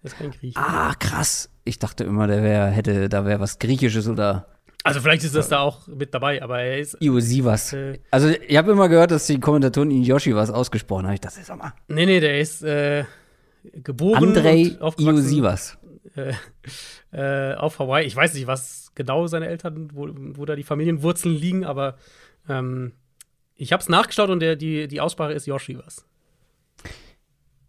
[0.01, 0.57] Der ist kein Grieche.
[0.57, 1.49] Ah, krass.
[1.65, 4.47] Ich dachte immer, der wär, hätte, da wäre was Griechisches oder.
[4.85, 6.95] Also vielleicht ist das da auch mit dabei, aber er ist.
[7.01, 7.73] Iosivas.
[7.73, 11.13] Äh, also ich habe immer gehört, dass die Kommentatoren ihn Yoshivas ausgesprochen haben.
[11.15, 11.73] Ich dachte, sag mal.
[11.89, 13.03] Nee, nee, der ist äh,
[13.73, 14.23] geboren.
[14.23, 15.77] Andrei Iosivas.
[16.15, 16.31] Äh,
[17.11, 18.07] äh, auf Hawaii.
[18.07, 21.97] Ich weiß nicht, was genau seine Eltern, wo, wo da die Familienwurzeln liegen, aber
[22.47, 22.93] ähm,
[23.55, 26.05] ich habe es nachgeschaut und der, die, die Aussprache ist Yoshi was.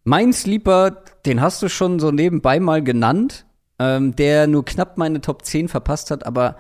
[0.05, 3.47] Mein Sleeper, den hast du schon so nebenbei mal genannt,
[3.79, 6.57] ähm, der nur knapp meine Top 10 verpasst hat, aber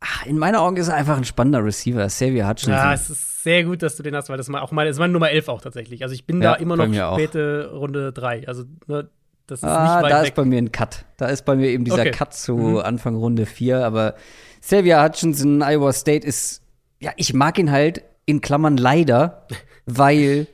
[0.00, 2.74] ach, in meinen Augen ist er einfach ein spannender Receiver, Xavier Hutchinson.
[2.74, 4.96] Ja, es ist sehr gut, dass du den hast, weil das mal auch meine, das
[4.96, 6.02] ist meine Nummer 11 auch tatsächlich.
[6.02, 8.48] Also ich bin ja, da immer noch späte Runde 3.
[8.48, 9.08] Also ne,
[9.46, 10.28] das ist ah, nicht weit da weg.
[10.28, 11.04] ist bei mir ein Cut.
[11.16, 12.10] Da ist bei mir eben dieser okay.
[12.10, 12.78] Cut zu mhm.
[12.78, 14.14] Anfang Runde 4, aber
[14.60, 16.62] Xavier Hutchinson, Iowa State ist,
[17.00, 19.46] ja, ich mag ihn halt in Klammern leider,
[19.86, 20.46] weil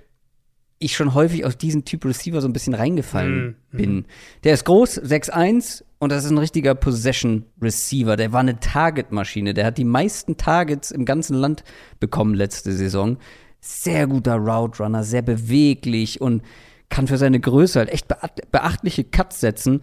[0.78, 4.06] ich schon häufig auf diesen Typ Receiver so ein bisschen reingefallen mm, bin.
[4.44, 8.16] Der ist groß, 6'1 und das ist ein richtiger Possession Receiver.
[8.16, 9.54] Der war eine Target-Maschine.
[9.54, 11.64] Der hat die meisten Targets im ganzen Land
[11.98, 13.18] bekommen letzte Saison.
[13.60, 16.42] Sehr guter Route Runner, sehr beweglich und
[16.88, 18.06] kann für seine Größe halt echt
[18.52, 19.82] beachtliche Cuts setzen.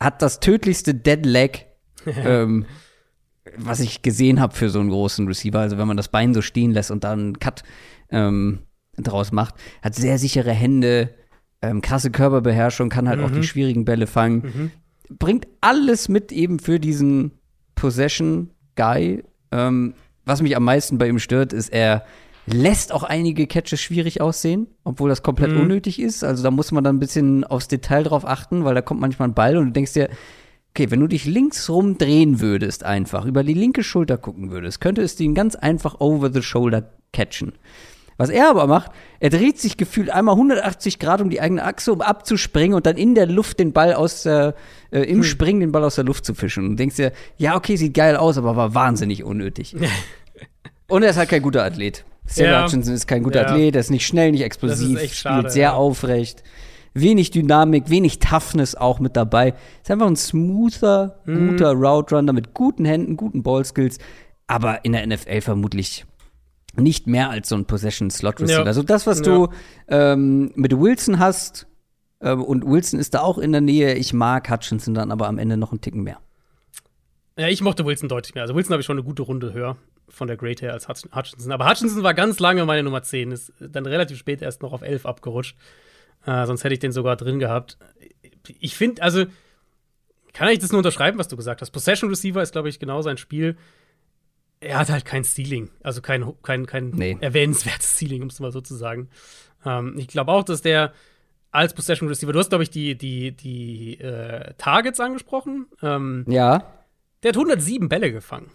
[0.00, 1.66] Hat das tödlichste Dead Leg
[2.06, 2.66] ähm,
[3.56, 5.58] was ich gesehen habe für so einen großen Receiver.
[5.58, 7.62] Also wenn man das Bein so stehen lässt und dann einen Cut
[8.10, 8.60] ähm,
[8.96, 11.14] draus macht, hat sehr sichere Hände,
[11.62, 13.24] ähm, krasse Körperbeherrschung, kann halt mhm.
[13.24, 13.44] auch die mhm.
[13.44, 14.42] schwierigen Bälle fangen.
[14.42, 14.70] Mhm.
[15.18, 17.32] Bringt alles mit eben für diesen
[17.74, 19.24] Possession-Guy.
[19.52, 19.94] Ähm,
[20.24, 22.04] was mich am meisten bei ihm stört, ist, er
[22.46, 25.60] lässt auch einige Catches schwierig aussehen, obwohl das komplett mhm.
[25.60, 26.24] unnötig ist.
[26.24, 29.28] Also da muss man dann ein bisschen aufs Detail drauf achten, weil da kommt manchmal
[29.28, 30.08] ein Ball und du denkst dir,
[30.78, 34.80] okay, wenn du dich links rum drehen würdest, einfach über die linke Schulter gucken würdest,
[34.80, 37.54] könnte es den ganz einfach over the shoulder catchen.
[38.16, 41.92] Was er aber macht, er dreht sich gefühlt einmal 180 Grad um die eigene Achse,
[41.92, 44.54] um abzuspringen und dann in der Luft den Ball aus der,
[44.92, 45.24] äh, im hm.
[45.24, 46.66] Springen den Ball aus der Luft zu fischen.
[46.66, 49.74] Und denkst dir, ja, okay, sieht geil aus, aber war wahnsinnig unnötig.
[50.88, 52.04] und er ist halt kein guter Athlet.
[52.24, 52.64] Sarah ja.
[52.64, 53.48] Hutchinson ist kein guter ja.
[53.48, 56.44] Athlet, er ist nicht schnell, nicht explosiv, spielt sehr aufrecht.
[56.94, 59.54] Wenig Dynamik, wenig Toughness auch mit dabei.
[59.82, 61.50] Ist einfach ein smoother, Mhm.
[61.50, 63.98] guter Route Runner mit guten Händen, guten Ballskills,
[64.46, 66.04] aber in der NFL vermutlich
[66.76, 68.60] nicht mehr als so ein Possession Slot Receiver.
[68.60, 68.64] Ja.
[68.66, 69.48] Also das, was du
[69.88, 71.66] ähm, mit Wilson hast,
[72.20, 73.94] ähm, und Wilson ist da auch in der Nähe.
[73.94, 76.18] Ich mag Hutchinson dann aber am Ende noch einen Ticken mehr.
[77.38, 78.42] Ja, ich mochte Wilson deutlich mehr.
[78.42, 79.76] Also Wilson habe ich schon eine gute Runde höher
[80.08, 81.52] von der Grade her als Hutch- Hutchinson.
[81.52, 83.30] Aber Hutchinson war ganz lange meine Nummer 10.
[83.32, 85.56] Ist dann relativ spät erst noch auf 11 abgerutscht.
[86.28, 87.78] Äh, sonst hätte ich den sogar drin gehabt.
[88.60, 89.24] Ich finde, also,
[90.34, 91.70] kann ich das nur unterschreiben, was du gesagt hast.
[91.70, 93.56] Possession Receiver ist, glaube ich, genau sein Spiel.
[94.60, 97.16] Er hat halt kein Stealing, also kein, kein, kein Nee.
[97.20, 99.08] erwähnenswertes Stealing, um es mal so zu sagen.
[99.64, 100.92] Ähm, ich glaube auch, dass der
[101.50, 105.66] als Possession Receiver, du hast, glaube ich, die, die, die äh, Targets angesprochen.
[105.82, 106.64] Ähm, Ja,
[107.22, 108.50] der hat 107 Bälle gefangen.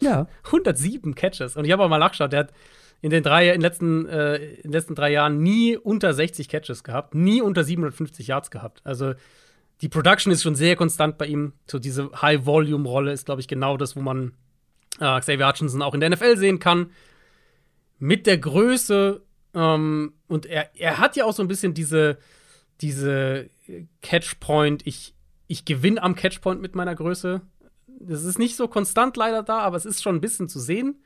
[0.00, 0.26] ja.
[0.44, 1.56] 107 Catches.
[1.56, 2.52] Und ich habe auch mal nachgeschaut, der hat
[3.02, 6.48] in den, drei, in den, letzten, äh, in den letzten drei Jahren nie unter 60
[6.48, 8.80] Catches gehabt, nie unter 750 Yards gehabt.
[8.84, 9.14] Also
[9.80, 11.54] die Production ist schon sehr konstant bei ihm.
[11.66, 14.32] So diese High-Volume-Rolle ist, glaube ich, genau das, wo man
[14.98, 16.90] äh, Xavier Hutchinson auch in der NFL sehen kann.
[17.98, 19.22] Mit der Größe
[19.54, 22.18] ähm, und er, er hat ja auch so ein bisschen diese,
[22.80, 23.50] diese
[24.02, 25.14] Catchpoint, ich,
[25.46, 27.40] ich gewinne am Catchpoint mit meiner Größe.
[27.86, 31.02] Das ist nicht so konstant leider da, aber es ist schon ein bisschen zu sehen.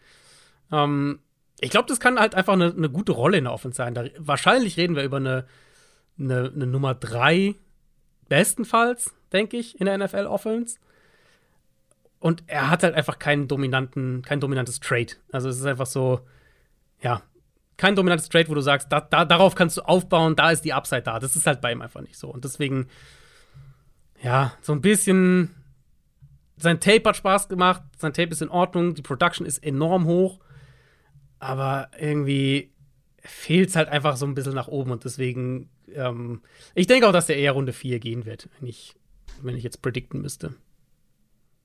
[0.70, 1.20] Ähm,
[1.60, 3.94] ich glaube, das kann halt einfach eine, eine gute Rolle in der Offense sein.
[3.94, 5.46] Da, wahrscheinlich reden wir über eine,
[6.18, 7.54] eine, eine Nummer 3,
[8.28, 10.78] bestenfalls, denke ich, in der NFL-Offense.
[12.18, 15.14] Und er hat halt einfach keinen dominanten, kein dominantes Trade.
[15.30, 16.20] Also es ist einfach so,
[17.02, 17.22] ja,
[17.76, 20.72] kein dominantes Trade, wo du sagst, da, da, darauf kannst du aufbauen, da ist die
[20.72, 21.18] Upside da.
[21.18, 22.28] Das ist halt bei ihm einfach nicht so.
[22.28, 22.88] Und deswegen,
[24.22, 25.54] ja, so ein bisschen.
[26.56, 30.38] Sein Tape hat Spaß gemacht, sein Tape ist in Ordnung, die Production ist enorm hoch,
[31.44, 32.72] aber irgendwie
[33.20, 36.40] fehlt es halt einfach so ein bisschen nach oben und deswegen, ähm,
[36.74, 38.94] ich denke auch, dass der eher Runde 4 gehen wird, wenn ich,
[39.42, 40.54] wenn ich jetzt predikten müsste.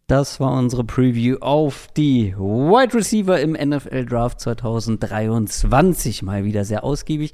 [0.08, 6.24] Das war unsere Preview auf die Wide Receiver im NFL Draft 2023.
[6.24, 7.34] Mal wieder sehr ausgiebig.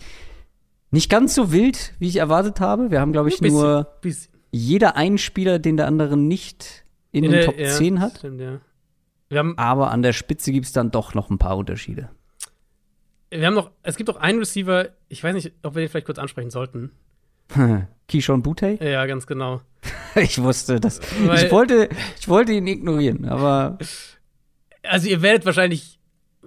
[0.92, 2.92] Nicht ganz so wild, wie ich erwartet habe.
[2.92, 4.34] Wir haben, glaube ich, bisschen, nur bisschen.
[4.52, 8.18] jeder einen Spieler, den der andere nicht in, den der- Top ja, 10 hat.
[8.20, 8.60] Stimmt, ja.
[9.34, 12.10] Haben, Aber an der Spitze gibt es dann doch noch ein paar Unterschiede.
[13.32, 16.06] Wir haben noch, es gibt auch einen Receiver, ich weiß nicht, ob wir den vielleicht
[16.06, 16.92] kurz ansprechen sollten.
[18.08, 18.78] Keyshawn Butte?
[18.82, 19.62] Ja, ganz genau.
[20.16, 21.02] Ich wusste das.
[21.26, 21.90] Weil- Ich wollte,
[22.20, 23.78] ich wollte ihn ignorieren, aber
[24.84, 26.00] Also ihr werdet wahrscheinlich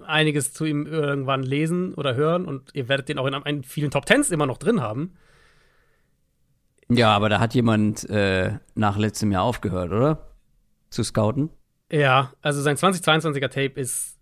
[0.07, 3.91] einiges zu ihm irgendwann lesen oder hören und ihr werdet den auch in einem- vielen
[3.91, 5.17] Top Tens immer noch drin haben.
[6.89, 10.29] ja, aber da hat jemand äh, nach letztem Jahr aufgehört, oder?
[10.89, 11.51] Zu scouten.
[11.93, 14.17] Ja, also sein 2022er Tape ist,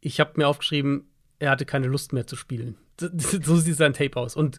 [0.00, 1.08] ich habe mir aufgeschrieben,
[1.44, 2.76] er hatte keine Lust mehr zu spielen.
[3.00, 4.36] So sieht sein Tape aus.
[4.36, 4.58] Und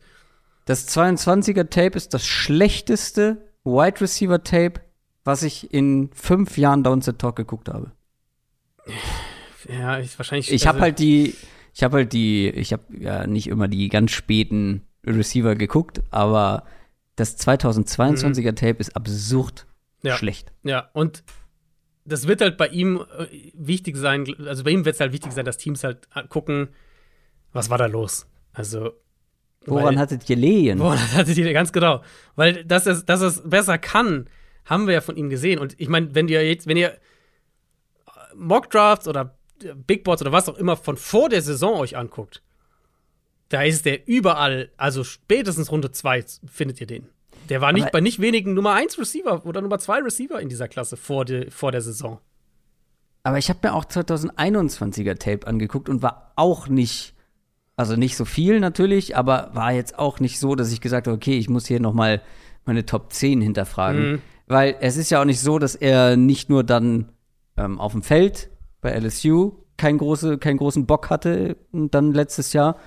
[0.66, 4.82] Das 22er Tape ist das schlechteste Wide Receiver Tape,
[5.24, 7.92] was ich in fünf Jahren Down the Talk geguckt habe.
[9.68, 10.52] ja, ich wahrscheinlich.
[10.52, 11.36] Ich habe also, halt die,
[11.74, 16.64] ich habe halt die, ich habe ja nicht immer die ganz späten Receiver geguckt, aber
[17.16, 19.66] das 2022er Tape ist absurd
[20.04, 20.10] Mhm.
[20.10, 20.18] Ja.
[20.18, 20.52] schlecht.
[20.64, 21.24] Ja, und
[22.06, 25.32] das wird halt bei ihm äh, wichtig sein, also bei ihm wird es halt wichtig
[25.34, 26.70] sein, dass Teams halt gucken,
[27.52, 28.28] was war da los?
[28.54, 28.94] Also.
[29.66, 30.80] Woran weil- hattet ihr Lehen?
[30.80, 32.04] Das hattet ihr ganz genau.
[32.36, 34.30] Weil, dass er es dass er's besser kann,
[34.66, 35.60] haben wir ja von ihm gesehen.
[35.60, 36.98] Und ich meine, wenn ihr jetzt, wenn ihr
[38.36, 39.38] Mockdrafts oder
[39.88, 42.44] Big Boards oder was auch immer von vor der Saison euch anguckt,
[43.50, 47.08] da ist der überall, also spätestens Runde 2 findet ihr den.
[47.50, 50.50] Der war nicht Aber- bei nicht wenigen Nummer 1 Receiver oder Nummer 2 Receiver in
[50.50, 52.20] dieser Klasse vor, de, vor der Saison.
[53.24, 57.16] Aber ich habe mir auch 2021er Tape angeguckt und war auch nicht,
[57.76, 61.16] also nicht so viel natürlich, aber war jetzt auch nicht so, dass ich gesagt habe,
[61.16, 62.22] okay, ich muss hier noch mal
[62.66, 64.12] meine Top 10 hinterfragen.
[64.12, 64.22] Mhm.
[64.48, 67.12] Weil es ist ja auch nicht so, dass er nicht nur dann
[67.58, 68.50] ähm, auf dem Feld
[68.82, 72.78] bei LSU kein große, keinen großen Bock hatte und dann letztes Jahr.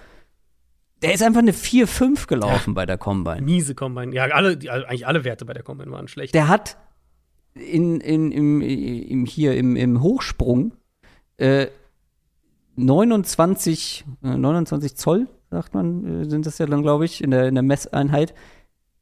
[1.03, 3.43] Der ist einfach eine 4-5 gelaufen bei der Combine.
[3.43, 4.15] Miese Combine.
[4.15, 6.35] Ja, alle, die, eigentlich alle Werte bei der Combine waren schlecht.
[6.35, 6.77] Der hat
[7.55, 10.73] in, in, im, im, hier im, im Hochsprung
[11.37, 11.69] äh,
[12.77, 17.47] 29, äh, 29 Zoll, sagt man, äh, sind das ja dann, glaube ich, in der,
[17.47, 18.35] in der Messeinheit.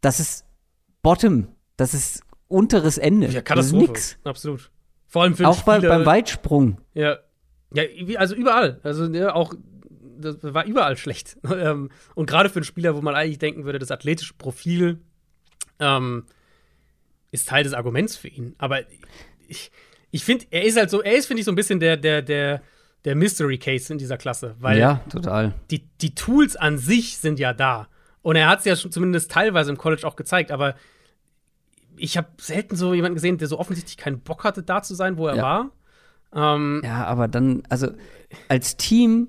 [0.01, 0.44] Das ist
[1.02, 1.48] Bottom.
[1.77, 3.27] Das ist unteres Ende.
[3.27, 3.86] ja, das ist Katastrophe.
[3.86, 4.18] nix.
[4.24, 4.70] Absolut.
[5.06, 6.78] Vor allem für Auch bei, beim Weitsprung.
[6.94, 7.18] Ja.
[7.73, 7.82] Ja,
[8.16, 8.81] also überall.
[8.82, 9.55] Also ja, auch,
[10.19, 11.37] das war überall schlecht.
[11.51, 14.99] Ähm, Und gerade für einen Spieler, wo man eigentlich denken würde, das athletische Profil
[15.79, 16.25] ähm,
[17.33, 18.55] ist Teil des Arguments für ihn.
[18.59, 18.81] Aber
[19.49, 19.71] ich,
[20.11, 22.23] ich finde, er ist halt so, er ist, finde ich, so ein bisschen der, der,
[22.23, 22.63] der,
[23.05, 24.57] der Mystery Case in dieser Klasse.
[24.59, 25.55] Weil Ja, total.
[25.71, 27.89] die, die Tools an sich sind ja da.
[28.23, 30.75] Und er hat es ja schon zumindest teilweise im College auch gezeigt, aber
[31.97, 35.17] ich habe selten so jemanden gesehen, der so offensichtlich keinen Bock hatte, da zu sein,
[35.17, 35.43] wo er Ja.
[35.43, 35.71] war.
[36.35, 37.89] Ähm, Ja, aber dann, also
[38.49, 39.29] als Team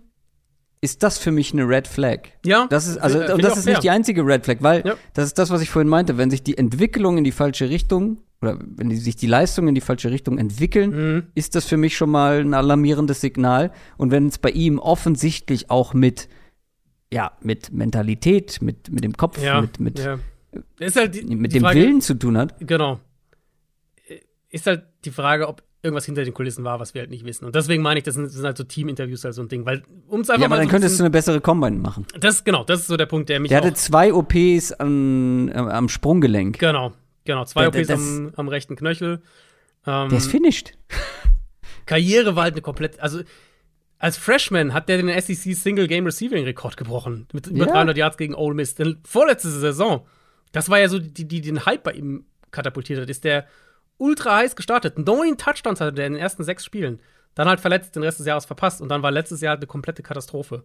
[0.88, 2.20] ist das für mich eine Red Flag.
[2.46, 3.82] Ja, Das ist, also, find und das ist nicht fair.
[3.82, 4.96] die einzige Red Flag, weil Ja.
[5.14, 6.18] das ist das, was ich vorhin meinte.
[6.18, 9.76] Wenn sich die Entwicklung in die falsche Richtung oder wenn die, sich die Leistungen in
[9.76, 11.24] die falsche Richtung entwickeln, Mhm.
[11.36, 13.72] ist das für mich schon mal ein alarmierendes Signal.
[13.98, 16.30] Und wenn es bei ihm offensichtlich auch mit,
[17.12, 20.20] ja, mit Mentalität, mit, mit dem Kopf, ja, mit, mit, ja.
[20.80, 22.56] Halt die, mit die dem Frage, Willen zu tun hat.
[22.60, 23.00] Genau.
[24.50, 27.46] Ist halt die Frage, ob irgendwas hinter den Kulissen war, was wir halt nicht wissen.
[27.46, 29.66] Und deswegen meine ich, das sind, das sind halt so Team-Interviews halt so ein Ding.
[29.66, 32.06] Weil, um es einfach Ja, mal dann so ein könntest du eine bessere Combine machen.
[32.20, 35.54] Das, genau, das ist so der Punkt, der mich Der hatte zwei OPs an, äh,
[35.54, 36.58] am Sprunggelenk.
[36.60, 36.94] Genau,
[37.26, 37.46] genau.
[37.46, 39.22] Zwei Da- OPs das- am, am rechten Knöchel.
[39.86, 40.74] Ähm, Der ist finished.
[41.86, 43.00] Karriere war halt eine komplett.
[43.00, 43.22] Also,
[44.00, 47.28] als Freshman hat der den SEC Single Game Receiving Rekord gebrochen.
[47.34, 47.72] Mit über Ja.
[47.72, 48.76] 300 Yards gegen Ole Miss.
[48.76, 50.06] Denn vorletzte Saison,
[50.52, 53.46] das war ja so, die, die den Hype bei ihm katapultiert hat, ist der
[53.98, 54.98] ultra heiß gestartet.
[55.00, 57.00] Neun Touchdowns hatte der in den ersten sechs Spielen.
[57.36, 58.82] Dann halt verletzt, den Rest des Jahres verpasst.
[58.82, 60.64] Und dann war letztes Jahr halt eine komplette Katastrophe.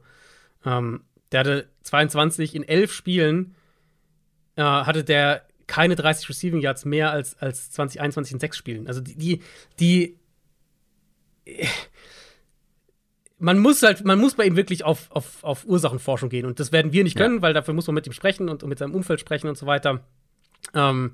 [0.64, 1.02] Ähm,
[1.32, 3.54] der hatte 22 in elf Spielen,
[4.56, 8.86] äh, hatte der keine 30 Receiving Yards mehr als, als 2021 in sechs Spielen.
[8.86, 9.42] Also die, die,
[9.80, 10.18] die
[13.38, 16.46] man muss halt, man muss bei ihm wirklich auf, auf, auf Ursachenforschung gehen.
[16.46, 17.24] Und das werden wir nicht Ja.
[17.26, 19.66] können, weil dafür muss man mit ihm sprechen und mit seinem Umfeld sprechen und so
[19.66, 20.00] weiter.
[20.74, 21.12] Ähm,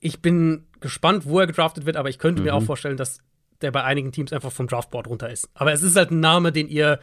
[0.00, 3.20] ich bin gespannt, wo er gedraftet wird, aber ich könnte mir auch vorstellen, dass
[3.60, 5.50] der bei einigen Teams einfach vom Draftboard runter ist.
[5.54, 7.00] Aber es ist halt ein Name, den ihr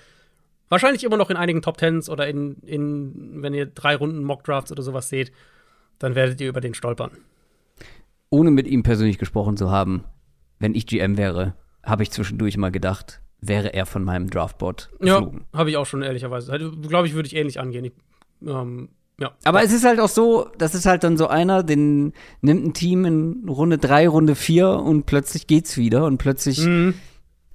[0.70, 4.72] wahrscheinlich immer noch in einigen Top Tens oder in, in wenn ihr drei Runden Mock-Drafts
[4.72, 5.32] oder sowas seht,
[6.00, 7.12] dann werdet ihr über den stolpern.
[8.30, 10.04] ohne mit ihm persönlich gesprochen zu haben,
[10.60, 11.54] wenn ich GM wäre,
[11.84, 15.46] habe ich zwischendurch mal gedacht, wäre er von meinem Draftboard Ja, geflogen.
[15.54, 16.58] habe ich auch schon ehrlicherweise.
[16.88, 17.86] Glaube ich, würde ich ähnlich angehen.
[17.86, 17.94] Ich,
[18.48, 18.90] ähm,
[19.20, 19.32] ja.
[19.44, 22.74] Aber es ist halt auch so, das ist halt dann so einer, den nimmt ein
[22.74, 26.94] Team in Runde 3, Runde 4 und plötzlich geht's wieder und plötzlich Mhm.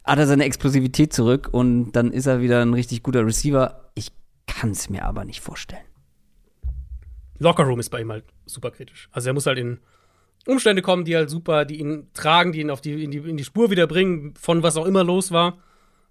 [0.05, 3.91] hat er seine Explosivität zurück und dann ist er wieder ein richtig guter Receiver.
[3.95, 4.13] Ich
[4.47, 5.85] kann es mir aber nicht vorstellen.
[7.39, 9.09] Lockerroom ist bei ihm halt super kritisch.
[9.13, 9.79] Also er muss halt in
[10.47, 13.37] Umstände kommen, die halt super, die ihn tragen, die ihn auf die, in, die, in
[13.37, 15.59] die Spur wieder bringen, von was auch immer los war.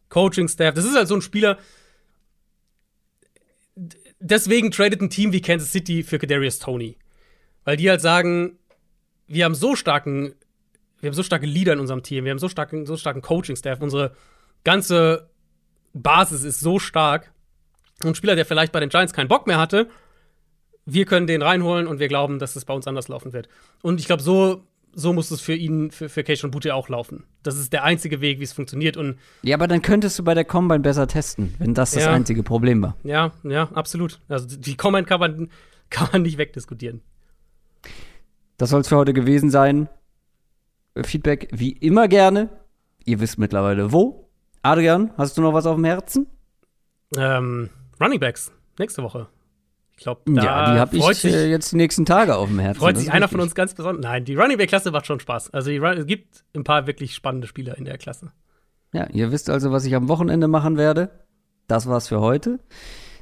[0.10, 0.74] Coaching-Staff.
[0.74, 1.58] Das ist halt so ein Spieler.
[4.20, 6.98] Deswegen tradet ein Team wie Kansas City für Kadarius Tony.
[7.64, 8.58] Weil die halt sagen,
[9.28, 10.34] wir haben so starken,
[11.00, 13.80] wir haben so starke Leader in unserem Team, wir haben so starken, so starken Coaching-Staff,
[13.82, 14.16] unsere
[14.64, 15.30] ganze
[15.94, 17.32] Basis ist so stark.
[18.04, 19.90] Und ein Spieler, der vielleicht bei den Giants keinen Bock mehr hatte,
[20.86, 23.48] wir können den reinholen und wir glauben, dass es bei uns anders laufen wird.
[23.82, 24.66] Und ich glaube, so,
[25.00, 27.24] so muss es für ihn, für, für Keishon Butte auch laufen.
[27.44, 28.98] Das ist der einzige Weg, wie es funktioniert.
[28.98, 32.12] Und Ja, aber dann könntest du bei der Combine besser testen, wenn das das Ja.
[32.12, 32.96] einzige Problem war.
[33.04, 34.20] ja, ja, absolut.
[34.28, 35.50] Also die Comment kann man,
[35.90, 37.02] kann man nicht wegdiskutieren.
[38.58, 39.88] Das soll es für heute gewesen sein.
[41.04, 42.50] Feedback wie immer gerne.
[43.06, 44.30] Ihr wisst mittlerweile wo.
[44.62, 46.28] Adrian, hast du noch was auf dem Herzen?
[47.16, 47.70] Ähm,
[48.02, 49.28] Running Backs, nächste Woche.
[50.00, 52.80] Ich glaube, ja, die habe ich sich, äh, jetzt die nächsten Tage auf dem Herzen.
[52.80, 54.02] freut sich einer von uns ganz besonders.
[54.02, 55.50] Nein, die Running Back-Klasse macht schon Spaß.
[55.54, 58.32] Also die Run es gibt ein paar wirklich spannende Spieler in der Klasse.
[58.94, 61.10] Ja, ihr wisst also, was ich am Wochenende machen werde.
[61.68, 62.60] Das war's für heute.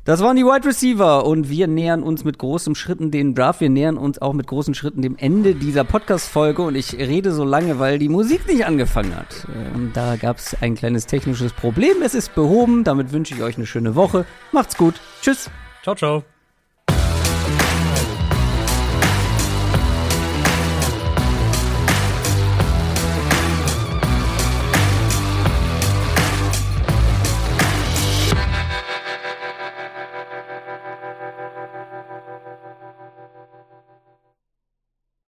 [0.06, 3.60] Das waren die Wide Receiver und wir nähern uns mit großen Schritten den Draft.
[3.60, 7.44] Wir nähern uns auch mit großen Schritten dem Ende dieser Podcast-Folge und ich rede so
[7.44, 9.48] lange, weil die Musik nicht angefangen hat.
[9.74, 12.04] Und da gab's ein kleines technisches Problem.
[12.04, 12.84] Es ist behoben.
[12.84, 14.28] Damit wünsche ich euch eine schöne Woche.
[14.52, 15.02] Macht's gut.
[15.22, 15.50] Tschüss.
[15.82, 16.37] Ciao, ciao.